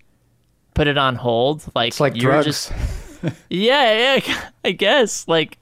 put 0.75 0.87
it 0.87 0.97
on 0.97 1.15
hold. 1.15 1.63
Like 1.73 1.89
it's 1.89 1.99
like 1.99 2.15
you're 2.15 2.31
drugs 2.31 2.45
just 2.45 2.71
yeah, 3.49 4.17
yeah, 4.17 4.49
I 4.63 4.71
guess. 4.71 5.27
Like 5.27 5.57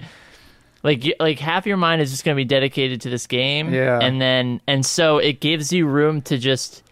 like 0.83 1.05
like 1.19 1.39
half 1.39 1.65
your 1.65 1.77
mind 1.77 2.01
is 2.01 2.11
just 2.11 2.25
going 2.25 2.35
to 2.35 2.39
be 2.39 2.45
dedicated 2.45 3.01
to 3.01 3.09
this 3.09 3.27
game. 3.27 3.73
Yeah. 3.73 3.99
and 4.01 4.19
then 4.19 4.59
and 4.67 4.85
so 4.85 5.19
it 5.19 5.39
gives 5.39 5.71
you 5.71 5.87
room 5.87 6.21
to 6.23 6.37
just 6.37 6.82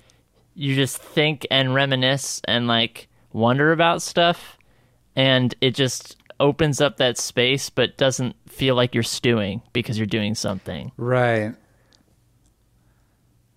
you 0.62 0.76
just 0.76 1.00
think 1.00 1.48
and 1.50 1.74
reminisce 1.74 2.40
and 2.46 2.68
like 2.68 3.08
wonder 3.34 3.72
about 3.72 4.00
stuff 4.00 4.60
and 5.16 5.56
it 5.60 5.72
just 5.74 6.18
opens 6.40 6.80
up 6.80 6.98
that 6.98 7.18
space 7.18 7.72
but 7.72 7.98
doesn't 7.98 8.36
feel 8.48 8.76
like 8.76 8.94
you're 8.94 9.02
stewing 9.02 9.64
because 9.74 9.98
you're 9.98 10.06
doing 10.06 10.36
something. 10.36 10.92
Right. 10.98 11.56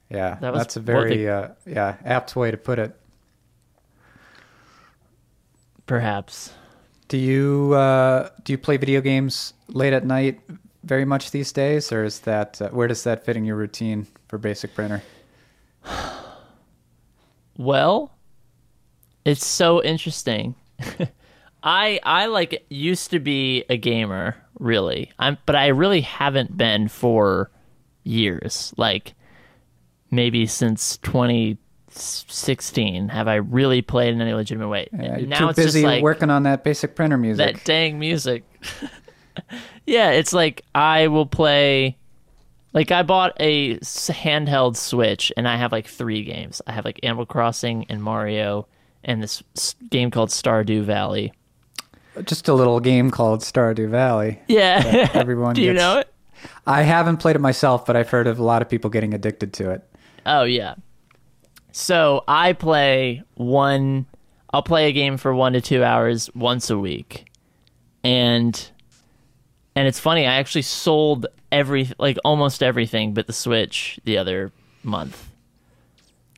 Yeah, 0.09 0.39
That 0.41 0.53
was 0.55 0.61
that's 0.61 0.77
a 0.77 0.81
very 0.81 1.17
the- 1.19 1.29
uh, 1.29 1.49
yeah 1.67 1.97
apt 2.07 2.37
way 2.37 2.51
to 2.51 2.57
put 2.57 2.79
it. 2.79 2.99
Perhaps. 5.87 6.55
Do 7.09 7.19
you 7.19 7.75
uh, 7.75 8.31
do 8.45 8.55
you 8.55 8.59
play 8.59 8.79
video 8.79 9.03
games 9.03 9.53
late 9.69 9.93
at 9.93 10.07
night 10.07 10.41
very 10.85 11.05
much 11.05 11.33
these 11.33 11.53
days, 11.53 11.93
or 11.93 12.05
is 12.05 12.21
that 12.21 12.63
uh, 12.63 12.71
where 12.71 12.89
does 12.89 13.05
that 13.05 13.27
fit 13.27 13.37
in 13.37 13.45
your 13.45 13.57
routine 13.57 14.07
for 14.29 14.39
Basic 14.39 14.75
Printer? 14.75 15.03
Well, 17.57 18.13
it's 19.25 19.45
so 19.45 19.83
interesting. 19.83 20.55
I 21.63 22.01
I 22.03 22.27
like 22.27 22.65
used 22.69 23.11
to 23.11 23.21
be 23.21 23.65
a 23.71 23.77
gamer, 23.77 24.37
really. 24.59 25.13
I'm 25.19 25.39
but 25.47 25.57
I 25.57 25.69
really 25.69 26.03
haven't 26.03 26.57
been 26.57 26.89
for 26.89 27.51
years. 28.03 28.75
Like 28.77 29.15
maybe 30.11 30.47
since 30.47 30.99
2016 30.99 33.09
have 33.09 33.29
I 33.29 33.37
really 33.37 33.83
played 33.83 34.13
in 34.13 34.21
any 34.21 34.35
legitimate 34.35 34.69
way. 34.69 34.89
Yeah, 34.93 35.19
you're 35.19 35.27
now 35.27 35.39
too 35.39 35.49
it's 35.49 35.57
busy 35.57 35.81
just 35.81 35.85
like 35.85 36.03
working 36.03 36.31
on 36.31 36.45
that 36.45 36.65
Basic 36.65 36.95
Printer 36.95 37.17
music. 37.17 37.57
that 37.57 37.65
dang 37.65 37.99
music. 37.99 38.45
yeah, 39.87 40.11
it's 40.11 40.33
like 40.33 40.63
I 40.75 41.09
will 41.09 41.27
play. 41.27 41.99
Like 42.75 42.91
I 42.91 43.03
bought 43.05 43.33
a 43.41 43.77
handheld 43.79 44.77
Switch, 44.77 45.33
and 45.37 45.49
I 45.49 45.57
have 45.57 45.73
like 45.73 45.87
three 45.87 46.25
games. 46.25 46.61
I 46.67 46.73
have 46.73 46.85
like 46.85 47.01
Animal 47.03 47.25
Crossing 47.25 47.87
and 47.89 48.03
Mario, 48.03 48.67
and 49.05 49.23
this 49.23 49.43
game 49.91 50.11
called 50.11 50.31
Stardew 50.31 50.83
Valley. 50.83 51.33
Just 52.25 52.49
a 52.49 52.55
little 52.55 52.81
game 52.81 53.11
called 53.11 53.41
Stardew 53.41 53.89
Valley. 53.89 54.41
Yeah, 54.49 55.09
everyone 55.15 55.55
Do 55.57 55.63
you 55.63 55.73
gets- 55.73 55.81
know 55.83 55.99
it? 56.01 56.11
I 56.67 56.83
haven't 56.83 57.19
played 57.19 57.37
it 57.37 57.41
myself, 57.41 57.87
but 57.87 57.97
I've 57.97 58.11
heard 58.11 58.27
of 58.27 58.39
a 58.39 58.45
lot 58.45 58.61
of 58.61 58.69
people 58.69 58.91
getting 58.91 59.15
addicted 59.15 59.53
to 59.55 59.71
it. 59.71 59.83
Oh 60.27 60.43
yeah. 60.43 60.75
So 61.73 62.23
I 62.29 62.53
play 62.53 63.23
one. 63.35 64.07
I'll 64.53 64.63
play 64.63 64.89
a 64.89 64.93
game 64.93 65.17
for 65.17 65.35
one 65.35 65.53
to 65.55 65.61
two 65.61 65.83
hours 65.83 66.29
once 66.35 66.71
a 66.71 66.79
week, 66.79 67.31
and 68.05 68.71
and 69.75 69.89
it's 69.89 69.99
funny. 69.99 70.27
I 70.27 70.35
actually 70.35 70.63
sold 70.63 71.27
every 71.55 71.91
like 71.99 72.19
almost 72.25 72.63
everything 72.63 73.15
but 73.15 73.27
the 73.27 73.33
Switch 73.33 73.99
the 74.05 74.19
other 74.19 74.53
month. 74.83 75.31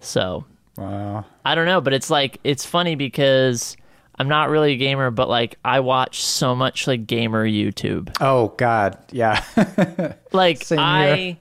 So 0.00 0.44
Wow. 0.76 1.24
I 1.44 1.54
don't 1.54 1.64
know, 1.66 1.80
but 1.80 1.94
it's 1.94 2.10
like 2.10 2.38
it's 2.44 2.64
funny 2.66 2.96
because 2.96 3.76
I'm 4.18 4.28
not 4.28 4.50
really 4.50 4.72
a 4.72 4.76
gamer, 4.76 5.10
but 5.10 5.28
like 5.28 5.58
I 5.64 5.80
watch 5.80 6.22
so 6.22 6.54
much 6.54 6.86
like 6.86 7.06
gamer 7.06 7.46
YouTube. 7.48 8.14
Oh 8.20 8.48
God, 8.56 8.98
yeah. 9.10 9.42
Like 10.32 10.62
Same 10.64 10.78
I. 10.78 11.16
here. 11.16 11.36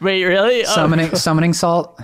Wait, 0.00 0.24
really? 0.24 0.62
Oh, 0.62 0.66
summoning 0.74 1.14
summoning 1.16 1.52
salt. 1.52 2.00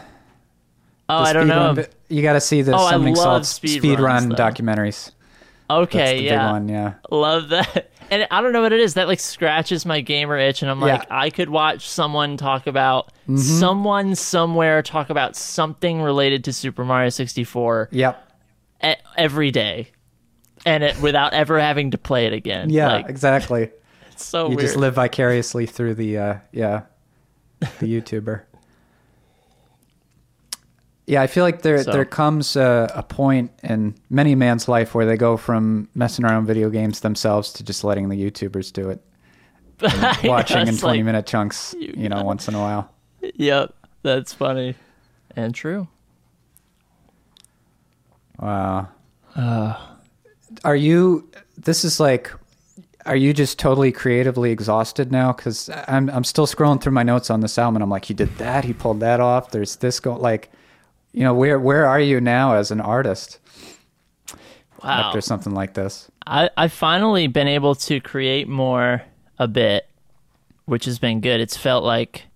oh 1.08 1.22
The 1.22 1.28
I 1.28 1.32
don't 1.32 1.46
know. 1.48 1.74
bi- 1.74 1.86
You 2.08 2.20
got 2.22 2.32
to 2.34 2.40
see 2.40 2.62
the 2.62 2.74
Oh, 2.76 2.90
summoning 2.90 3.14
salt 3.16 3.46
speed 3.46 3.78
speed 3.78 4.00
run 4.00 4.28
though. 4.30 4.34
documentaries. 4.36 5.12
That's 5.68 5.80
Okay, 5.82 6.18
the 6.18 6.22
yeah. 6.24 6.38
big 6.46 6.52
one. 6.52 6.68
Yeah. 6.68 6.94
Love 7.10 7.48
that. 7.50 7.90
And 8.10 8.26
I 8.30 8.40
don't 8.40 8.52
know 8.52 8.62
what 8.62 8.72
it 8.72 8.80
is. 8.80 8.94
That 8.94 9.08
like 9.08 9.20
scratches 9.20 9.84
my 9.86 10.00
gamer 10.00 10.36
itch 10.38 10.62
and 10.62 10.70
I'm 10.70 10.80
like, 10.80 11.02
Yeah. 11.02 11.16
I 11.16 11.30
could 11.30 11.48
watch 11.50 11.88
someone 11.88 12.36
talk 12.36 12.66
about 12.66 13.12
Mm-hmm. 13.28 13.36
someone 13.38 14.14
somewhere 14.14 14.82
talk 14.82 15.10
about 15.10 15.34
something 15.34 16.00
related 16.00 16.44
to 16.44 16.52
Super 16.52 16.84
Mario 16.84 17.08
64 17.08 17.88
Yep. 17.90 18.32
e- 18.84 18.94
every 19.16 19.50
day. 19.50 19.90
And 20.64 20.84
it 20.84 21.00
without 21.00 21.32
ever 21.32 21.58
having 21.60 21.90
to 21.92 21.98
play 21.98 22.26
it 22.26 22.32
again. 22.32 22.70
Yeah. 22.70 22.88
Like, 22.92 23.08
exactly. 23.08 23.70
it's 24.12 24.24
so 24.24 24.44
You 24.44 24.56
weird. 24.56 24.60
just 24.60 24.76
live 24.76 24.94
vicariously 24.94 25.66
through 25.66 25.94
the 25.94 26.18
uh, 26.18 26.34
yeah, 26.52 26.82
the 27.80 28.00
YouTuber. 28.00 28.42
Yeah, 31.06 31.22
I 31.22 31.28
feel 31.28 31.44
like 31.44 31.62
there 31.62 31.82
So- 31.84 31.92
there 31.92 32.04
comes 32.04 32.56
a, 32.56 32.90
a 32.94 33.02
point 33.02 33.52
in 33.62 33.94
many 34.10 34.32
a 34.32 34.36
man's 34.36 34.68
life 34.68 34.94
where 34.94 35.06
they 35.06 35.16
go 35.16 35.36
from 35.36 35.88
messing 35.94 36.24
around 36.24 36.38
with 36.42 36.48
video 36.48 36.68
games 36.70 37.00
themselves 37.00 37.52
to 37.54 37.64
just 37.64 37.84
letting 37.84 38.08
the 38.08 38.16
YouTubers 38.16 38.72
do 38.72 38.90
it, 38.90 39.00
and 39.80 40.28
watching 40.28 40.66
in 40.66 40.76
twenty 40.76 40.98
like- 40.98 41.04
minute 41.04 41.26
chunks, 41.26 41.74
you 41.80 41.94
you 41.96 42.08
know, 42.08 42.24
once 42.24 42.48
in 42.48 42.54
a 42.54 42.60
while. 42.60 42.90
Yep, 43.34 43.72
that's 44.02 44.32
funny 44.32 44.74
and 45.36 45.54
true. 45.54 45.86
Wow. 48.40 48.88
Uh. 49.34 49.74
are 50.64 50.76
you? 50.76 51.28
This 51.56 51.84
is 51.84 52.00
like. 52.00 52.30
Are 53.04 53.14
you 53.16 53.32
just 53.32 53.56
totally 53.60 53.92
creatively 53.92 54.50
exhausted 54.50 55.12
now? 55.12 55.32
Because 55.32 55.70
I'm 55.86 56.10
I'm 56.10 56.24
still 56.24 56.46
scrolling 56.48 56.80
through 56.82 56.92
my 56.92 57.04
notes 57.04 57.30
on 57.30 57.40
this 57.40 57.56
album, 57.56 57.76
and 57.76 57.82
I'm 57.84 57.90
like, 57.90 58.04
he 58.06 58.14
did 58.14 58.36
that, 58.38 58.64
he 58.64 58.72
pulled 58.72 58.98
that 59.00 59.20
off. 59.20 59.52
There's 59.52 59.76
this 59.76 60.00
going, 60.00 60.20
like, 60.20 60.50
you 61.16 61.22
know, 61.24 61.32
where 61.32 61.58
where 61.58 61.86
are 61.86 61.98
you 61.98 62.20
now 62.20 62.54
as 62.56 62.70
an 62.70 62.80
artist 62.80 63.38
Wow. 64.84 64.90
after 65.08 65.22
something 65.22 65.54
like 65.54 65.72
this? 65.72 66.10
I 66.26 66.50
I've 66.58 66.74
finally 66.74 67.26
been 67.26 67.48
able 67.48 67.74
to 67.74 68.00
create 68.00 68.46
more 68.48 69.02
a 69.38 69.48
bit, 69.48 69.88
which 70.66 70.84
has 70.84 70.98
been 70.98 71.22
good. 71.22 71.40
It's 71.40 71.56
felt 71.56 71.84
like 71.84 72.26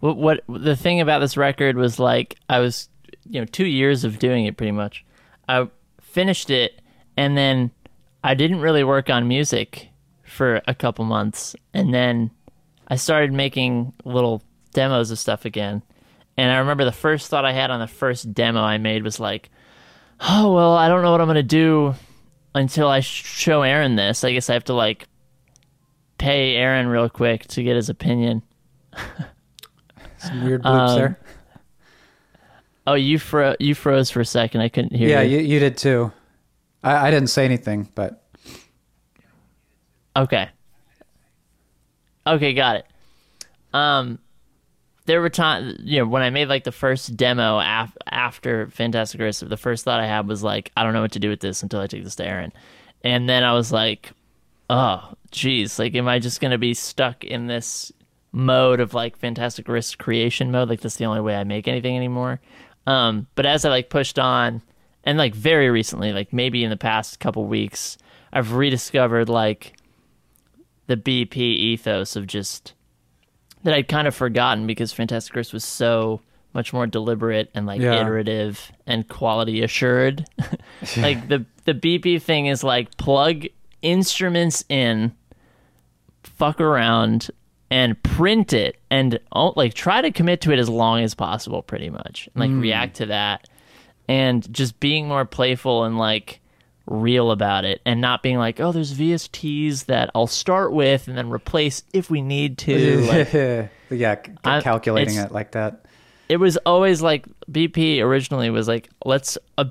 what 0.00 0.18
what 0.18 0.40
the 0.48 0.76
thing 0.76 1.00
about 1.00 1.20
this 1.20 1.38
record 1.38 1.76
was 1.76 1.98
like 1.98 2.36
I 2.50 2.58
was 2.60 2.90
you 3.28 3.40
know 3.40 3.46
2 3.46 3.64
years 3.64 4.04
of 4.04 4.18
doing 4.18 4.44
it 4.44 4.58
pretty 4.58 4.72
much. 4.72 5.02
I 5.48 5.68
finished 6.02 6.50
it 6.50 6.82
and 7.16 7.38
then 7.38 7.70
I 8.22 8.34
didn't 8.34 8.60
really 8.60 8.84
work 8.84 9.08
on 9.08 9.26
music 9.26 9.88
for 10.24 10.60
a 10.68 10.74
couple 10.74 11.06
months 11.06 11.56
and 11.72 11.94
then 11.94 12.30
I 12.88 12.96
started 12.96 13.32
making 13.32 13.94
little 14.04 14.42
demos 14.74 15.10
of 15.10 15.18
stuff 15.18 15.46
again. 15.46 15.82
And 16.36 16.50
I 16.50 16.58
remember 16.58 16.84
the 16.84 16.92
first 16.92 17.28
thought 17.28 17.44
I 17.44 17.52
had 17.52 17.70
on 17.70 17.80
the 17.80 17.86
first 17.86 18.32
demo 18.34 18.60
I 18.60 18.78
made 18.78 19.04
was 19.04 19.20
like, 19.20 19.50
"Oh, 20.20 20.52
well, 20.52 20.74
I 20.74 20.88
don't 20.88 21.02
know 21.02 21.12
what 21.12 21.20
I'm 21.20 21.26
going 21.28 21.36
to 21.36 21.42
do 21.42 21.94
until 22.54 22.88
I 22.88 23.00
sh- 23.00 23.24
show 23.24 23.62
Aaron 23.62 23.94
this. 23.96 24.24
I 24.24 24.32
guess 24.32 24.50
I 24.50 24.54
have 24.54 24.64
to 24.64 24.74
like 24.74 25.06
pay 26.18 26.56
Aaron 26.56 26.88
real 26.88 27.08
quick 27.08 27.46
to 27.48 27.62
get 27.62 27.76
his 27.76 27.88
opinion." 27.88 28.42
Some 30.18 30.44
weird 30.44 30.62
bloops 30.62 30.88
Um, 30.90 30.96
there. 30.98 31.20
Oh, 32.86 32.94
you 32.94 33.18
fro- 33.18 33.56
you 33.60 33.74
froze 33.74 34.10
for 34.10 34.20
a 34.20 34.24
second. 34.26 34.60
I 34.60 34.68
couldn't 34.68 34.94
hear 34.96 35.08
Yeah, 35.08 35.22
you. 35.22 35.38
you, 35.38 35.44
you 35.44 35.58
did 35.60 35.76
too. 35.76 36.12
I, 36.82 37.08
I 37.08 37.10
didn't 37.10 37.28
say 37.30 37.44
anything, 37.44 37.88
but 37.94 38.22
Okay. 40.16 40.48
Okay, 42.26 42.54
got 42.54 42.76
it. 42.76 42.86
Um, 43.72 44.18
there 45.06 45.20
were 45.20 45.30
times, 45.30 45.78
you 45.82 45.98
know, 45.98 46.06
when 46.06 46.22
I 46.22 46.30
made 46.30 46.48
like 46.48 46.64
the 46.64 46.72
first 46.72 47.16
demo 47.16 47.58
af- 47.58 47.96
after 48.10 48.68
Fantastic 48.70 49.20
Aggressive, 49.20 49.48
the 49.48 49.56
first 49.56 49.84
thought 49.84 50.00
I 50.00 50.06
had 50.06 50.26
was 50.26 50.42
like, 50.42 50.72
I 50.76 50.82
don't 50.82 50.92
know 50.92 51.02
what 51.02 51.12
to 51.12 51.18
do 51.18 51.28
with 51.28 51.40
this 51.40 51.62
until 51.62 51.80
I 51.80 51.86
take 51.86 52.04
this 52.04 52.16
to 52.16 52.26
Aaron. 52.26 52.52
And 53.02 53.28
then 53.28 53.44
I 53.44 53.52
was 53.52 53.70
like, 53.70 54.12
oh, 54.70 55.12
geez, 55.30 55.78
like, 55.78 55.94
am 55.94 56.08
I 56.08 56.18
just 56.18 56.40
going 56.40 56.52
to 56.52 56.58
be 56.58 56.72
stuck 56.72 57.22
in 57.22 57.46
this 57.46 57.92
mode 58.32 58.80
of 58.80 58.94
like 58.94 59.18
Fantastic 59.18 59.68
Wrist 59.68 59.98
creation 59.98 60.50
mode? 60.50 60.70
Like, 60.70 60.80
that's 60.80 60.96
the 60.96 61.04
only 61.04 61.20
way 61.20 61.36
I 61.36 61.44
make 61.44 61.68
anything 61.68 61.96
anymore. 61.96 62.40
Um, 62.86 63.26
but 63.34 63.46
as 63.46 63.64
I 63.64 63.70
like 63.70 63.90
pushed 63.90 64.18
on, 64.18 64.62
and 65.04 65.18
like 65.18 65.34
very 65.34 65.70
recently, 65.70 66.12
like 66.12 66.32
maybe 66.32 66.64
in 66.64 66.70
the 66.70 66.76
past 66.76 67.20
couple 67.20 67.44
weeks, 67.44 67.98
I've 68.32 68.52
rediscovered 68.52 69.28
like 69.28 69.74
the 70.86 70.96
BP 70.96 71.36
ethos 71.36 72.16
of 72.16 72.26
just 72.26 72.72
that 73.64 73.74
I'd 73.74 73.88
kind 73.88 74.06
of 74.06 74.14
forgotten 74.14 74.66
because 74.66 74.92
Fantastic 74.92 75.34
Wrist 75.34 75.52
was 75.52 75.64
so 75.64 76.20
much 76.52 76.72
more 76.72 76.86
deliberate 76.86 77.50
and 77.54 77.66
like 77.66 77.80
Yeah. 77.80 78.00
iterative 78.00 78.70
and 78.86 79.06
quality 79.08 79.62
assured. 79.62 80.24
like 80.96 81.28
the 81.28 81.44
the 81.64 81.74
BP 81.74 82.22
thing 82.22 82.46
is 82.46 82.62
like 82.62 82.96
plug 82.96 83.46
instruments 83.82 84.64
in, 84.68 85.12
fuck 86.22 86.60
around, 86.60 87.30
and 87.70 88.00
print 88.02 88.52
it, 88.52 88.76
and 88.90 89.18
like 89.56 89.74
try 89.74 90.00
to 90.00 90.10
commit 90.10 90.40
to 90.42 90.52
it 90.52 90.58
as 90.58 90.68
long 90.68 91.00
as 91.00 91.14
possible, 91.14 91.62
pretty 91.62 91.90
much, 91.90 92.28
and 92.34 92.40
like 92.40 92.50
hmm. 92.50 92.60
react 92.60 92.96
to 92.96 93.06
that, 93.06 93.48
and 94.08 94.50
just 94.52 94.78
being 94.78 95.08
more 95.08 95.24
playful 95.24 95.84
and 95.84 95.98
like 95.98 96.40
real 96.86 97.30
about 97.30 97.64
it 97.64 97.80
and 97.86 98.00
not 98.00 98.22
being 98.22 98.36
like, 98.38 98.60
oh, 98.60 98.70
there's 98.72 98.92
VSTs 98.94 99.86
that 99.86 100.10
I'll 100.14 100.26
start 100.26 100.72
with 100.72 101.08
and 101.08 101.16
then 101.16 101.30
replace 101.30 101.82
if 101.92 102.10
we 102.10 102.20
need 102.22 102.58
to. 102.58 103.68
Like, 103.90 104.00
yeah, 104.00 104.16
I- 104.44 104.60
calculating 104.60 105.16
it 105.16 105.30
like 105.32 105.52
that. 105.52 105.84
it 106.28 106.38
was 106.38 106.56
always 106.58 107.00
like 107.02 107.26
BP 107.50 108.00
originally 108.02 108.50
was 108.50 108.66
like, 108.68 108.88
let's 109.04 109.38
a- 109.58 109.70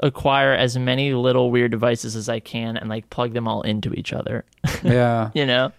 acquire 0.00 0.52
as 0.52 0.78
many 0.78 1.12
little 1.14 1.50
weird 1.50 1.70
devices 1.72 2.14
as 2.14 2.28
I 2.28 2.40
can 2.40 2.76
and 2.76 2.88
like 2.88 3.10
plug 3.10 3.32
them 3.32 3.48
all 3.48 3.62
into 3.62 3.92
each 3.94 4.12
other. 4.12 4.44
Yeah, 4.84 5.30
you 5.34 5.46
know? 5.46 5.72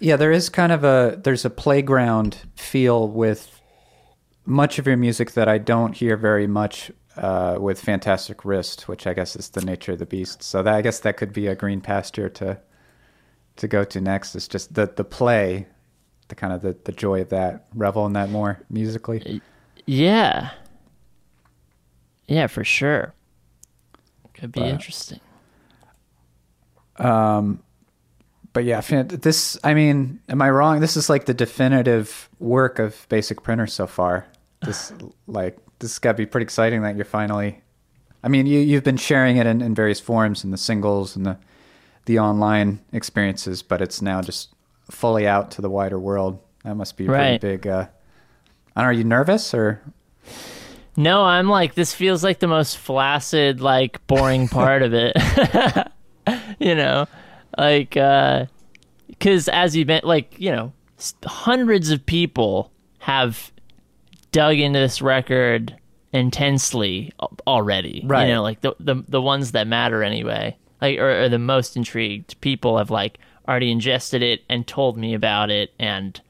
yeah. 0.00 0.16
There 0.16 0.32
is 0.32 0.48
kind 0.48 0.72
of 0.72 0.82
a 0.82 1.20
there's 1.22 1.44
a 1.44 1.50
playground 1.50 2.38
feel 2.56 3.06
with 3.08 3.60
much 4.46 4.78
of 4.78 4.86
your 4.86 4.96
music 4.96 5.32
that 5.32 5.46
I 5.48 5.58
don't 5.58 5.92
hear 5.94 6.16
very 6.16 6.46
much 6.46 6.90
uh, 7.16 7.56
with 7.60 7.80
Fantastic 7.80 8.44
Wrist, 8.44 8.88
which 8.88 9.06
I 9.06 9.14
guess 9.14 9.36
is 9.36 9.50
the 9.50 9.62
nature 9.64 9.92
of 9.92 9.98
the 9.98 10.06
beast. 10.06 10.42
So 10.42 10.62
that 10.62 10.74
I 10.74 10.82
guess 10.82 11.00
that 11.00 11.16
could 11.16 11.32
be 11.32 11.46
a 11.46 11.54
green 11.54 11.80
pasture 11.80 12.28
to 12.30 12.58
to 13.56 13.68
go 13.68 13.84
to 13.84 14.00
next. 14.00 14.34
It's 14.34 14.48
just 14.48 14.74
the 14.74 14.90
the 14.94 15.04
play, 15.04 15.66
the 16.28 16.34
kind 16.34 16.52
of 16.52 16.62
the, 16.62 16.76
the 16.84 16.92
joy 16.92 17.20
of 17.22 17.28
that, 17.30 17.66
revel 17.74 18.06
in 18.06 18.12
that 18.14 18.30
more 18.30 18.60
musically. 18.70 19.40
Yeah. 19.86 20.50
Yeah, 22.26 22.46
for 22.46 22.62
sure. 22.64 23.12
Could 24.34 24.52
be 24.52 24.60
But- 24.60 24.68
interesting. 24.68 25.20
Um, 26.96 27.62
but 28.52 28.64
yeah, 28.64 28.80
this. 28.80 29.58
I 29.64 29.74
mean, 29.74 30.20
am 30.28 30.42
I 30.42 30.50
wrong? 30.50 30.80
This 30.80 30.96
is 30.96 31.08
like 31.08 31.24
the 31.26 31.34
definitive 31.34 32.28
work 32.38 32.78
of 32.78 33.06
Basic 33.08 33.42
Printer 33.42 33.66
so 33.66 33.86
far. 33.86 34.26
This 34.64 34.92
like 35.26 35.56
this 35.80 35.90
has 35.92 35.98
got 35.98 36.12
to 36.12 36.16
be 36.18 36.26
pretty 36.26 36.44
exciting 36.44 36.82
that 36.82 36.94
you're 36.96 37.04
finally. 37.04 37.60
I 38.22 38.28
mean, 38.28 38.46
you 38.46 38.60
you've 38.60 38.84
been 38.84 38.96
sharing 38.96 39.36
it 39.38 39.46
in, 39.46 39.60
in 39.60 39.74
various 39.74 39.98
forms 40.00 40.44
in 40.44 40.50
the 40.50 40.56
singles 40.58 41.16
and 41.16 41.26
the 41.26 41.36
the 42.06 42.18
online 42.18 42.80
experiences, 42.92 43.62
but 43.62 43.82
it's 43.82 44.00
now 44.00 44.20
just 44.22 44.50
fully 44.90 45.26
out 45.26 45.50
to 45.52 45.62
the 45.62 45.70
wider 45.70 45.98
world. 45.98 46.38
That 46.64 46.74
must 46.76 46.96
be 46.96 47.04
a 47.04 47.08
pretty 47.08 47.22
Right. 47.32 47.40
big. 47.40 47.66
Uh, 47.66 47.86
I 48.76 48.80
don't 48.82 48.84
know, 48.84 48.88
are 48.90 48.92
you 48.92 49.04
nervous 49.04 49.52
or? 49.54 49.80
No, 50.96 51.22
I'm 51.24 51.48
like 51.48 51.74
this 51.74 51.94
feels 51.94 52.22
like 52.22 52.40
the 52.40 52.46
most 52.46 52.76
flaccid, 52.78 53.60
like 53.60 54.06
boring 54.06 54.48
part 54.58 54.82
of 54.82 54.92
it. 54.94 55.16
you 56.58 56.74
know, 56.74 57.06
like 57.56 57.96
uh 57.96 58.46
cuz 59.18 59.48
as 59.48 59.74
you've 59.76 59.86
been 59.86 60.02
like, 60.04 60.34
you 60.38 60.52
know, 60.52 60.72
hundreds 61.24 61.90
of 61.90 62.04
people 62.04 62.70
have 62.98 63.50
dug 64.32 64.58
into 64.58 64.78
this 64.78 65.00
record 65.02 65.76
intensely 66.12 67.12
already. 67.46 68.02
Right. 68.06 68.28
You 68.28 68.34
know, 68.34 68.42
like 68.42 68.60
the 68.60 68.74
the 68.80 69.02
the 69.08 69.22
ones 69.22 69.52
that 69.52 69.66
matter 69.66 70.02
anyway. 70.02 70.56
Like 70.80 70.98
or, 70.98 71.22
or 71.24 71.28
the 71.28 71.38
most 71.38 71.76
intrigued 71.76 72.40
people 72.40 72.78
have 72.78 72.90
like 72.90 73.18
already 73.46 73.70
ingested 73.70 74.22
it 74.22 74.42
and 74.48 74.66
told 74.66 74.96
me 74.96 75.14
about 75.14 75.50
it 75.50 75.72
and 75.78 76.20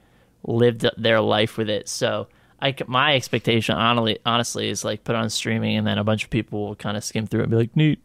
lived 0.44 0.84
their 0.96 1.20
life 1.20 1.56
with 1.56 1.68
it. 1.68 1.88
So 1.88 2.26
I, 2.62 2.74
my 2.86 3.14
expectation, 3.14 3.74
honestly, 3.76 4.18
honestly, 4.26 4.68
is 4.68 4.84
like 4.84 5.04
put 5.04 5.14
on 5.14 5.30
streaming, 5.30 5.76
and 5.76 5.86
then 5.86 5.98
a 5.98 6.04
bunch 6.04 6.24
of 6.24 6.30
people 6.30 6.66
will 6.66 6.74
kind 6.76 6.96
of 6.96 7.04
skim 7.04 7.26
through 7.26 7.40
it 7.40 7.42
and 7.44 7.50
be 7.50 7.56
like, 7.56 7.76
"Neat," 7.76 8.00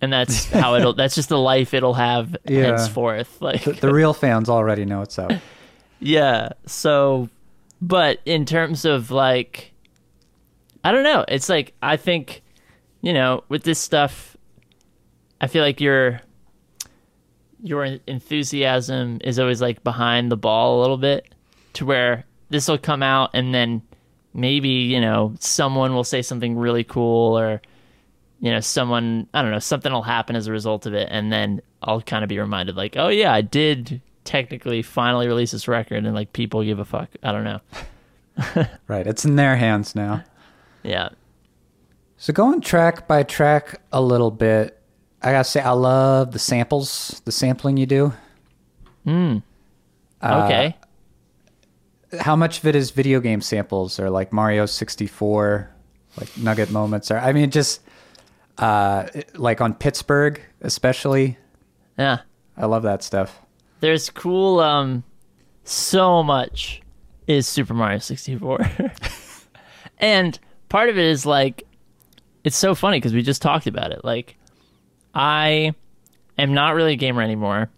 and 0.00 0.12
that's 0.12 0.46
how 0.52 0.74
it'll. 0.76 0.92
That's 0.94 1.14
just 1.14 1.28
the 1.30 1.38
life 1.38 1.74
it'll 1.74 1.94
have 1.94 2.36
Yeah. 2.46 2.62
henceforth. 2.66 3.36
Like, 3.42 3.64
The, 3.64 3.72
the 3.72 3.92
real 3.92 4.14
fans 4.14 4.48
already 4.48 4.84
know 4.84 5.02
it's 5.02 5.18
out. 5.18 5.32
yeah. 6.00 6.50
So, 6.66 7.28
but 7.80 8.20
in 8.24 8.44
terms 8.44 8.84
of 8.84 9.10
like, 9.10 9.72
I 10.84 10.92
don't 10.92 11.04
know. 11.04 11.24
It's 11.28 11.48
like 11.48 11.74
I 11.82 11.96
think, 11.96 12.42
you 13.02 13.12
know, 13.12 13.44
with 13.48 13.62
this 13.62 13.78
stuff, 13.78 14.36
I 15.40 15.46
feel 15.46 15.62
like 15.62 15.80
your 15.80 16.20
your 17.62 17.84
enthusiasm 18.06 19.18
is 19.24 19.38
always 19.38 19.60
like 19.60 19.82
behind 19.82 20.30
the 20.30 20.36
ball 20.36 20.78
a 20.78 20.80
little 20.80 20.96
bit, 20.96 21.34
to 21.74 21.84
where 21.84 22.24
this 22.50 22.68
will 22.68 22.78
come 22.78 23.02
out 23.02 23.30
and 23.34 23.54
then 23.54 23.82
maybe 24.34 24.68
you 24.68 25.00
know 25.00 25.34
someone 25.40 25.94
will 25.94 26.04
say 26.04 26.22
something 26.22 26.56
really 26.56 26.84
cool 26.84 27.38
or 27.38 27.60
you 28.40 28.50
know 28.50 28.60
someone 28.60 29.26
i 29.34 29.42
don't 29.42 29.50
know 29.50 29.58
something 29.58 29.92
will 29.92 30.02
happen 30.02 30.36
as 30.36 30.46
a 30.46 30.52
result 30.52 30.86
of 30.86 30.94
it 30.94 31.08
and 31.10 31.32
then 31.32 31.60
i'll 31.82 32.00
kind 32.02 32.22
of 32.22 32.28
be 32.28 32.38
reminded 32.38 32.76
like 32.76 32.96
oh 32.96 33.08
yeah 33.08 33.32
i 33.32 33.40
did 33.40 34.00
technically 34.28 34.82
finally 34.82 35.26
release 35.26 35.52
this 35.52 35.66
record 35.66 36.04
and 36.04 36.14
like 36.14 36.32
people 36.32 36.62
give 36.62 36.78
a 36.78 36.84
fuck 36.84 37.08
i 37.22 37.32
don't 37.32 37.44
know 37.44 37.60
Right, 38.86 39.04
it's 39.04 39.24
in 39.24 39.34
their 39.34 39.56
hands 39.56 39.96
now. 39.96 40.22
yeah 40.84 41.08
So 42.18 42.32
going 42.32 42.60
track 42.60 43.08
by 43.08 43.24
track 43.24 43.80
a 43.90 44.00
little 44.00 44.30
bit, 44.30 44.80
I 45.22 45.32
gotta 45.32 45.44
say 45.44 45.60
I 45.60 45.72
love 45.72 46.30
the 46.32 46.38
samples, 46.38 47.20
the 47.24 47.32
sampling 47.32 47.76
you 47.76 47.86
do. 47.86 48.12
Hmm. 49.04 49.38
Uh, 50.22 50.44
okay 50.44 50.76
how 52.20 52.36
much 52.36 52.58
of 52.58 52.66
it 52.66 52.74
is 52.74 52.90
video 52.90 53.20
game 53.20 53.40
samples 53.40 54.00
or 54.00 54.10
like 54.10 54.32
Mario 54.32 54.66
64, 54.66 55.70
like 56.18 56.36
nugget 56.38 56.70
moments? 56.70 57.10
Or 57.10 57.18
I 57.18 57.32
mean, 57.32 57.50
just 57.50 57.80
uh, 58.58 59.06
like 59.34 59.60
on 59.60 59.74
Pittsburgh, 59.74 60.40
especially. 60.60 61.38
Yeah. 61.98 62.20
I 62.56 62.66
love 62.66 62.82
that 62.84 63.02
stuff. 63.02 63.40
There's 63.80 64.10
cool 64.10 64.60
um 64.60 65.04
so 65.64 66.22
much 66.22 66.82
is 67.26 67.46
Super 67.46 67.74
Mario 67.74 67.98
64. 67.98 68.70
and 69.98 70.38
part 70.68 70.88
of 70.88 70.98
it 70.98 71.04
is 71.04 71.26
like 71.26 71.64
it's 72.44 72.56
so 72.56 72.74
funny 72.74 72.98
because 72.98 73.12
we 73.12 73.22
just 73.22 73.42
talked 73.42 73.66
about 73.66 73.92
it. 73.92 74.04
Like 74.04 74.36
I 75.14 75.74
am 76.38 76.54
not 76.54 76.74
really 76.74 76.94
a 76.94 76.96
gamer 76.96 77.22
anymore. 77.22 77.70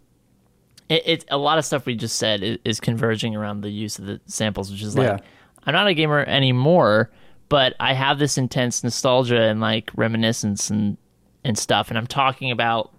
It, 0.89 1.03
it 1.07 1.25
a 1.31 1.39
lot 1.39 1.59
of 1.59 1.65
stuff 1.65 1.87
we 1.87 1.95
just 1.95 2.17
said 2.17 2.43
is, 2.43 2.59
is 2.65 2.81
converging 2.81 3.35
around 3.37 3.63
the 3.63 3.71
use 3.71 3.99
of 3.99 4.07
the 4.07 4.21
samples, 4.27 4.71
which 4.71 4.83
is 4.83 4.97
like 4.97 5.07
Yeah. 5.07 5.19
I'm 5.65 5.75
not 5.75 5.87
a 5.89 5.95
gamer 5.95 6.21
anymore, 6.21 7.11
but 7.49 7.75
I 7.81 7.93
have 7.93 8.19
this 8.19 8.39
intense 8.39 8.83
nostalgia 8.83 9.43
and 9.43 9.61
like 9.61 9.91
reminiscence 9.97 10.71
and 10.71 10.97
and 11.43 11.59
stuff, 11.59 11.89
and 11.89 11.99
I'm 11.99 12.07
talking 12.07 12.51
about 12.51 12.93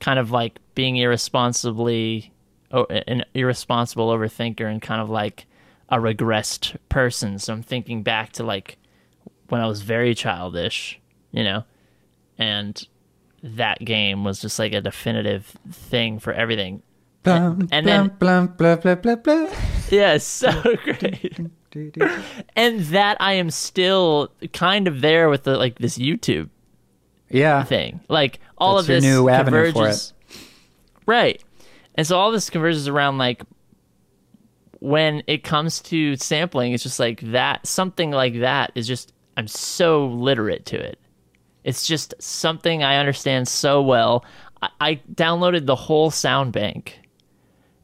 kind 0.00 0.18
of 0.18 0.30
like 0.30 0.58
being 0.74 0.96
irresponsibly 0.96 2.33
an 2.82 3.24
irresponsible 3.34 4.08
overthinker 4.10 4.70
and 4.70 4.80
kind 4.82 5.00
of 5.00 5.08
like 5.10 5.46
a 5.88 5.96
regressed 5.98 6.76
person. 6.88 7.38
So 7.38 7.52
I'm 7.52 7.62
thinking 7.62 8.02
back 8.02 8.32
to 8.34 8.42
like 8.44 8.78
when 9.48 9.60
I 9.60 9.66
was 9.66 9.82
very 9.82 10.14
childish, 10.14 11.00
you 11.32 11.44
know, 11.44 11.64
and 12.38 12.86
that 13.42 13.78
game 13.84 14.24
was 14.24 14.40
just 14.40 14.58
like 14.58 14.72
a 14.72 14.80
definitive 14.80 15.46
thing 15.70 16.18
for 16.18 16.32
everything. 16.32 16.82
Blum, 17.22 17.68
and 17.72 17.84
blum, 17.84 18.08
then- 18.08 18.16
blum, 18.18 18.46
blah, 18.48 18.76
blah, 18.76 18.94
blah, 18.96 19.16
blah. 19.16 19.50
Yeah, 19.90 20.16
so 20.18 20.50
great. 20.84 21.38
and 22.56 22.80
that 22.86 23.16
I 23.20 23.34
am 23.34 23.50
still 23.50 24.30
kind 24.52 24.88
of 24.88 25.00
there 25.00 25.28
with 25.28 25.44
the 25.44 25.56
like 25.56 25.78
this 25.78 25.98
YouTube 25.98 26.48
Yeah. 27.30 27.64
thing. 27.64 28.00
Like 28.08 28.40
all 28.58 28.76
That's 28.76 28.84
of 28.84 28.86
this 28.88 29.04
new 29.04 29.28
avenue 29.28 29.66
for 29.66 29.72
converges, 29.72 30.12
right? 31.06 31.42
And 31.94 32.06
so 32.06 32.18
all 32.18 32.32
this 32.32 32.50
converges 32.50 32.88
around 32.88 33.18
like 33.18 33.42
when 34.80 35.22
it 35.26 35.44
comes 35.44 35.80
to 35.80 36.16
sampling, 36.16 36.72
it's 36.72 36.82
just 36.82 37.00
like 37.00 37.20
that. 37.32 37.66
Something 37.66 38.10
like 38.10 38.40
that 38.40 38.72
is 38.74 38.86
just 38.86 39.12
I'm 39.36 39.48
so 39.48 40.06
literate 40.06 40.66
to 40.66 40.76
it. 40.80 40.98
It's 41.64 41.86
just 41.86 42.14
something 42.20 42.82
I 42.82 42.96
understand 42.98 43.48
so 43.48 43.80
well. 43.82 44.24
I, 44.62 44.68
I 44.80 45.00
downloaded 45.14 45.66
the 45.66 45.74
whole 45.74 46.10
sound 46.10 46.52
bank, 46.52 47.00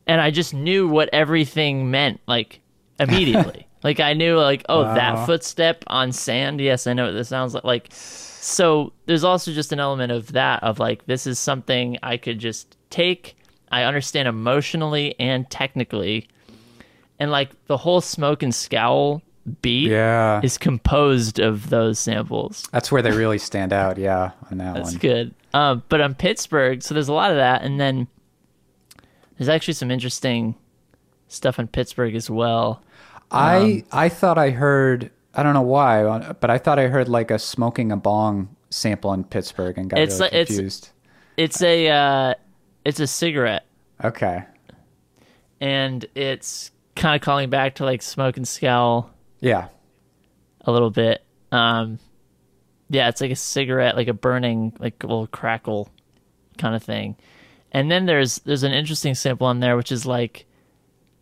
and 0.06 0.20
I 0.20 0.30
just 0.30 0.52
knew 0.52 0.86
what 0.88 1.08
everything 1.12 1.90
meant 1.90 2.20
like 2.26 2.60
immediately. 2.98 3.66
like 3.82 4.00
I 4.00 4.12
knew 4.12 4.36
like 4.38 4.64
oh 4.68 4.82
Wow. 4.82 4.94
that 4.94 5.26
footstep 5.26 5.84
on 5.86 6.12
sand. 6.12 6.60
Yes, 6.60 6.86
I 6.86 6.92
know 6.92 7.06
what 7.06 7.12
this 7.12 7.28
sounds 7.28 7.54
like. 7.54 7.64
Like 7.64 7.88
so 7.92 8.92
there's 9.06 9.24
also 9.24 9.52
just 9.52 9.72
an 9.72 9.80
element 9.80 10.12
of 10.12 10.32
that 10.32 10.62
of 10.62 10.78
like 10.78 11.06
this 11.06 11.26
is 11.26 11.38
something 11.38 11.96
I 12.02 12.16
could 12.18 12.38
just 12.38 12.76
take. 12.90 13.36
I 13.70 13.84
understand 13.84 14.26
emotionally 14.28 15.14
and 15.20 15.48
technically, 15.50 16.28
and 17.18 17.30
like 17.30 17.50
the 17.66 17.76
whole 17.76 18.00
smoke 18.00 18.42
and 18.42 18.54
scowl 18.54 19.22
beat 19.62 19.90
Yeah. 19.90 20.40
is 20.42 20.58
composed 20.58 21.38
of 21.38 21.70
those 21.70 21.98
samples. 21.98 22.68
That's 22.72 22.90
where 22.92 23.02
they 23.02 23.10
really 23.12 23.38
stand 23.38 23.72
out. 23.72 23.96
Yeah. 23.98 24.32
On 24.50 24.58
that 24.58 24.74
That's 24.74 24.90
one. 24.92 24.98
good. 24.98 25.34
Um, 25.54 25.82
but 25.88 26.00
on 26.00 26.14
Pittsburgh, 26.14 26.82
so 26.82 26.94
there's 26.94 27.08
a 27.08 27.12
lot 27.12 27.30
of 27.30 27.36
that, 27.36 27.62
and 27.62 27.80
then 27.80 28.06
there's 29.38 29.48
actually 29.48 29.74
some 29.74 29.90
interesting 29.90 30.54
stuff 31.28 31.58
in 31.58 31.66
Pittsburgh 31.68 32.14
as 32.14 32.28
well. 32.30 32.82
I 33.30 33.56
Um, 33.56 33.82
I 33.92 34.08
thought 34.08 34.38
I 34.38 34.50
heard 34.50 35.10
I 35.34 35.42
don't 35.44 35.54
know 35.54 35.62
why, 35.62 36.32
but 36.40 36.50
I 36.50 36.58
thought 36.58 36.78
I 36.80 36.88
heard 36.88 37.08
like 37.08 37.30
a 37.30 37.38
smoking 37.38 37.92
a 37.92 37.96
bong 37.96 38.48
sample 38.70 39.12
in 39.12 39.22
Pittsburgh 39.24 39.78
and 39.78 39.88
got 39.88 40.00
It's 40.00 40.14
really 40.14 40.22
like- 40.24 40.32
it's- 40.32 40.46
confused. 40.48 40.88
It's 41.36 41.62
a 41.62 41.88
uh, 41.88 42.34
it's 42.84 43.00
a 43.00 43.06
cigarette, 43.06 43.66
okay. 44.02 44.44
and 45.60 46.04
it's 46.14 46.70
kind 46.96 47.14
of 47.16 47.22
calling 47.22 47.50
back 47.50 47.76
to 47.76 47.84
like 47.84 48.02
smoke 48.02 48.36
and 48.36 48.46
scowl 48.46 49.10
Yeah. 49.40 49.68
a 50.62 50.72
little 50.72 50.90
bit. 50.90 51.24
Um, 51.52 51.98
yeah, 52.88 53.08
it's 53.08 53.20
like 53.20 53.30
a 53.30 53.36
cigarette, 53.36 53.96
like 53.96 54.08
a 54.08 54.12
burning, 54.14 54.72
like 54.78 55.02
a 55.02 55.06
little 55.06 55.26
crackle 55.26 55.88
kind 56.58 56.74
of 56.74 56.82
thing. 56.82 57.16
And 57.72 57.90
then 57.90 58.06
there's 58.06 58.38
there's 58.40 58.64
an 58.64 58.72
interesting 58.72 59.14
sample 59.14 59.46
on 59.46 59.60
there, 59.60 59.76
which 59.76 59.92
is 59.92 60.04
like 60.06 60.46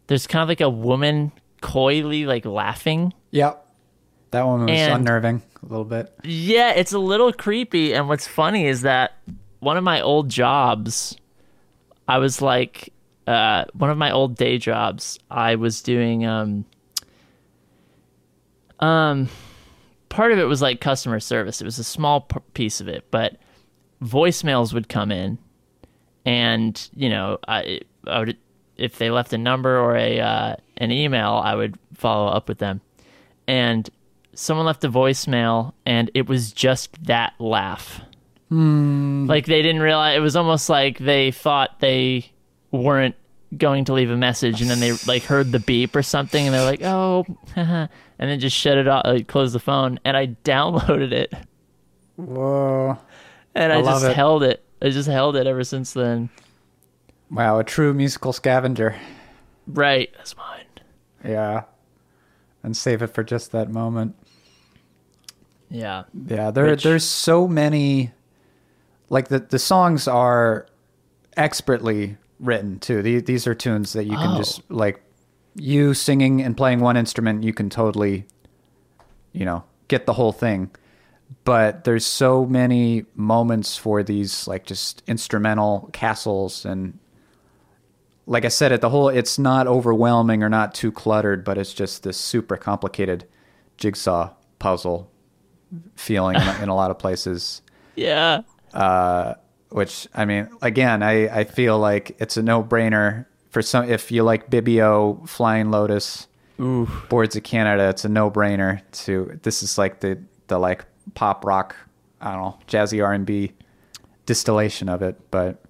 there's 0.07 0.27
kind 0.27 0.43
of 0.43 0.49
like 0.49 0.61
a 0.63 0.71
woman 0.71 1.31
coyly 1.61 2.25
like 2.25 2.47
laughing. 2.47 3.13
Yep. 3.33 3.65
That 4.31 4.47
one 4.47 4.61
was 4.63 4.71
And- 4.71 4.93
unnerving 5.07 5.43
a 5.63 5.67
little 5.67 5.85
bit. 5.85 6.13
Yeah, 6.25 6.73
it's 6.73 6.93
a 6.93 6.99
little 6.99 7.33
creepy. 7.33 7.93
And 7.95 8.09
what's 8.09 8.27
funny 8.27 8.67
is 8.67 8.83
that 8.83 9.13
one 9.61 9.77
of 9.77 9.85
my 9.85 10.01
old 10.01 10.29
jobs, 10.31 11.17
I 12.09 12.19
was 12.19 12.43
like, 12.43 12.93
uh, 13.27 13.67
one 13.75 13.91
of 13.91 13.99
my 13.99 14.11
old 14.11 14.37
day 14.37 14.57
jobs, 14.57 15.19
I 15.31 15.57
was 15.57 15.83
doing, 15.83 16.25
um, 16.25 16.65
um, 18.81 19.29
part 20.09 20.33
of 20.33 20.39
it 20.39 20.45
was 20.45 20.63
like 20.63 20.81
customer 20.81 21.21
service. 21.21 21.61
It 21.61 21.67
was 21.67 21.79
a 21.79 21.85
small 21.85 22.23
p- 22.23 22.41
piece 22.55 22.81
of 22.81 22.89
it, 22.89 23.05
but 23.11 23.37
voicemails 24.03 24.73
would 24.73 24.89
come 24.89 25.13
in, 25.13 25.39
and 26.25 26.89
you 26.95 27.11
know, 27.11 27.39
I, 27.47 27.81
I 28.07 28.21
would 28.21 28.39
if 28.77 28.99
they 28.99 29.11
left 29.11 29.33
a 29.33 29.39
number 29.39 29.79
or 29.79 29.97
a 29.97 30.21
uh, 30.21 30.57
an 30.79 30.91
email, 30.91 31.41
I 31.45 31.55
would 31.55 31.79
follow 31.95 32.29
up 32.29 32.49
with 32.49 32.59
them, 32.59 32.81
and 33.47 33.89
someone 34.35 34.67
left 34.67 34.85
a 34.85 34.91
voicemail, 34.91 35.75
and 35.85 36.11
it 36.15 36.29
was 36.29 36.53
just 36.53 37.05
that 37.05 37.35
laugh. 37.39 38.01
Hmm. 38.49 39.27
Like 39.27 39.47
they 39.47 39.63
didn't 39.63 39.83
realize 39.83 40.17
it 40.17 40.21
was 40.21 40.37
almost 40.37 40.69
like 40.69 40.99
they 40.99 41.31
thought 41.33 41.81
they 41.81 42.31
weren't 42.71 43.15
going 43.57 43.85
to 43.87 43.93
leave 43.95 44.11
a 44.11 44.17
message, 44.17 44.61
and 44.63 44.71
then 44.71 44.81
they 44.81 44.93
like 45.07 45.25
heard 45.25 45.53
the 45.53 45.59
beep 45.59 45.95
or 45.97 46.03
something, 46.03 46.47
and 46.47 46.55
they're 46.55 46.65
like, 46.65 46.83
"Oh," 46.83 47.25
and 47.57 47.89
then 48.19 48.41
just 48.41 48.57
shut 48.57 48.79
it 48.79 48.89
off, 48.89 49.03
like, 49.07 49.27
close 49.29 49.53
the 49.53 49.59
phone. 49.59 50.01
And 50.05 50.17
I 50.17 50.29
downloaded 50.45 51.13
it, 51.13 51.33
Whoa. 52.17 52.99
and 53.55 53.73
I 53.73 53.79
I, 53.81 53.83
just 53.83 54.05
it. 54.07 54.17
held 54.17 54.43
it. 54.43 54.63
I 54.81 54.91
just 54.91 55.09
held 55.09 55.37
it 55.37 55.47
ever 55.47 55.65
since 55.65 55.93
then. 55.93 56.31
Wow, 57.31 57.59
a 57.59 57.65
true 57.65 57.93
musical 57.93 58.33
scavenger. 58.33 58.97
Right, 59.67 60.11
that's 60.17 60.35
mine. 60.37 60.65
Yeah. 61.23 61.65
And 62.63 62.75
save 62.77 63.03
it 63.03 63.09
for 63.09 63.23
just 63.23 63.53
that 63.53 63.71
moment. 63.71 64.15
Yeah, 65.71 66.05
Yeah, 66.27 66.51
there 66.51 66.65
Which- 66.67 66.83
there's 66.83 67.05
so 67.05 67.47
many 67.47 68.13
like 69.11 69.29
the 69.29 69.39
the 69.41 69.59
songs 69.59 70.07
are 70.09 70.67
expertly 71.37 72.17
written 72.41 72.79
too. 72.79 73.03
The, 73.03 73.21
these 73.21 73.47
are 73.47 73.55
tunes 73.55 73.93
that 73.93 74.05
you 74.05 74.17
can 74.17 74.35
Oh. 74.35 74.39
just 74.39 74.63
like 74.71 75.01
you 75.55 75.95
singing 75.95 76.41
and 76.43 76.57
playing 76.57 76.81
one 76.81 76.97
instrument, 76.97 77.43
you 77.43 77.53
can 77.53 77.69
totally 77.71 78.27
you 79.33 79.45
know, 79.45 79.63
get 79.89 80.07
the 80.07 80.15
whole 80.15 80.33
thing. 80.33 80.71
But 81.45 81.85
there's 81.85 82.07
so 82.07 82.47
many 82.47 83.05
moments 83.15 83.77
for 83.77 84.03
these 84.03 84.49
like 84.49 84.65
just 84.67 85.03
instrumental 85.07 85.91
castles 85.93 86.65
and 86.65 86.99
like 88.27 88.45
I 88.45 88.49
said, 88.49 88.73
it 88.73 88.81
the 88.81 88.91
whole 88.91 89.09
it's 89.09 89.39
not 89.39 89.67
overwhelming 89.67 90.43
or 90.43 90.49
not 90.49 90.75
too 90.75 90.93
cluttered, 90.93 91.45
but 91.45 91.57
it's 91.59 91.73
just 91.73 92.03
this 92.03 92.17
super 92.19 92.57
complicated 92.57 93.27
jigsaw 93.79 94.31
puzzle 94.59 95.11
feeling 95.97 96.37
in 96.61 96.69
a 96.69 96.75
lot 96.75 96.91
of 96.91 96.99
places. 96.99 97.63
yeah, 97.97 98.43
Which 99.71 100.09
I 100.15 100.25
mean, 100.25 100.49
again, 100.63 101.03
I, 101.03 101.41
I 101.41 101.45
feel 101.45 101.79
like 101.79 102.17
it's 102.21 102.37
a 102.37 102.43
no 102.43 102.63
brainer 102.63 103.27
for 103.51 103.61
some. 103.61 103.89
If 103.89 104.11
you 104.11 104.23
like 104.23 104.51
Bibio, 104.51 105.29
Flying 105.29 105.71
Lotus, 105.71 106.27
ooh, 106.59 106.89
Boards 107.09 107.37
of 107.37 107.43
Canada, 107.43 107.89
it's 107.91 108.05
a 108.05 108.09
no 108.09 108.31
brainer. 108.31 108.81
To 109.05 109.39
this 109.43 109.63
is 109.63 109.77
like 109.77 110.01
the 110.01 110.19
the 110.47 110.59
like 110.59 110.87
pop 111.15 111.45
rock, 111.45 111.77
I 112.21 112.33
don't 112.33 112.43
know, 112.43 112.59
jazzy 112.67 113.05
R 113.05 113.13
and 113.13 113.27
B 113.27 113.53
distillation 114.25 114.89
of 114.89 115.03
it. 115.03 115.21
But 115.31 115.63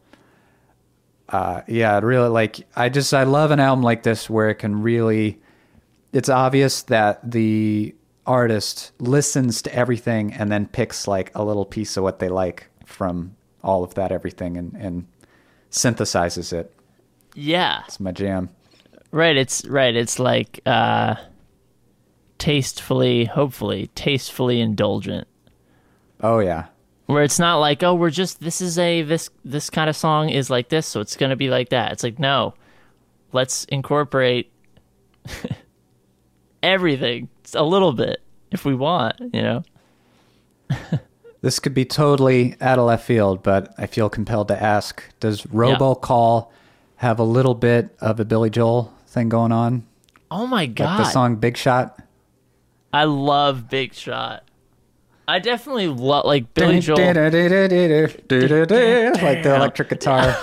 uh, 1.28 1.62
yeah, 1.66 1.96
it 1.98 2.04
really 2.04 2.28
like 2.28 2.68
I 2.76 2.88
just 2.88 3.12
I 3.12 3.24
love 3.24 3.50
an 3.50 3.58
album 3.58 3.82
like 3.82 4.04
this 4.04 4.30
where 4.30 4.48
it 4.48 4.56
can 4.56 4.82
really. 4.82 5.40
It's 6.12 6.28
obvious 6.28 6.82
that 6.82 7.28
the 7.28 7.94
artist 8.26 8.92
listens 8.98 9.60
to 9.62 9.74
everything 9.74 10.32
and 10.32 10.52
then 10.52 10.66
picks 10.66 11.08
like 11.08 11.30
a 11.34 11.44
little 11.44 11.66
piece 11.66 11.96
of 11.96 12.02
what 12.02 12.18
they 12.18 12.28
like 12.28 12.68
from 12.88 13.36
all 13.62 13.84
of 13.84 13.94
that 13.94 14.10
everything 14.10 14.56
and, 14.56 14.74
and 14.74 15.06
synthesizes 15.70 16.52
it. 16.52 16.72
yeah. 17.34 17.82
It's 17.86 18.00
my 18.00 18.12
jam. 18.12 18.50
Right, 19.10 19.36
it's 19.36 19.64
right. 19.66 19.94
It's 19.94 20.18
like 20.18 20.60
uh, 20.66 21.14
tastefully, 22.38 23.24
hopefully, 23.24 23.90
tastefully 23.94 24.60
indulgent. 24.60 25.26
Oh 26.20 26.40
yeah. 26.40 26.66
where 27.06 27.22
it's 27.22 27.38
not 27.38 27.56
like 27.58 27.82
oh 27.82 27.94
we're 27.94 28.10
just 28.10 28.40
this 28.40 28.60
is 28.60 28.78
a 28.78 29.02
this 29.02 29.30
this 29.44 29.70
kind 29.70 29.88
of 29.88 29.96
song 29.96 30.30
is 30.30 30.50
like 30.50 30.68
this 30.68 30.84
so 30.84 31.00
it's 31.00 31.16
going 31.16 31.30
to 31.30 31.36
be 31.36 31.48
like 31.48 31.68
that 31.68 31.92
it's 31.92 32.02
like 32.02 32.18
no 32.18 32.54
let's 33.32 33.64
incorporate 33.66 34.50
everything 36.62 37.28
a 37.54 37.62
little 37.62 37.92
bit 37.92 38.20
if 38.50 38.64
we 38.64 38.74
want, 38.74 39.20
you 39.20 39.42
know. 39.42 39.62
This 41.40 41.60
could 41.60 41.74
be 41.74 41.84
totally 41.84 42.56
out 42.60 42.78
of 42.78 42.86
left 42.86 43.06
field, 43.06 43.42
but 43.42 43.72
I 43.78 43.86
feel 43.86 44.08
compelled 44.08 44.48
to 44.48 44.60
ask: 44.60 45.02
Does 45.20 45.42
Robocall 45.42 46.48
have 46.96 47.18
a 47.20 47.24
little 47.24 47.54
bit 47.54 47.94
of 48.00 48.18
a 48.18 48.24
Billy 48.24 48.50
Joel 48.50 48.92
thing 49.06 49.28
going 49.28 49.52
on, 49.52 49.84
Oh 50.30 50.46
my 50.46 50.62
like 50.62 50.74
god. 50.74 50.98
the 50.98 51.04
song 51.04 51.36
"Big 51.36 51.56
Shot"? 51.56 52.00
I 52.92 53.04
love 53.04 53.68
Big 53.68 53.94
Shot. 53.94 54.44
I 55.28 55.38
definitely 55.38 55.88
love 55.88 56.24
like 56.24 56.54
Billy 56.54 56.80
Joel. 56.80 56.96
like 56.96 57.14
the 59.42 59.54
electric 59.54 59.90
guitar, 59.90 60.34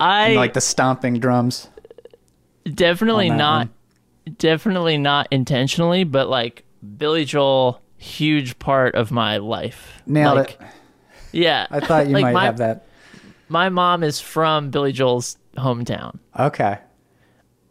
I 0.00 0.26
and 0.28 0.36
like 0.36 0.54
the 0.54 0.60
stomping 0.60 1.20
drums. 1.20 1.68
definitely 2.74 3.30
not 3.30 3.68
definitely 4.38 4.98
not 4.98 5.28
intentionally, 5.30 6.04
but 6.04 6.28
like 6.28 6.64
Billy 6.96 7.24
Joel 7.24 7.80
huge 7.98 8.58
part 8.58 8.94
of 8.94 9.10
my 9.10 9.36
life. 9.36 10.02
Nailed 10.06 10.36
like, 10.38 10.50
it. 10.52 10.60
Yeah. 11.32 11.66
I 11.70 11.80
thought 11.80 12.06
you 12.06 12.12
like 12.14 12.22
might 12.22 12.32
my, 12.32 12.44
have 12.44 12.58
that. 12.58 12.86
My 13.48 13.68
mom 13.68 14.02
is 14.02 14.20
from 14.20 14.70
Billy 14.70 14.92
Joel's 14.92 15.36
hometown. 15.56 16.18
Okay, 16.38 16.78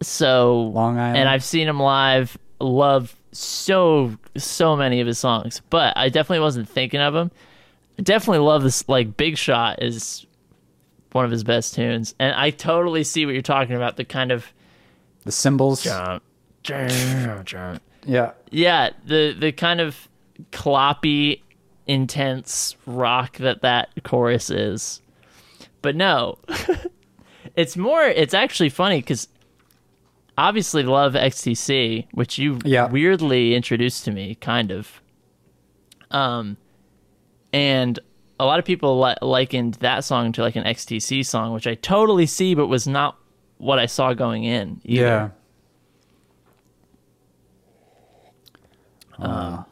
So 0.02 0.64
Long 0.74 0.98
Island. 0.98 1.18
and 1.18 1.30
I've 1.30 1.44
seen 1.44 1.68
him 1.68 1.80
live. 1.80 2.38
Love 2.60 3.16
so 3.32 4.18
so 4.36 4.76
many 4.76 5.00
of 5.00 5.08
his 5.08 5.20
songs, 5.20 5.62
but 5.70 5.96
I 5.96 6.10
definitely 6.10 6.40
wasn't 6.40 6.68
thinking 6.68 7.00
of 7.00 7.16
him. 7.16 7.32
I 8.00 8.02
definitely 8.02 8.40
love 8.46 8.64
this. 8.64 8.88
Like 8.90 9.16
Big 9.16 9.38
Shot 9.38 9.82
is 9.84 10.26
one 11.12 11.24
of 11.24 11.32
his 11.32 11.44
best 11.44 11.76
tunes, 11.76 12.16
and 12.20 12.36
I 12.36 12.50
totally 12.50 13.04
see 13.04 13.26
what 13.26 13.34
you're 13.34 13.42
talking 13.44 13.76
about. 13.76 13.96
The 13.98 14.06
kind 14.06 14.32
of 14.32 14.52
the 15.24 15.32
cymbals. 15.32 15.84
jump, 15.84 16.24
jump, 16.64 17.46
jump. 17.46 17.82
Yeah, 18.06 18.32
yeah, 18.50 18.90
the 19.06 19.36
the 19.38 19.52
kind 19.52 19.80
of 19.82 20.10
cloppy, 20.52 21.42
intense 21.88 22.76
rock 22.86 23.38
that 23.38 23.62
that 23.62 23.90
chorus 24.04 24.50
is. 24.50 25.02
But 25.82 25.96
no, 25.96 26.38
it's 27.56 27.78
more. 27.78 28.04
It's 28.04 28.34
actually 28.34 28.70
funny 28.70 29.00
because 29.00 29.28
obviously 30.38 30.84
love 30.84 31.14
XTC, 31.14 32.08
which 32.12 32.38
you 32.38 32.60
Yeah. 32.66 32.90
weirdly 32.90 33.56
introduced 33.56 34.06
to 34.06 34.12
me, 34.12 34.36
kind 34.36 34.72
of. 34.72 35.02
Um, 36.12 36.58
and 37.54 38.00
a 38.40 38.46
lot 38.46 38.60
of 38.60 38.66
people 38.66 39.00
li- 39.00 39.16
likened 39.22 39.76
that 39.76 40.04
song 40.04 40.32
to 40.34 40.42
like 40.42 40.56
an 40.56 40.64
XTC 40.64 41.26
song, 41.26 41.54
which 41.54 41.66
I 41.68 41.76
totally 41.76 42.26
see, 42.28 42.54
but 42.54 42.68
was 42.68 42.88
not 42.88 43.18
what 43.58 43.80
I 43.80 43.88
saw 43.88 44.14
going 44.14 44.44
in. 44.44 44.80
either. 44.84 45.34
yeah. 49.20 49.64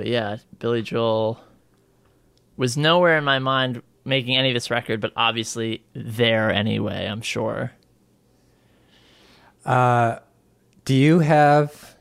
But 0.00 0.06
yeah, 0.06 0.38
Billy 0.60 0.80
Joel 0.80 1.38
was 2.56 2.78
nowhere 2.78 3.18
in 3.18 3.24
my 3.24 3.38
mind 3.38 3.82
making 4.06 4.34
any 4.34 4.48
of 4.48 4.54
this 4.54 4.70
record, 4.70 4.98
but 4.98 5.12
obviously 5.14 5.84
there 5.92 6.50
anyway, 6.50 7.04
I'm 7.04 7.20
sure. 7.20 7.72
Uh, 9.62 10.20
do 10.86 10.94
you 10.94 11.18
have? 11.18 11.96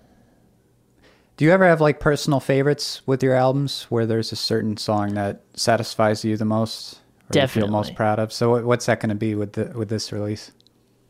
Do 1.35 1.43
you 1.43 1.51
ever 1.51 1.67
have 1.67 1.81
like 1.81 1.99
personal 1.99 2.39
favorites 2.39 3.01
with 3.05 3.21
your 3.21 3.35
albums 3.35 3.87
where 3.89 4.05
there's 4.05 4.31
a 4.31 4.37
certain 4.37 4.77
song 4.77 5.15
that 5.15 5.41
satisfies 5.55 6.23
you 6.23 6.37
the 6.37 6.45
most, 6.45 7.01
or 7.35 7.41
you 7.41 7.47
feel 7.47 7.67
most 7.67 7.95
proud 7.95 8.17
of? 8.17 8.31
So, 8.31 8.63
what's 8.63 8.85
that 8.85 9.01
going 9.01 9.09
to 9.09 9.15
be 9.15 9.35
with 9.35 9.51
the 9.51 9.73
with 9.77 9.89
this 9.89 10.13
release? 10.13 10.53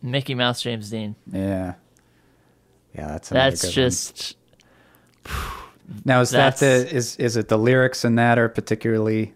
Mickey 0.02 0.34
Mouse 0.34 0.64
James 0.64 0.90
Dean. 0.90 1.14
Yeah, 1.32 1.76
yeah, 2.96 3.08
that's 3.10 3.30
That's 3.30 3.62
good 3.62 3.68
one. 3.68 3.74
just 3.74 4.36
now. 6.06 6.22
Is 6.22 6.32
that 6.32 6.58
the 6.58 6.94
is 6.94 7.16
is 7.18 7.38
it 7.38 7.48
the 7.48 7.58
lyrics 7.58 8.06
in 8.06 8.16
that 8.16 8.38
are 8.38 8.50
particularly 8.50 9.34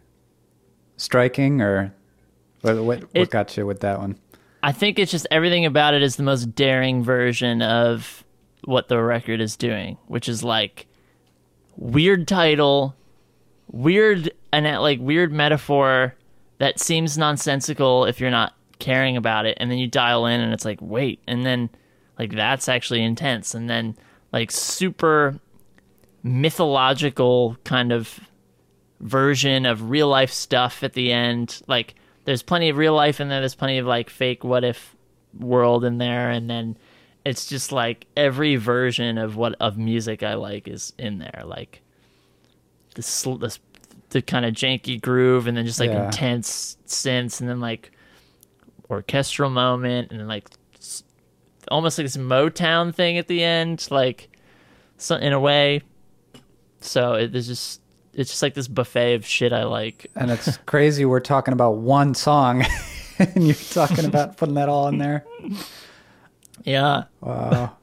striking, 0.97 1.61
or 1.61 1.93
what 2.61 2.83
what, 2.83 3.15
what 3.15 3.29
got 3.29 3.55
you 3.57 3.65
with 3.65 3.81
that 3.81 3.99
one? 3.99 4.17
I 4.61 4.71
think 4.71 4.97
it's 4.97 5.11
just 5.11 5.27
everything 5.29 5.65
about 5.65 5.93
it 5.93 6.01
is 6.01 6.15
the 6.15 6.23
most 6.23 6.55
daring 6.55 7.03
version 7.03 7.61
of 7.61 8.23
what 8.63 8.87
the 8.87 9.01
record 9.01 9.41
is 9.41 9.57
doing, 9.57 9.97
which 10.07 10.29
is 10.29 10.43
like 10.43 10.87
weird 11.75 12.27
title, 12.27 12.95
weird 13.67 14.31
and 14.53 14.65
uh, 14.65 14.81
like 14.81 14.99
weird 15.01 15.33
metaphor 15.33 16.15
that 16.59 16.79
seems 16.79 17.17
nonsensical 17.17 18.05
if 18.05 18.21
you're 18.21 18.31
not 18.31 18.55
caring 18.79 19.17
about 19.17 19.45
it, 19.45 19.57
and 19.59 19.69
then 19.69 19.77
you 19.77 19.87
dial 19.87 20.25
in 20.25 20.39
and 20.39 20.53
it's 20.53 20.65
like 20.65 20.79
wait, 20.81 21.21
and 21.27 21.45
then 21.45 21.69
like 22.17 22.31
that's 22.31 22.69
actually 22.69 23.03
intense, 23.03 23.53
and 23.53 23.69
then 23.69 23.97
like 24.31 24.49
super 24.49 25.39
mythological 26.23 27.57
kind 27.63 27.91
of 27.91 28.19
version 29.01 29.65
of 29.65 29.89
real 29.89 30.07
life 30.07 30.31
stuff 30.31 30.83
at 30.83 30.93
the 30.93 31.11
end. 31.11 31.61
Like 31.67 31.95
there's 32.25 32.41
plenty 32.41 32.69
of 32.69 32.77
real 32.77 32.93
life 32.95 33.19
in 33.19 33.27
there. 33.27 33.39
There's 33.41 33.55
plenty 33.55 33.77
of 33.77 33.85
like 33.85 34.09
fake 34.09 34.43
what 34.43 34.63
if 34.63 34.95
world 35.37 35.83
in 35.83 35.97
there, 35.97 36.29
and 36.31 36.49
then 36.49 36.77
it's 37.25 37.45
just 37.45 37.71
like 37.71 38.05
every 38.15 38.55
version 38.55 39.17
of 39.17 39.35
what 39.35 39.55
of 39.59 39.77
music 39.77 40.23
I 40.23 40.35
like 40.35 40.67
is 40.67 40.93
in 40.97 41.19
there. 41.19 41.43
Like 41.45 41.81
the 42.95 43.01
sl- 43.01 43.35
the, 43.35 43.57
the 44.09 44.21
kind 44.21 44.45
of 44.45 44.53
janky 44.53 45.01
groove, 45.01 45.47
and 45.47 45.57
then 45.57 45.65
just 45.65 45.79
like 45.79 45.91
Yeah. 45.91 46.05
intense 46.05 46.77
synths, 46.87 47.41
and 47.41 47.49
then 47.49 47.59
like 47.59 47.91
orchestral 48.89 49.49
moment, 49.49 50.11
and 50.11 50.19
then 50.19 50.27
like 50.27 50.47
almost 51.69 51.97
like 51.97 52.05
this 52.05 52.17
Motown 52.17 52.93
thing 52.93 53.17
at 53.17 53.27
the 53.27 53.43
end, 53.43 53.87
like 53.91 54.29
so 54.97 55.15
in 55.15 55.33
a 55.33 55.39
way. 55.39 55.81
So 56.83 57.13
it, 57.13 57.31
there's 57.31 57.47
just 57.47 57.81
it's 58.13 58.29
just 58.29 58.41
like 58.43 58.53
this 58.53 58.67
buffet 58.67 59.15
of 59.15 59.25
shit 59.25 59.53
I 59.53 59.63
like. 59.63 60.07
And 60.15 60.29
it's 60.29 60.57
crazy. 60.65 61.05
We're 61.05 61.19
talking 61.19 61.53
about 61.53 61.77
one 61.77 62.13
song, 62.13 62.65
and 63.19 63.45
you're 63.47 63.55
talking 63.55 64.05
about 64.05 64.37
putting 64.37 64.55
that 64.55 64.69
all 64.69 64.87
in 64.87 64.97
there. 64.97 65.25
Yeah, 66.63 67.05
Wow. 67.21 67.77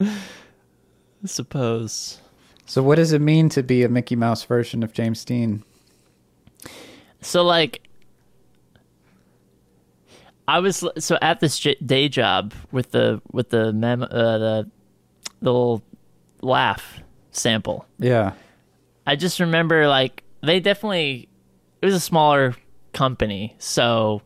I 0.00 1.26
suppose. 1.26 2.20
So, 2.66 2.82
what 2.82 2.96
does 2.96 3.12
it 3.12 3.20
mean 3.20 3.48
to 3.50 3.62
be 3.62 3.82
a 3.82 3.88
Mickey 3.88 4.16
Mouse 4.16 4.44
version 4.44 4.82
of 4.82 4.92
James 4.92 5.24
Dean? 5.24 5.62
So 7.20 7.42
like, 7.42 7.88
I 10.46 10.58
was 10.60 10.84
so 10.98 11.18
at 11.22 11.40
this 11.40 11.58
day 11.84 12.08
job 12.08 12.52
with 12.70 12.90
the 12.90 13.22
with 13.32 13.48
the 13.50 13.72
mem 13.72 14.02
uh, 14.02 14.06
the 14.08 14.70
the 15.40 15.52
little 15.52 15.82
laugh 16.42 17.00
sample. 17.36 17.86
Yeah. 17.98 18.32
I 19.06 19.16
just 19.16 19.40
remember 19.40 19.86
like 19.88 20.24
they 20.42 20.60
definitely 20.60 21.28
it 21.82 21.86
was 21.86 21.94
a 21.94 22.00
smaller 22.00 22.54
company, 22.92 23.54
so 23.58 24.22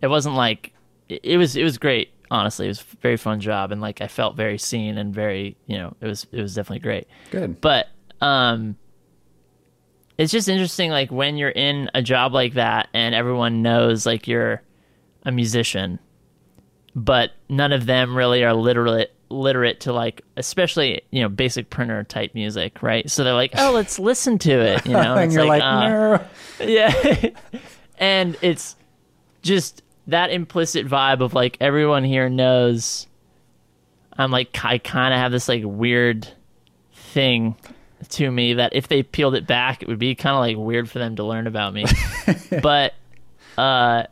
it 0.00 0.08
wasn't 0.08 0.36
like 0.36 0.72
it, 1.08 1.20
it 1.24 1.36
was 1.36 1.56
it 1.56 1.64
was 1.64 1.78
great. 1.78 2.12
Honestly, 2.30 2.66
it 2.66 2.70
was 2.70 2.80
a 2.80 2.96
very 3.02 3.16
fun 3.16 3.40
job, 3.40 3.72
and 3.72 3.80
like 3.80 4.00
I 4.00 4.08
felt 4.08 4.36
very 4.36 4.58
seen 4.58 4.98
and 4.98 5.14
very 5.14 5.56
you 5.66 5.78
know 5.78 5.94
it 6.00 6.06
was 6.06 6.26
it 6.32 6.40
was 6.40 6.54
definitely 6.54 6.80
great. 6.80 7.08
Good. 7.30 7.60
But 7.60 7.88
um 8.20 8.76
it's 10.18 10.32
just 10.32 10.48
interesting 10.48 10.90
like 10.90 11.10
when 11.10 11.36
you're 11.36 11.50
in 11.50 11.90
a 11.94 12.02
job 12.02 12.32
like 12.32 12.54
that 12.54 12.88
and 12.94 13.14
everyone 13.14 13.62
knows 13.62 14.06
like 14.06 14.26
you're 14.26 14.62
a 15.24 15.32
musician 15.32 15.98
but 16.94 17.32
none 17.48 17.72
of 17.72 17.84
them 17.86 18.16
really 18.16 18.42
are 18.42 18.54
literate 18.54 19.14
literate 19.28 19.80
to 19.80 19.92
like 19.92 20.22
especially 20.36 21.02
you 21.10 21.20
know 21.20 21.28
basic 21.28 21.68
printer 21.68 22.04
type 22.04 22.34
music 22.34 22.82
right 22.82 23.10
so 23.10 23.24
they're 23.24 23.34
like 23.34 23.52
oh 23.56 23.72
let's 23.72 23.98
listen 23.98 24.38
to 24.38 24.52
it 24.52 24.86
you 24.86 24.92
know 24.92 25.14
and 25.16 25.32
you're 25.32 25.44
like, 25.44 25.62
uh, 25.62 25.88
no. 25.88 26.26
yeah. 26.60 27.30
and 27.98 28.36
it's 28.40 28.76
just 29.42 29.82
that 30.06 30.30
implicit 30.30 30.86
vibe 30.86 31.20
of 31.20 31.34
like 31.34 31.56
everyone 31.60 32.04
here 32.04 32.28
knows 32.28 33.06
I'm 34.16 34.30
like 34.30 34.64
I 34.64 34.78
kind 34.78 35.12
of 35.12 35.18
have 35.18 35.32
this 35.32 35.48
like 35.48 35.62
weird 35.64 36.28
thing 36.94 37.56
to 38.10 38.30
me 38.30 38.54
that 38.54 38.74
if 38.74 38.88
they 38.88 39.02
peeled 39.02 39.34
it 39.34 39.46
back 39.46 39.82
it 39.82 39.88
would 39.88 39.98
be 39.98 40.14
kind 40.14 40.36
of 40.36 40.40
like 40.40 40.56
weird 40.64 40.88
for 40.88 40.98
them 40.98 41.16
to 41.16 41.24
learn 41.24 41.46
about 41.46 41.74
me. 41.74 41.84
but 42.62 42.94
uh 43.58 44.04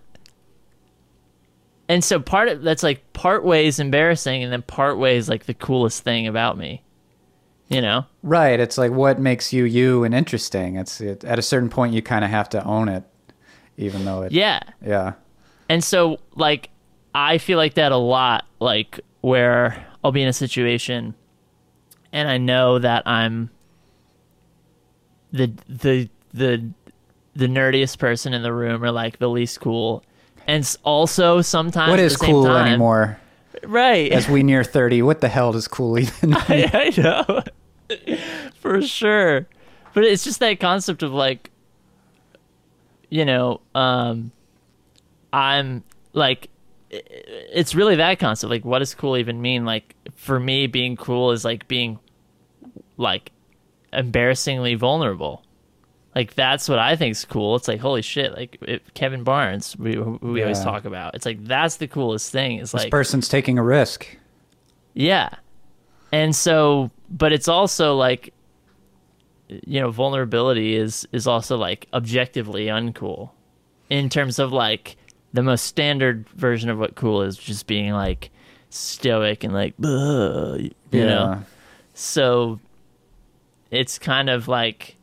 and 1.88 2.02
so 2.02 2.18
part 2.18 2.48
of 2.48 2.62
that's 2.62 2.82
like 2.82 3.12
part 3.12 3.44
ways 3.44 3.78
embarrassing 3.78 4.42
and 4.42 4.52
then 4.52 4.62
part 4.62 4.98
ways 4.98 5.28
like 5.28 5.46
the 5.46 5.54
coolest 5.54 6.02
thing 6.02 6.26
about 6.26 6.56
me. 6.56 6.82
You 7.68 7.80
know? 7.80 8.04
Right. 8.22 8.60
It's 8.60 8.76
like 8.76 8.92
what 8.92 9.18
makes 9.18 9.52
you 9.52 9.64
you 9.64 10.04
and 10.04 10.14
interesting. 10.14 10.76
It's 10.76 11.00
it, 11.00 11.24
at 11.24 11.38
a 11.38 11.42
certain 11.42 11.70
point 11.70 11.94
you 11.94 12.02
kind 12.02 12.24
of 12.24 12.30
have 12.30 12.48
to 12.50 12.62
own 12.62 12.88
it, 12.88 13.04
even 13.78 14.04
though 14.04 14.22
it. 14.22 14.32
Yeah. 14.32 14.60
Yeah. 14.84 15.14
And 15.68 15.82
so, 15.82 16.18
like, 16.34 16.68
I 17.14 17.38
feel 17.38 17.56
like 17.56 17.74
that 17.74 17.90
a 17.90 17.96
lot, 17.96 18.44
like, 18.60 19.00
where 19.22 19.86
I'll 20.04 20.12
be 20.12 20.22
in 20.22 20.28
a 20.28 20.32
situation 20.34 21.14
and 22.12 22.28
I 22.28 22.36
know 22.36 22.78
that 22.78 23.08
I'm 23.08 23.50
the, 25.32 25.52
the, 25.66 26.10
the, 26.34 26.70
the 27.34 27.46
nerdiest 27.46 27.98
person 27.98 28.34
in 28.34 28.42
the 28.42 28.52
room 28.52 28.84
or 28.84 28.90
like 28.90 29.18
the 29.18 29.30
least 29.30 29.60
cool. 29.60 30.04
And 30.46 30.76
also 30.82 31.40
sometimes 31.40 31.90
what 31.90 32.00
is 32.00 32.14
at 32.14 32.18
the 32.20 32.24
same 32.26 32.34
cool 32.34 32.44
time- 32.44 32.66
anymore? 32.68 33.18
right. 33.64 34.12
as 34.12 34.28
we 34.28 34.42
near 34.42 34.62
30. 34.64 35.02
What 35.02 35.20
the 35.20 35.28
hell 35.28 35.52
does 35.52 35.68
cool 35.68 35.98
even 35.98 36.30
mean? 36.30 36.38
I, 36.48 36.70
I 36.72 37.00
know. 37.00 38.16
For 38.60 38.82
sure. 38.82 39.46
But 39.94 40.04
it's 40.04 40.24
just 40.24 40.40
that 40.40 40.60
concept 40.60 41.02
of 41.02 41.12
like 41.12 41.50
you 43.10 43.24
know, 43.24 43.60
um 43.74 44.32
I'm 45.32 45.84
like 46.12 46.48
it's 46.90 47.74
really 47.74 47.96
that 47.96 48.18
concept. 48.18 48.50
Like 48.50 48.64
what 48.64 48.80
does 48.80 48.94
cool 48.94 49.16
even 49.16 49.40
mean? 49.40 49.64
Like 49.64 49.94
for 50.14 50.38
me 50.40 50.66
being 50.66 50.96
cool 50.96 51.30
is 51.30 51.44
like 51.44 51.68
being 51.68 51.98
like 52.96 53.30
embarrassingly 53.92 54.74
vulnerable. 54.74 55.43
Like 56.14 56.34
that's 56.34 56.68
what 56.68 56.78
I 56.78 56.94
think 56.96 57.12
is 57.12 57.24
cool. 57.24 57.56
It's 57.56 57.66
like 57.66 57.80
holy 57.80 58.02
shit, 58.02 58.34
like 58.36 58.58
it, 58.62 58.94
Kevin 58.94 59.24
Barnes, 59.24 59.76
we 59.76 59.98
we 59.98 60.42
always 60.42 60.62
talk 60.62 60.84
about. 60.84 61.14
It's 61.16 61.26
like 61.26 61.44
that's 61.44 61.76
the 61.76 61.88
coolest 61.88 62.30
thing. 62.30 62.58
It's 62.58 62.70
This 62.72 62.82
like 62.84 62.90
person's 62.90 63.28
taking 63.28 63.58
a 63.58 63.62
risk. 63.64 64.06
yeah. 64.94 65.30
And 66.12 66.34
so 66.34 66.90
but 67.10 67.32
it's 67.32 67.48
also 67.48 67.96
like 67.96 68.32
you 69.48 69.80
know, 69.80 69.90
vulnerability 69.90 70.76
is 70.76 71.06
is 71.12 71.26
also 71.26 71.56
like 71.56 71.88
objectively 71.92 72.66
uncool 72.66 73.30
in 73.90 74.08
terms 74.08 74.38
of 74.38 74.52
like 74.52 74.96
the 75.32 75.42
most 75.42 75.64
standard 75.66 76.28
version 76.30 76.70
of 76.70 76.78
what 76.78 76.94
cool 76.94 77.22
is 77.22 77.36
just 77.36 77.66
being 77.66 77.92
like 77.92 78.30
stoic 78.70 79.42
and 79.42 79.52
like 79.52 79.74
you 79.80 80.70
know. 80.92 81.42
So 81.94 82.60
it's 83.72 83.98
kind 83.98 84.30
of 84.30 84.46
like 84.48 84.96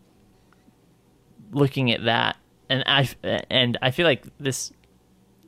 looking 1.52 1.92
at 1.92 2.06
that 2.06 2.38
and 2.70 2.84
I 2.88 3.10
and 3.50 3.78
I 3.82 3.92
feel 3.92 4.06
like 4.06 4.26
this 4.40 4.72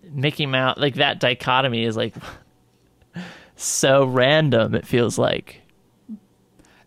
Mickey 0.04 0.46
Mouse 0.46 0.78
like 0.78 0.96
that 0.96 1.20
dichotomy 1.20 1.86
is 1.86 1.96
like 1.96 2.14
so 3.56 4.06
random 4.06 4.76
it 4.76 4.86
feels 4.86 5.18
like. 5.18 5.62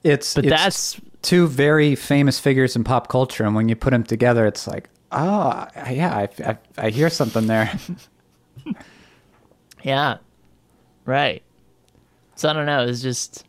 It's 0.04 0.34
But 0.34 0.44
it's 0.44 0.62
that's 0.62 1.00
two 1.22 1.48
very 1.48 1.94
famous 1.96 2.38
figures 2.38 2.76
in 2.76 2.84
pop 2.84 3.08
culture, 3.08 3.44
and 3.44 3.54
when 3.56 3.68
you 3.68 3.74
put 3.74 3.90
them 3.90 4.04
together, 4.04 4.46
it's 4.46 4.68
like, 4.68 4.88
oh, 5.10 5.66
yeah, 5.90 6.14
I, 6.14 6.28
I, 6.44 6.58
I 6.78 6.90
hear 6.90 7.10
something 7.10 7.46
there. 7.46 7.72
Yeah. 9.86 10.18
Right. 11.04 11.44
So 12.34 12.48
I 12.48 12.52
don't 12.52 12.66
know, 12.66 12.86
it's 12.86 13.02
just 13.02 13.46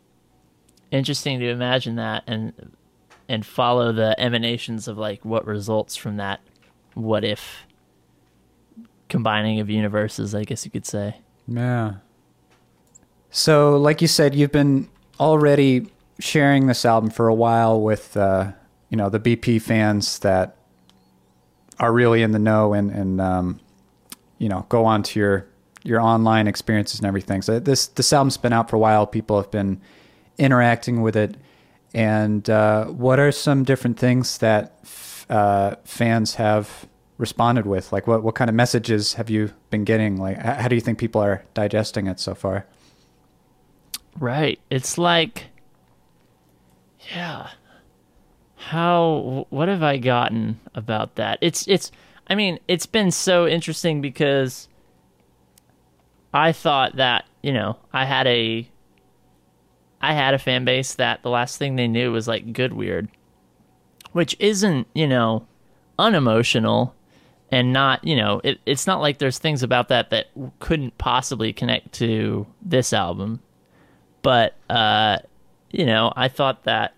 interesting 0.92 1.40
to 1.40 1.48
imagine 1.48 1.96
that 1.96 2.22
and 2.28 2.52
and 3.28 3.44
follow 3.44 3.92
the 3.92 4.18
emanations 4.18 4.88
of 4.88 4.98
like 4.98 5.24
what 5.24 5.46
results 5.46 5.96
from 5.96 6.16
that 6.16 6.40
what 6.94 7.24
if 7.24 7.66
combining 9.08 9.60
of 9.60 9.70
universes, 9.70 10.34
I 10.34 10.44
guess 10.44 10.64
you 10.64 10.70
could 10.70 10.86
say. 10.86 11.16
Yeah. 11.46 11.94
So, 13.30 13.76
like 13.76 14.00
you 14.02 14.08
said, 14.08 14.34
you've 14.34 14.52
been 14.52 14.88
already 15.20 15.90
sharing 16.18 16.66
this 16.66 16.84
album 16.84 17.10
for 17.10 17.28
a 17.28 17.34
while 17.34 17.80
with, 17.80 18.16
uh, 18.16 18.52
you 18.90 18.96
know, 18.96 19.08
the 19.08 19.20
BP 19.20 19.62
fans 19.62 20.18
that 20.20 20.56
are 21.78 21.92
really 21.92 22.22
in 22.22 22.32
the 22.32 22.38
know 22.38 22.72
and, 22.74 22.90
and 22.90 23.20
um, 23.20 23.60
you 24.38 24.48
know, 24.48 24.66
go 24.68 24.84
on 24.84 25.02
to 25.04 25.18
your 25.18 25.46
your 25.84 26.00
online 26.00 26.48
experiences 26.48 26.98
and 26.98 27.06
everything. 27.06 27.40
So 27.42 27.58
this 27.60 27.86
this 27.88 28.12
album's 28.12 28.36
been 28.36 28.52
out 28.52 28.68
for 28.68 28.76
a 28.76 28.78
while. 28.78 29.06
People 29.06 29.40
have 29.40 29.50
been 29.50 29.80
interacting 30.38 31.02
with 31.02 31.16
it. 31.16 31.36
And 31.94 32.48
uh, 32.50 32.86
what 32.86 33.18
are 33.18 33.32
some 33.32 33.64
different 33.64 33.98
things 33.98 34.38
that 34.38 34.78
f- 34.82 35.26
uh, 35.30 35.76
fans 35.84 36.34
have 36.34 36.86
responded 37.16 37.66
with? 37.66 37.92
Like, 37.92 38.06
what 38.06 38.22
what 38.22 38.34
kind 38.34 38.48
of 38.48 38.54
messages 38.54 39.14
have 39.14 39.30
you 39.30 39.52
been 39.70 39.84
getting? 39.84 40.16
Like, 40.16 40.38
how 40.38 40.68
do 40.68 40.74
you 40.74 40.80
think 40.80 40.98
people 40.98 41.20
are 41.22 41.44
digesting 41.54 42.06
it 42.06 42.20
so 42.20 42.34
far? 42.34 42.66
Right. 44.18 44.60
It's 44.70 44.98
like, 44.98 45.46
yeah. 47.14 47.50
How? 48.56 49.46
What 49.50 49.68
have 49.68 49.82
I 49.82 49.98
gotten 49.98 50.60
about 50.74 51.14
that? 51.16 51.38
It's 51.40 51.66
it's. 51.68 51.90
I 52.30 52.34
mean, 52.34 52.58
it's 52.68 52.84
been 52.84 53.10
so 53.10 53.46
interesting 53.46 54.02
because 54.02 54.68
I 56.34 56.52
thought 56.52 56.96
that 56.96 57.24
you 57.42 57.52
know 57.52 57.78
I 57.92 58.04
had 58.04 58.26
a 58.26 58.68
I 60.00 60.14
had 60.14 60.34
a 60.34 60.38
fan 60.38 60.64
base 60.64 60.94
that 60.94 61.22
the 61.22 61.30
last 61.30 61.58
thing 61.58 61.76
they 61.76 61.88
knew 61.88 62.12
was 62.12 62.28
like 62.28 62.52
good 62.52 62.72
weird, 62.72 63.08
which 64.12 64.36
isn't 64.38 64.86
you 64.94 65.06
know 65.06 65.46
unemotional 65.98 66.94
and 67.50 67.72
not 67.72 68.04
you 68.04 68.16
know 68.16 68.40
it, 68.44 68.58
it's 68.66 68.86
not 68.86 69.00
like 69.00 69.18
there's 69.18 69.38
things 69.38 69.62
about 69.62 69.88
that 69.88 70.10
that 70.10 70.26
couldn't 70.60 70.96
possibly 70.98 71.52
connect 71.52 71.92
to 71.92 72.46
this 72.62 72.92
album 72.92 73.40
but 74.22 74.54
uh 74.70 75.18
you 75.70 75.84
know 75.84 76.12
i 76.16 76.28
thought 76.28 76.64
that 76.64 76.94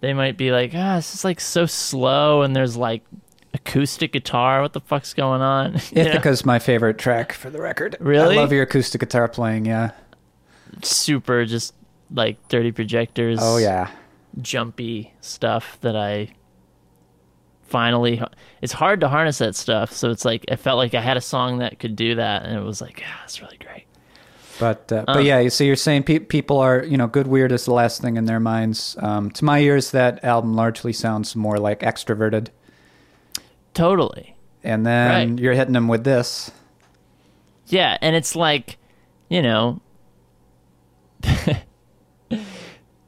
they 0.00 0.12
might 0.12 0.36
be 0.36 0.50
like 0.50 0.72
ah 0.74 0.96
this 0.96 1.14
is 1.14 1.24
like 1.24 1.40
so 1.40 1.66
slow 1.66 2.42
and 2.42 2.54
there's 2.54 2.76
like 2.76 3.02
acoustic 3.54 4.12
guitar 4.12 4.60
what 4.60 4.72
the 4.72 4.80
fuck's 4.80 5.14
going 5.14 5.40
on 5.40 5.72
know? 5.92 6.02
Ithaca's 6.02 6.44
my 6.44 6.58
favorite 6.58 6.98
track 6.98 7.32
for 7.32 7.48
the 7.48 7.60
record. 7.60 7.96
Really? 8.00 8.36
I 8.36 8.40
love 8.40 8.52
your 8.52 8.64
acoustic 8.64 9.00
guitar 9.00 9.28
playing. 9.28 9.64
Yeah. 9.64 9.92
super 10.82 11.46
just 11.46 11.72
like 12.12 12.36
dirty 12.48 12.72
projectors 12.72 13.38
Oh 13.42 13.56
yeah. 13.58 13.90
jumpy 14.40 15.12
stuff 15.20 15.78
that 15.80 15.96
i 15.96 16.28
finally 17.62 18.22
it's 18.62 18.72
hard 18.72 19.00
to 19.00 19.08
harness 19.08 19.38
that 19.38 19.56
stuff 19.56 19.90
so 19.92 20.10
it's 20.10 20.24
like 20.24 20.44
I 20.50 20.54
felt 20.56 20.76
like 20.78 20.94
i 20.94 21.00
had 21.00 21.16
a 21.16 21.20
song 21.20 21.58
that 21.58 21.78
could 21.80 21.96
do 21.96 22.14
that 22.14 22.44
and 22.44 22.56
it 22.56 22.62
was 22.62 22.80
like 22.80 23.02
ah, 23.04 23.22
it's 23.24 23.40
really 23.42 23.56
great 23.58 23.86
But 24.60 24.90
uh, 24.92 25.04
but 25.06 25.16
Uh. 25.16 25.20
yeah, 25.20 25.48
so 25.48 25.64
you're 25.64 25.74
saying 25.76 26.04
pe- 26.04 26.20
people 26.20 26.58
are 26.58 26.84
you 26.84 26.96
know 26.96 27.08
good 27.08 27.26
weird 27.26 27.50
is 27.52 27.64
the 27.64 27.72
last 27.74 28.00
thing 28.00 28.16
in 28.16 28.24
their 28.26 28.40
minds. 28.40 28.96
Um, 29.00 29.30
to 29.32 29.44
my 29.44 29.58
ears, 29.58 29.90
that 29.90 30.22
album 30.24 30.54
largely 30.54 30.92
sounds 30.94 31.34
more 31.36 31.58
like 31.58 31.80
extroverted, 31.80 32.48
totally 33.74 34.36
and 34.64 34.86
then 34.86 35.30
Right. 35.30 35.38
you're 35.42 35.52
hitting 35.54 35.74
them 35.74 35.88
with 35.88 36.04
this. 36.04 36.50
Yeah, 37.66 37.98
and 38.00 38.16
it's 38.16 38.34
like, 38.36 38.78
you 39.28 39.42
know, 39.42 39.80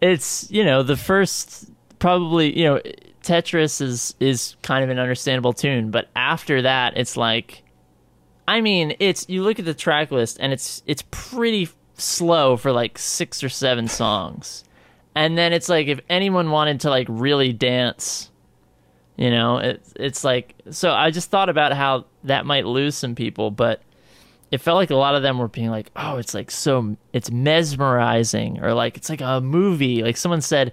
it's 0.01 0.51
you 0.51 0.65
know 0.65 0.83
the 0.83 0.97
first 0.97 1.71
probably 1.99 2.57
you 2.59 2.65
know 2.65 2.81
Tetris 3.23 3.81
is 3.81 4.15
is 4.21 4.57
kind 4.63 4.85
of 4.85 4.91
an 4.91 4.99
understandable 4.99 5.53
tune, 5.53 5.91
but 5.91 6.09
after 6.17 6.63
that 6.63 6.97
it's 6.97 7.17
like, 7.17 7.63
I 8.47 8.61
mean, 8.61 8.97
it's 9.01 9.29
you 9.29 9.43
look 9.43 9.59
at 9.59 9.65
the 9.65 9.75
track 9.75 10.11
list 10.11 10.39
and 10.41 10.53
it's 10.53 10.83
it's 10.87 11.03
pretty 11.11 11.69
slow 11.95 12.57
for 12.57 12.73
like 12.73 12.99
six 12.99 13.43
or 13.43 13.49
seven 13.49 13.89
songs, 13.89 14.65
and 15.15 15.37
then 15.37 15.53
it's 15.53 15.69
like 15.69 15.89
if 15.89 16.01
anyone 16.09 16.51
wanted 16.51 16.81
to 16.81 16.91
like 16.91 17.07
really 17.11 17.53
dance. 17.53 18.31
You 19.17 19.31
know, 19.31 19.59
it's 19.59 19.93
it's 19.97 20.23
like 20.23 20.55
so. 20.71 20.93
I 20.93 21.11
just 21.11 21.29
thought 21.29 21.49
about 21.49 21.73
how 21.73 22.07
that 22.23 22.47
might 22.47 22.67
lose 22.67 22.95
some 22.95 23.17
people, 23.17 23.51
but 23.51 23.83
it 24.51 24.59
felt 24.59 24.77
like 24.77 24.91
a 24.91 24.97
lot 24.97 25.15
of 25.15 25.23
them 25.23 25.39
were 25.39 25.49
being 25.49 25.71
like, 25.71 25.91
"Oh, 25.97 26.17
it's 26.17 26.33
like 26.35 26.51
so 26.51 26.97
it's 27.13 27.31
mesmerizing," 27.31 28.61
or 28.63 28.73
like 28.75 28.97
it's 28.97 29.09
like 29.11 29.21
a 29.21 29.41
movie. 29.41 30.03
Like 30.03 30.17
someone 30.17 30.41
said, 30.41 30.73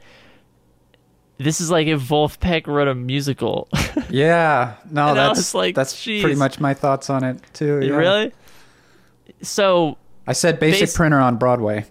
"This 1.38 1.60
is 1.60 1.70
like 1.70 1.88
if 1.88 2.00
Vulfpeck 2.02 2.68
wrote 2.68 2.88
a 2.88 2.96
musical." 2.96 3.68
Yeah, 4.10 4.76
no, 4.92 5.08
And 5.10 5.18
that's 5.18 5.54
like, 5.56 5.74
that's 5.76 5.94
"Jeez." 5.96 6.22
pretty 6.22 6.36
much 6.36 6.60
my 6.60 6.74
thoughts 6.74 7.10
on 7.10 7.24
it 7.24 7.40
too. 7.54 7.82
yeah. 7.84 7.96
Really? 7.96 8.32
So 9.42 9.98
I 10.28 10.34
said 10.34 10.60
basic 10.60 10.82
Bas- 10.90 10.96
printer 10.96 11.20
on 11.20 11.38
Broadway. 11.38 11.86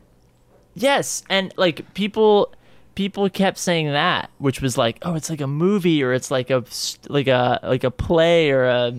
yes, 0.74 1.22
and 1.28 1.52
like 1.56 1.92
people 1.94 2.52
people 2.94 3.28
kept 3.28 3.58
saying 3.58 3.88
that, 3.88 4.30
which 4.38 4.60
was 4.62 4.78
like, 4.78 4.98
"Oh, 5.02 5.14
it's 5.14 5.28
like 5.28 5.40
a 5.40 5.46
movie, 5.46 6.02
or 6.02 6.12
it's 6.12 6.30
like 6.30 6.50
a 6.50 6.64
like 7.08 7.26
a 7.26 7.60
like 7.62 7.84
a 7.84 7.90
play, 7.90 8.50
or 8.50 8.64
a 8.64 8.92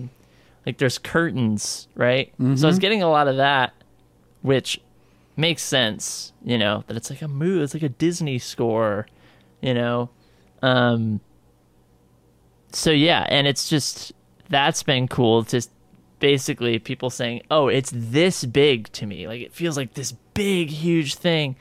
like 0.66 0.78
there's 0.78 0.98
curtains, 0.98 1.88
right?" 1.94 2.32
So 2.58 2.66
I 2.66 2.70
was 2.70 2.78
getting 2.78 3.02
a 3.02 3.08
lot 3.08 3.28
of 3.28 3.36
that, 3.36 3.72
which 4.42 4.80
makes 5.36 5.62
sense, 5.62 6.32
you 6.44 6.58
know, 6.58 6.82
that 6.86 6.96
it's 6.96 7.10
like 7.10 7.22
a 7.22 7.28
movie, 7.28 7.62
it's 7.62 7.74
like 7.74 7.82
a 7.82 7.88
Disney 7.88 8.38
score, 8.38 9.06
you 9.62 9.74
know. 9.74 10.10
Um 10.62 11.20
so 12.72 12.90
yeah, 12.90 13.26
and 13.28 13.46
it's 13.46 13.68
just 13.68 14.12
that's 14.48 14.82
been 14.82 15.08
cool 15.08 15.44
to 15.44 15.62
basically 16.18 16.78
people 16.78 17.10
saying, 17.10 17.42
"Oh, 17.50 17.68
it's 17.68 17.90
this 17.94 18.44
big 18.44 18.90
to 18.92 19.06
me." 19.06 19.26
Like 19.26 19.42
it 19.42 19.52
feels 19.52 19.76
like 19.76 19.94
this 19.94 20.12
big 20.34 20.70
huge 20.70 21.14
thing, 21.16 21.56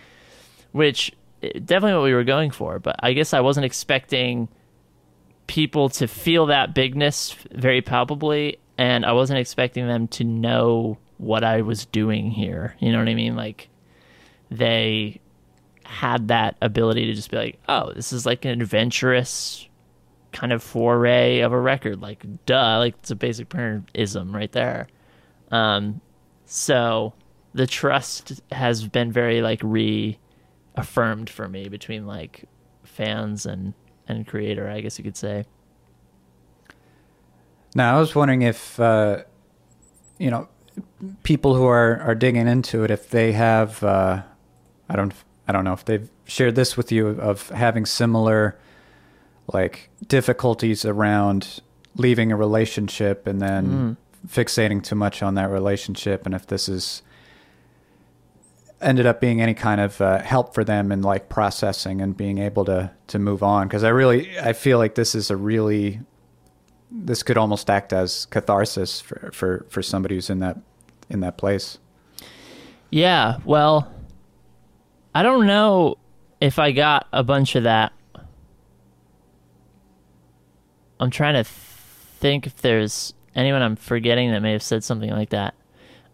which 0.71 1.11
eh, 1.43 1.59
definitely 1.63 1.93
what 1.93 2.03
we 2.03 2.13
were 2.13 2.23
going 2.23 2.51
for, 2.51 2.79
but 2.79 2.95
I 2.99 3.13
guess 3.13 3.33
I 3.33 3.41
wasn't 3.41 3.65
expecting 3.65 4.47
people 5.47 5.89
to 5.89 6.07
feel 6.07 6.47
that 6.47 6.73
bigness 6.73 7.35
very 7.51 7.81
palpably 7.81 8.57
and 8.77 9.05
I 9.05 9.13
wasn't 9.13 9.39
expecting 9.39 9.87
them 9.87 10.07
to 10.09 10.23
know 10.23 10.97
what 11.17 11.43
I 11.43 11.61
was 11.61 11.85
doing 11.85 12.31
here. 12.31 12.75
You 12.79 12.91
know 12.91 12.99
what 12.99 13.07
I 13.07 13.15
mean? 13.15 13.35
Like 13.35 13.69
they 14.51 15.21
had 15.83 16.29
that 16.29 16.57
ability 16.61 17.05
to 17.05 17.13
just 17.13 17.31
be 17.31 17.37
like, 17.37 17.59
"Oh, 17.69 17.93
this 17.93 18.11
is 18.11 18.25
like 18.25 18.45
an 18.45 18.61
adventurous 18.61 19.67
kind 20.31 20.51
of 20.51 20.61
foray 20.63 21.39
of 21.39 21.53
a 21.53 21.59
record." 21.59 22.01
Like, 22.01 22.25
duh, 22.45 22.79
like 22.79 22.95
it's 22.99 23.11
a 23.11 23.15
basic 23.15 23.49
printerism 23.49 24.35
right 24.35 24.51
there. 24.51 24.87
Um, 25.51 26.01
so 26.45 27.13
the 27.53 27.67
trust 27.67 28.41
has 28.51 28.87
been 28.87 29.11
very 29.11 29.41
like 29.41 29.61
reaffirmed 29.63 31.29
for 31.29 31.47
me 31.47 31.69
between 31.69 32.05
like 32.05 32.45
fans 32.83 33.45
and 33.45 33.73
and 34.07 34.27
creator, 34.27 34.69
I 34.69 34.81
guess 34.81 34.97
you 34.97 35.03
could 35.03 35.17
say. 35.17 35.45
Now, 37.75 37.97
I 37.97 37.99
was 37.99 38.15
wondering 38.15 38.41
if, 38.41 38.79
uh, 38.79 39.23
you 40.17 40.31
know, 40.31 40.47
people 41.23 41.55
who 41.55 41.65
are, 41.65 41.99
are 41.99 42.15
digging 42.15 42.47
into 42.47 42.83
it, 42.83 42.89
if 42.89 43.09
they 43.09 43.33
have, 43.33 43.83
uh, 43.83 44.23
I 44.89 44.95
don't, 44.95 45.13
I 45.47 45.51
don't 45.51 45.65
know 45.65 45.73
if 45.73 45.83
they've 45.85 46.09
shared 46.23 46.55
this 46.55 46.77
with 46.77 46.91
you 46.91 47.09
of 47.09 47.49
having 47.49 47.85
similar, 47.85 48.57
like 49.51 49.89
difficulties 50.07 50.85
around 50.85 51.61
leaving 51.95 52.31
a 52.31 52.35
relationship 52.35 53.27
and 53.27 53.41
then 53.41 53.97
fixating 54.27 54.83
too 54.83 54.95
much 54.95 55.21
on 55.21 55.35
that 55.35 55.49
relationship, 55.49 56.25
and 56.25 56.33
if 56.33 56.47
this 56.47 56.67
is 56.67 57.01
ended 58.81 59.05
up 59.05 59.21
being 59.21 59.41
any 59.41 59.53
kind 59.53 59.79
of 59.79 60.01
uh, 60.01 60.19
help 60.19 60.53
for 60.53 60.63
them 60.63 60.91
in 60.91 61.01
like 61.01 61.29
processing 61.29 62.01
and 62.01 62.15
being 62.17 62.37
able 62.39 62.65
to 62.65 62.91
to 63.07 63.19
move 63.19 63.41
on. 63.41 63.67
Because 63.67 63.83
i 63.83 63.89
really 63.89 64.37
i 64.39 64.53
feel 64.53 64.77
like 64.77 64.95
this 64.95 65.15
is 65.15 65.31
a 65.31 65.35
really 65.37 66.01
this 66.91 67.23
could 67.23 67.37
almost 67.37 67.69
act 67.69 67.93
as 67.93 68.25
catharsis 68.27 69.01
for 69.01 69.29
for 69.33 69.65
for 69.69 69.81
somebody 69.81 70.15
who's 70.15 70.29
in 70.29 70.39
that 70.39 70.57
in 71.09 71.19
that 71.19 71.37
place 71.37 71.77
Yeah, 72.91 73.39
well, 73.45 73.91
I 75.13 75.23
don't 75.23 75.47
know 75.47 75.97
if 76.39 76.59
I 76.59 76.71
got 76.71 77.07
a 77.11 77.23
bunch 77.23 77.55
of 77.55 77.63
that. 77.63 77.93
I'm 80.99 81.09
trying 81.09 81.33
to 81.33 81.43
think 81.43 82.47
if 82.47 82.57
there's 82.57 83.13
anyone 83.35 83.61
I'm 83.61 83.75
forgetting 83.75 84.31
that 84.31 84.41
may 84.41 84.53
have 84.53 84.63
said 84.63 84.83
something 84.83 85.09
like 85.09 85.31
that. 85.31 85.55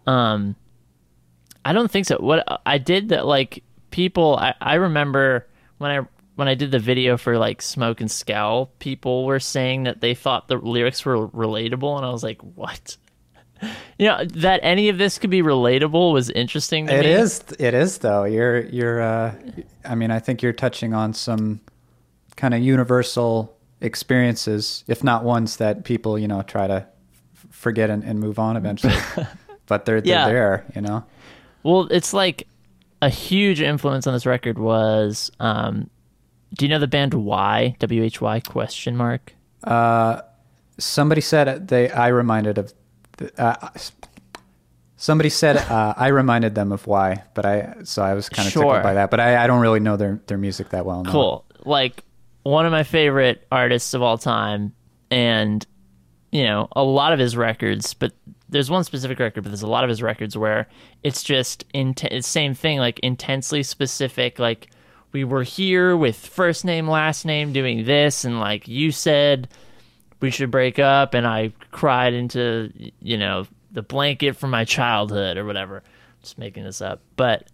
Um, 0.08 0.56
I 1.64 1.74
don't 1.74 1.92
think 1.92 2.08
so. 2.08 2.18
What 2.20 2.62
I 2.66 2.78
did 2.78 3.10
that, 3.10 3.26
like 3.26 3.64
people, 3.92 4.38
I, 4.38 4.56
I 4.60 4.76
remember 4.76 5.48
when 5.78 5.92
I 5.92 6.08
when 6.42 6.48
I 6.48 6.56
did 6.56 6.72
the 6.72 6.80
video 6.80 7.18
for 7.18 7.38
like 7.38 7.62
Smoke 7.62 8.02
and 8.02 8.10
Scowl, 8.10 8.72
people 8.80 9.26
were 9.26 9.40
saying 9.40 9.84
that 9.84 10.02
they 10.02 10.16
thought 10.16 10.48
the 10.48 10.56
lyrics 10.56 11.06
were 11.06 11.28
relatable, 11.28 11.96
and 11.98 12.04
I 12.04 12.10
was 12.10 12.24
like, 12.24 12.42
what? 12.42 12.98
You 14.00 14.08
know 14.08 14.26
that 14.26 14.62
any 14.64 14.90
of 14.90 14.98
this 14.98 15.20
could 15.20 15.30
be 15.30 15.44
relatable 15.44 16.14
was 16.14 16.32
interesting 16.32 16.88
to 16.88 16.96
It 16.98 17.02
me. 17.06 17.12
is. 17.12 17.44
It 17.60 17.76
is 17.76 18.00
though. 18.00 18.24
You're. 18.24 18.62
You're. 18.62 19.00
Uh, 19.04 19.36
I 19.86 19.94
mean, 19.94 20.10
I 20.10 20.18
think 20.18 20.42
you're 20.42 20.52
touching 20.52 20.96
on 20.96 21.14
some 21.14 21.62
kind 22.36 22.56
of 22.56 22.62
universal 22.62 23.56
experiences, 23.80 24.84
if 24.88 25.04
not 25.04 25.24
ones 25.24 25.58
that 25.58 25.84
people, 25.84 26.18
you 26.18 26.28
know, 26.28 26.42
try 26.42 26.66
to 26.66 26.88
forget 27.52 27.92
and, 27.92 28.04
and 28.04 28.20
move 28.20 28.40
on 28.40 28.58
eventually. 28.58 28.96
but 29.68 29.86
they're, 29.86 30.02
they're 30.02 30.12
Yeah. 30.12 30.26
there. 30.28 30.66
You 30.74 30.82
know. 30.82 31.04
Well, 31.62 31.88
it's 31.92 32.14
like 32.16 32.48
a 33.04 33.10
huge 33.10 33.62
influence 33.62 34.08
on 34.08 34.14
this 34.14 34.26
record 34.26 34.58
was. 34.58 35.30
Um, 35.40 35.88
do 36.54 36.66
you 36.66 36.70
know 36.70 36.80
the 36.80 36.88
band 36.88 37.14
Why? 37.14 37.76
W 37.80 38.04
H 38.04 38.22
Y 38.22 38.40
question 38.42 38.96
mark. 38.98 39.34
Uh, 39.64 40.22
somebody 40.78 41.22
said 41.22 41.68
they. 41.68 41.90
I 41.92 42.08
reminded 42.08 42.58
of. 42.58 42.74
The, 43.18 43.32
uh, 43.42 43.70
somebody 44.98 45.30
said 45.30 45.58
uh, 45.58 45.94
I 45.98 46.08
reminded 46.08 46.56
them 46.56 46.72
of 46.72 46.88
why, 46.88 47.24
but 47.34 47.46
I. 47.46 47.76
So 47.84 48.02
I 48.04 48.14
was 48.14 48.30
kind 48.30 48.48
of 48.48 48.54
Sure. 48.54 48.64
tickled 48.64 48.84
by 48.84 48.94
that. 48.96 49.10
But 49.12 49.20
I, 49.20 49.44
I 49.44 49.48
don't 49.48 49.62
really 49.62 49.80
know 49.80 49.98
their 49.98 50.22
their 50.28 50.38
music 50.38 50.70
that 50.70 50.86
well. 50.86 51.04
no. 51.04 51.12
Cool. 51.12 51.46
Like 51.64 52.04
one 52.44 52.66
of 52.66 52.72
my 52.72 52.84
favorite 52.84 53.46
artists 53.52 53.94
of 53.94 54.02
all 54.02 54.18
time, 54.18 54.74
and 55.10 55.66
you 56.32 56.44
know 56.44 56.68
a 56.74 56.84
lot 56.84 57.14
of 57.14 57.20
his 57.20 57.38
records. 57.38 57.94
But 57.94 58.14
there's 58.50 58.70
one 58.70 58.84
specific 58.84 59.20
record, 59.20 59.44
but 59.44 59.50
there's 59.50 59.62
a 59.62 59.68
lot 59.68 59.84
of 59.84 59.90
his 59.90 60.02
records 60.02 60.38
where 60.38 60.68
it's 61.04 61.24
just 61.24 61.66
it's 61.74 62.28
same 62.28 62.54
thing, 62.54 62.80
like 62.80 63.00
intensely 63.00 63.64
specific. 63.64 64.40
Like 64.40 64.70
we 65.12 65.24
were 65.24 65.44
here 65.44 65.96
with 65.96 66.16
first 66.16 66.64
name, 66.66 66.88
last 66.88 67.26
name, 67.26 67.54
doing 67.54 67.86
this, 67.86 68.24
and 68.26 68.40
like 68.40 68.68
you 68.68 68.92
said 68.92 69.48
we 70.20 70.30
should 70.32 70.52
break 70.52 70.78
up, 70.80 71.14
and 71.14 71.26
I 71.28 71.52
cried 71.72 72.14
into 72.14 72.72
you 73.00 73.18
know 73.18 73.48
the 73.72 73.82
blanket 73.82 74.36
from 74.36 74.50
my 74.52 74.66
childhood 74.66 75.38
or 75.38 75.46
whatever. 75.46 75.84
Just 76.22 76.38
making 76.38 76.64
this 76.64 76.82
up, 76.82 77.02
but 77.16 77.48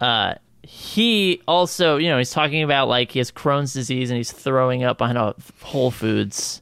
uh, 0.00 0.34
he 0.62 1.40
also, 1.46 1.96
you 1.98 2.08
know, 2.08 2.18
he's 2.18 2.32
talking 2.32 2.62
about 2.64 2.88
like 2.88 3.12
he 3.12 3.20
has 3.20 3.30
Crohn's 3.30 3.72
disease 3.72 4.10
and 4.10 4.16
he's 4.16 4.32
throwing 4.32 4.82
up 4.82 4.98
behind 4.98 5.16
a 5.16 5.34
Whole 5.62 5.90
Foods, 5.92 6.60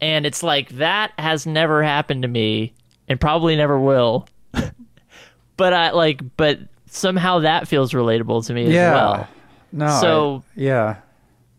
and 0.00 0.24
it's 0.24 0.42
like 0.42 0.70
that 0.70 1.12
has 1.18 1.46
never 1.46 1.82
happened 1.82 2.22
to 2.22 2.28
me 2.28 2.72
and 3.06 3.20
probably 3.20 3.54
never 3.54 3.78
will. 3.78 4.26
but 5.56 5.72
I 5.74 5.90
like, 5.90 6.22
but 6.38 6.58
somehow 6.88 7.40
that 7.40 7.68
feels 7.68 7.92
relatable 7.92 8.46
to 8.46 8.54
me 8.54 8.72
Yeah. 8.72 8.88
as 8.88 8.92
well. 8.94 9.28
No. 9.74 9.88
So- 10.00 10.44
I- 10.56 10.60
yeah. 10.60 10.96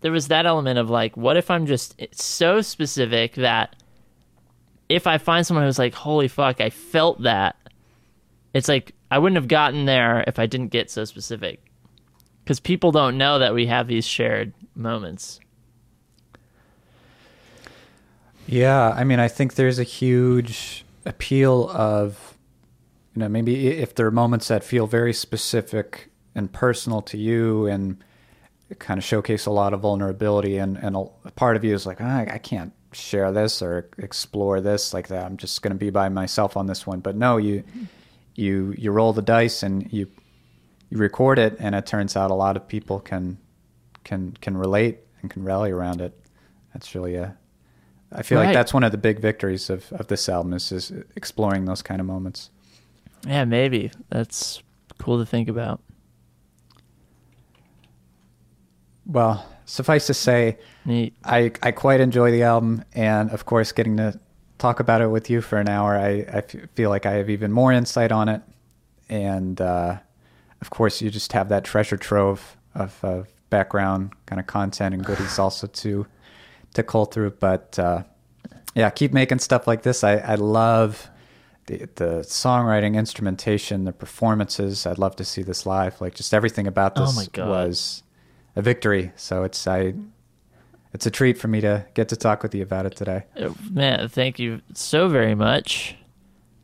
There 0.01 0.11
was 0.11 0.27
that 0.27 0.45
element 0.45 0.77
of 0.77 0.89
like, 0.89 1.17
what 1.17 1.35
if 1.35 1.49
I'm 1.49 1.65
just 1.65 1.95
eh, 1.99 2.05
so 2.11 2.61
specific 2.61 3.33
that 3.35 3.75
if 4.87 5.07
I 5.07 5.17
find 5.17 5.45
someone 5.45 5.65
who's 5.65 5.79
like, 5.79 5.95
holy 5.95 6.27
fuck, 6.27 6.61
I 6.61 6.69
felt 6.69 7.23
that, 7.23 7.55
it's 8.53 8.67
like 8.67 8.93
I 9.09 9.17
wouldn't 9.17 9.37
have 9.37 9.47
gotten 9.47 9.85
there 9.85 10.23
if 10.27 10.37
I 10.37 10.45
didn't 10.45 10.67
get 10.67 10.91
so 10.91 11.05
specific. 11.05 11.59
Because 12.43 12.59
people 12.59 12.91
don't 12.91 13.17
know 13.17 13.39
that 13.39 13.55
we 13.55 13.65
have 13.65 13.87
these 13.87 14.05
shared 14.05 14.53
moments. 14.75 15.39
Yeah, 18.47 18.89
I 18.91 19.03
mean, 19.03 19.19
I 19.19 19.27
think 19.27 19.55
there's 19.55 19.79
a 19.79 19.83
huge 19.83 20.85
appeal 21.05 21.69
of, 21.71 22.37
you 23.15 23.21
know, 23.21 23.29
maybe 23.29 23.67
if 23.69 23.95
there 23.95 24.05
are 24.05 24.11
moments 24.11 24.47
that 24.49 24.63
feel 24.63 24.85
very 24.85 25.13
specific 25.13 26.11
and 26.35 26.51
personal 26.51 27.01
to 27.03 27.17
you 27.17 27.65
and 27.67 27.97
kind 28.79 28.97
of 28.97 29.03
showcase 29.03 29.45
a 29.45 29.51
lot 29.51 29.73
of 29.73 29.81
vulnerability, 29.81 30.57
and, 30.57 30.77
and 30.77 30.95
a 30.95 31.31
part 31.31 31.55
of 31.55 31.63
you 31.63 31.73
is 31.73 31.85
like, 31.85 31.97
"Ah, 32.01 32.19
I, 32.19 32.33
I 32.33 32.37
can't 32.37 32.73
share 32.91 33.31
this 33.31 33.61
or 33.61 33.89
explore 33.97 34.61
this 34.61 34.93
like 34.93 35.07
that. 35.09 35.25
I'm 35.25 35.37
just 35.37 35.61
going 35.61 35.73
to 35.73 35.77
be 35.79 35.89
by 35.89 36.09
myself 36.09 36.55
on 36.57 36.65
this 36.67 36.87
one. 36.87 36.99
But 37.01 37.15
no, 37.15 37.37
you, 37.37 37.63
you, 38.35 38.73
you 38.77 38.91
roll 38.91 39.11
the 39.13 39.21
dice 39.21 39.63
and 39.63 39.91
you, 39.91 40.07
you 40.89 40.97
record 40.97 41.37
it, 41.39 41.57
and 41.59 41.75
it 41.75 41.85
turns 41.85 42.15
out 42.15 42.31
a 42.31 42.35
lot 42.35 42.55
of 42.55 42.67
people 42.67 42.99
can, 43.01 43.37
can, 44.05 44.31
can 44.41 44.55
relate 44.57 44.99
and 45.21 45.29
can 45.29 45.43
rally 45.43 45.71
around 45.71 45.99
it. 46.01 46.17
That's 46.73 46.95
really 46.95 47.15
a, 47.15 47.37
I 48.13 48.21
feel 48.23 48.39
Right. 48.39 48.45
like 48.47 48.53
that's 48.53 48.73
one 48.73 48.83
of 48.85 48.91
the 48.93 48.97
big 48.97 49.19
victories 49.19 49.69
of, 49.69 49.91
of 49.93 50.07
this 50.07 50.29
album 50.29 50.53
is, 50.53 50.71
is 50.71 50.93
exploring 51.17 51.65
those 51.65 51.81
kind 51.81 51.99
of 51.99 52.07
moments. 52.07 52.49
Yeah, 53.27 53.43
maybe. 53.45 53.91
That's 54.09 54.63
cool 54.99 55.19
to 55.19 55.25
think 55.25 55.49
about. 55.49 55.81
Well, 59.05 59.45
suffice 59.65 60.07
to 60.07 60.13
say, 60.13 60.57
Neat. 60.85 61.13
I, 61.23 61.51
I 61.61 61.71
quite 61.71 61.99
enjoy 61.99 62.31
the 62.31 62.43
album, 62.43 62.83
and 62.93 63.29
of 63.31 63.45
course, 63.45 63.71
getting 63.71 63.97
to 63.97 64.19
talk 64.57 64.79
about 64.79 65.01
it 65.01 65.07
with 65.07 65.29
you 65.29 65.41
for 65.41 65.57
an 65.59 65.67
hour, 65.69 65.95
I, 65.97 66.09
I 66.21 66.37
f- 66.37 66.55
feel 66.75 66.89
like 66.89 67.05
I 67.05 67.13
have 67.13 67.29
even 67.29 67.51
more 67.51 67.71
insight 67.71 68.11
on 68.11 68.29
it. 68.29 68.41
And 69.09 69.59
uh, 69.61 69.97
of 70.61 70.69
course, 70.69 71.01
you 71.01 71.09
just 71.11 71.33
have 71.33 71.49
that 71.49 71.63
treasure 71.63 71.97
trove 71.97 72.57
of, 72.73 72.97
of 73.03 73.27
background 73.49 74.11
kind 74.25 74.39
of 74.39 74.47
content 74.47 74.93
and 74.95 75.05
goodies 75.05 75.37
also 75.39 75.67
to 75.67 76.07
to 76.73 76.83
cull 76.83 77.05
through. 77.05 77.31
But 77.31 77.77
uh, 77.77 78.03
yeah, 78.73 78.89
keep 78.89 79.13
making 79.13 79.39
stuff 79.39 79.67
like 79.67 79.83
this. 79.83 80.03
I, 80.03 80.15
I 80.17 80.35
love 80.35 81.07
the 81.67 81.87
the 81.95 82.23
songwriting, 82.23 82.95
instrumentation, 82.95 83.83
the 83.85 83.93
performances. 83.93 84.85
I'd 84.87 84.97
love 84.97 85.15
to 85.17 85.25
see 85.25 85.43
this 85.43 85.65
live. 85.65 86.01
Like 86.01 86.15
just 86.15 86.33
everything 86.33 86.65
about 86.67 86.93
Oh 86.95 87.05
this 87.05 87.27
God. 87.27 87.47
was 87.47 88.03
a 88.55 88.61
victory. 88.61 89.11
So 89.15 89.43
it's 89.43 89.67
I 89.67 89.93
it's 90.93 91.05
a 91.05 91.11
treat 91.11 91.37
for 91.37 91.47
me 91.47 91.61
to 91.61 91.85
get 91.93 92.09
to 92.09 92.15
talk 92.15 92.41
with 92.41 92.55
you 92.55 92.63
about 92.63 92.85
it 92.85 92.95
today. 92.95 93.25
Uh, 93.37 93.49
Man, 93.69 94.07
thank 94.07 94.39
you 94.39 94.61
so 94.73 95.09
very 95.09 95.35
much. 95.35 95.95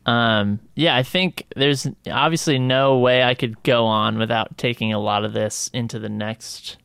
Um, 0.05 0.59
yeah, 0.75 0.95
I 0.95 1.03
think 1.03 1.45
there's 1.55 1.87
obviously 2.09 2.57
no 2.57 2.97
way 2.97 3.23
I 3.23 3.35
could 3.35 3.61
go 3.63 3.85
on 3.85 4.17
without 4.17 4.57
taking 4.57 4.93
a 4.93 4.99
lot 4.99 5.25
of 5.25 5.33
this 5.33 5.69
into 5.73 5.99
the 5.99 6.09
next 6.09 6.77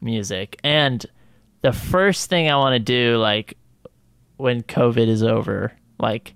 music. 0.00 0.58
And 0.64 1.04
the 1.60 1.72
first 1.72 2.28
thing 2.30 2.50
I 2.50 2.56
want 2.56 2.74
to 2.74 2.80
do, 2.80 3.18
like, 3.18 3.56
when 4.36 4.62
COVID 4.62 5.06
is 5.06 5.22
over, 5.22 5.72
like, 5.98 6.34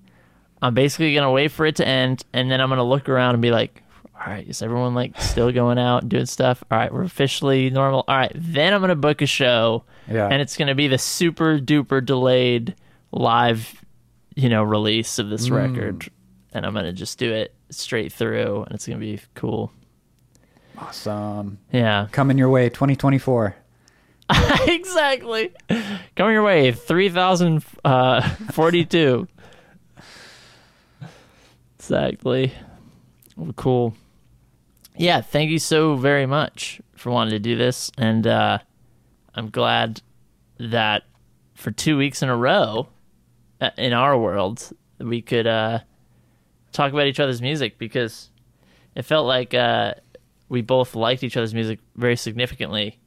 I'm 0.61 0.74
basically 0.74 1.14
gonna 1.14 1.32
wait 1.32 1.50
for 1.50 1.66
it 1.66 1.76
to 1.76 1.88
end, 1.88 2.24
and 2.32 2.50
then 2.50 2.61
I'm 2.61 2.68
gonna 2.68 2.84
look 2.84 3.09
around 3.09 3.34
and 3.34 3.42
be 3.42 3.50
like, 3.50 3.82
"All 4.18 4.32
right, 4.32 4.46
is 4.48 4.62
everyone 4.62 4.94
like 4.94 5.20
still 5.20 5.50
going 5.52 5.78
out 5.78 6.02
and 6.02 6.10
doing 6.10 6.26
stuff? 6.26 6.62
All 6.70 6.78
right, 6.78 6.92
we're 6.92 7.02
officially 7.02 7.70
normal. 7.70 8.04
All 8.08 8.16
right, 8.16 8.32
then 8.34 8.72
I'm 8.72 8.80
gonna 8.80 8.94
book 8.96 9.22
a 9.22 9.26
show, 9.26 9.84
Yeah. 10.10 10.28
and 10.28 10.40
it's 10.40 10.56
gonna 10.56 10.74
be 10.74 10.88
the 10.88 10.98
super 10.98 11.58
duper 11.58 12.04
delayed 12.04 12.74
live, 13.12 13.84
you 14.34 14.48
know, 14.48 14.62
release 14.62 15.18
of 15.18 15.28
this 15.30 15.50
record, 15.50 16.08
and 16.52 16.64
I'm 16.66 16.74
gonna 16.74 16.92
just 16.92 17.18
do 17.18 17.32
it 17.32 17.54
straight 17.70 18.12
through, 18.12 18.62
and 18.64 18.74
it's 18.74 18.86
gonna 18.86 18.98
be 19.00 19.20
cool. 19.34 19.72
Awesome. 20.78 21.58
Yeah, 21.72 22.08
Coming 22.10 22.36
your 22.38 22.48
way 22.50 22.68
2024. 22.68 23.54
exactly. 24.66 25.52
Coming 26.16 26.32
your 26.32 26.42
way, 26.42 26.72
three 26.72 27.10
thousand 27.10 27.62
uh, 27.84 28.22
forty-two. 28.52 29.28
exactly. 31.78 32.52
Cool. 33.56 33.94
Yeah, 34.97 35.20
thank 35.20 35.51
you 35.51 35.59
so 35.59 35.97
very 35.97 36.26
much 36.26 36.80
for 36.97 37.11
wanting 37.11 37.32
to 37.32 37.38
do 37.38 37.57
this, 37.57 37.90
and 37.99 38.26
uh, 38.26 38.59
I'm 39.34 39.51
glad 39.51 40.01
that 40.59 41.03
for 41.55 41.70
two 41.70 41.97
weeks 41.97 42.22
in 42.22 42.28
a 42.28 42.36
row, 42.36 42.88
uh, 43.61 43.70
in 43.76 43.92
our 43.92 44.18
world, 44.18 44.70
we 44.99 45.22
could 45.22 45.47
uh, 45.47 45.80
talk 46.72 46.92
about 46.92 47.07
each 47.07 47.20
other's 47.20 47.42
music 47.42 47.78
because 47.78 48.30
it 48.95 49.03
felt 49.03 49.26
like 49.26 49.55
uh, 49.55 49.95
we 50.49 50.62
both 50.62 50.95
liked 50.95 51.22
each 51.22 51.36
other's 51.36 51.55
music 51.55 51.80
very 51.97 52.16
significantly, 52.16 53.01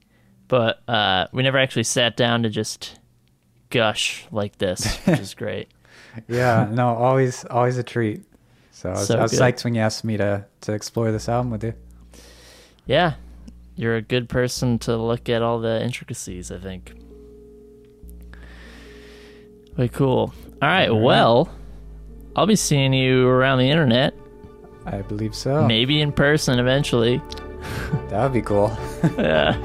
but 0.48 0.82
uh, 0.88 1.28
we 1.32 1.44
never 1.44 1.58
actually 1.58 1.84
sat 1.84 2.18
down 2.18 2.44
to 2.44 2.50
just 2.50 3.00
gush 3.70 4.26
like 4.32 4.58
this, 4.58 4.98
which 5.06 5.20
is 5.20 5.34
great. 5.36 5.70
Yeah, 6.28 6.68
no, 6.72 6.96
always 6.96 7.46
always 7.46 7.78
a 7.78 7.84
treat. 7.84 8.24
So 8.78 8.90
I 8.90 8.92
was, 8.92 9.08
So 9.08 9.18
I 9.18 9.22
was 9.24 9.34
psyched 9.34 9.64
when 9.64 9.74
you 9.74 9.82
asked 9.82 10.04
me 10.04 10.18
to 10.18 10.46
to 10.62 10.72
explore 10.74 11.12
this 11.12 11.28
album 11.28 11.50
with 11.50 11.64
you. 11.64 11.74
Yeah, 12.86 13.14
you're 13.76 13.96
a 13.96 14.04
good 14.04 14.30
person 14.30 14.78
to 14.80 14.96
look 14.96 15.30
at 15.30 15.42
all 15.42 15.60
the 15.60 15.84
intricacies, 15.84 16.52
I 16.52 16.60
think. 16.60 16.94
Way 19.78 19.88
cool. 19.88 20.32
All 20.62 20.68
right, 20.70 20.90
All 20.90 20.96
right. 20.96 21.04
well, 21.04 21.50
I'll 22.36 22.46
be 22.46 22.56
seeing 22.56 22.94
you 22.94 23.28
around 23.28 23.58
the 23.58 23.70
internet, 23.72 24.14
I 24.86 25.02
believe 25.02 25.34
so. 25.34 25.66
maybe 25.66 26.00
in 26.00 26.12
person 26.12 26.60
eventually. 26.60 27.20
That 28.10 28.24
would 28.24 28.34
be 28.34 28.42
cool. 28.42 28.76
yeah. 29.18 29.58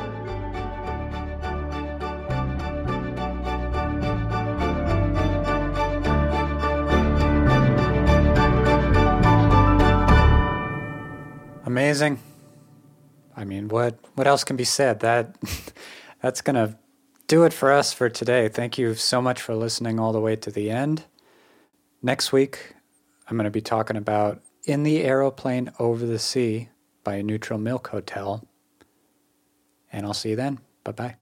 Amazing. 11.92 12.20
I 13.36 13.44
mean, 13.44 13.68
what 13.68 13.98
what 14.14 14.26
else 14.26 14.44
can 14.44 14.56
be 14.56 14.64
said? 14.64 15.00
That 15.00 15.36
that's 16.22 16.40
gonna 16.40 16.78
do 17.26 17.44
it 17.44 17.52
for 17.52 17.70
us 17.70 17.92
for 17.92 18.08
today. 18.08 18.48
Thank 18.48 18.78
you 18.78 18.94
so 18.94 19.20
much 19.20 19.42
for 19.42 19.54
listening 19.54 20.00
all 20.00 20.10
the 20.10 20.18
way 20.18 20.34
to 20.36 20.50
the 20.50 20.70
end. 20.70 21.04
Next 22.00 22.32
week, 22.32 22.76
I'm 23.28 23.36
going 23.36 23.44
to 23.44 23.50
be 23.50 23.60
talking 23.60 23.98
about 23.98 24.40
"In 24.64 24.84
the 24.84 25.04
Aeroplane 25.04 25.70
Over 25.78 26.06
the 26.06 26.18
Sea" 26.18 26.70
by 27.04 27.20
Neutral 27.20 27.58
Milk 27.58 27.88
Hotel, 27.88 28.48
and 29.92 30.06
I'll 30.06 30.14
see 30.14 30.30
you 30.30 30.36
then. 30.36 30.60
Bye 30.84 30.92
bye. 30.92 31.10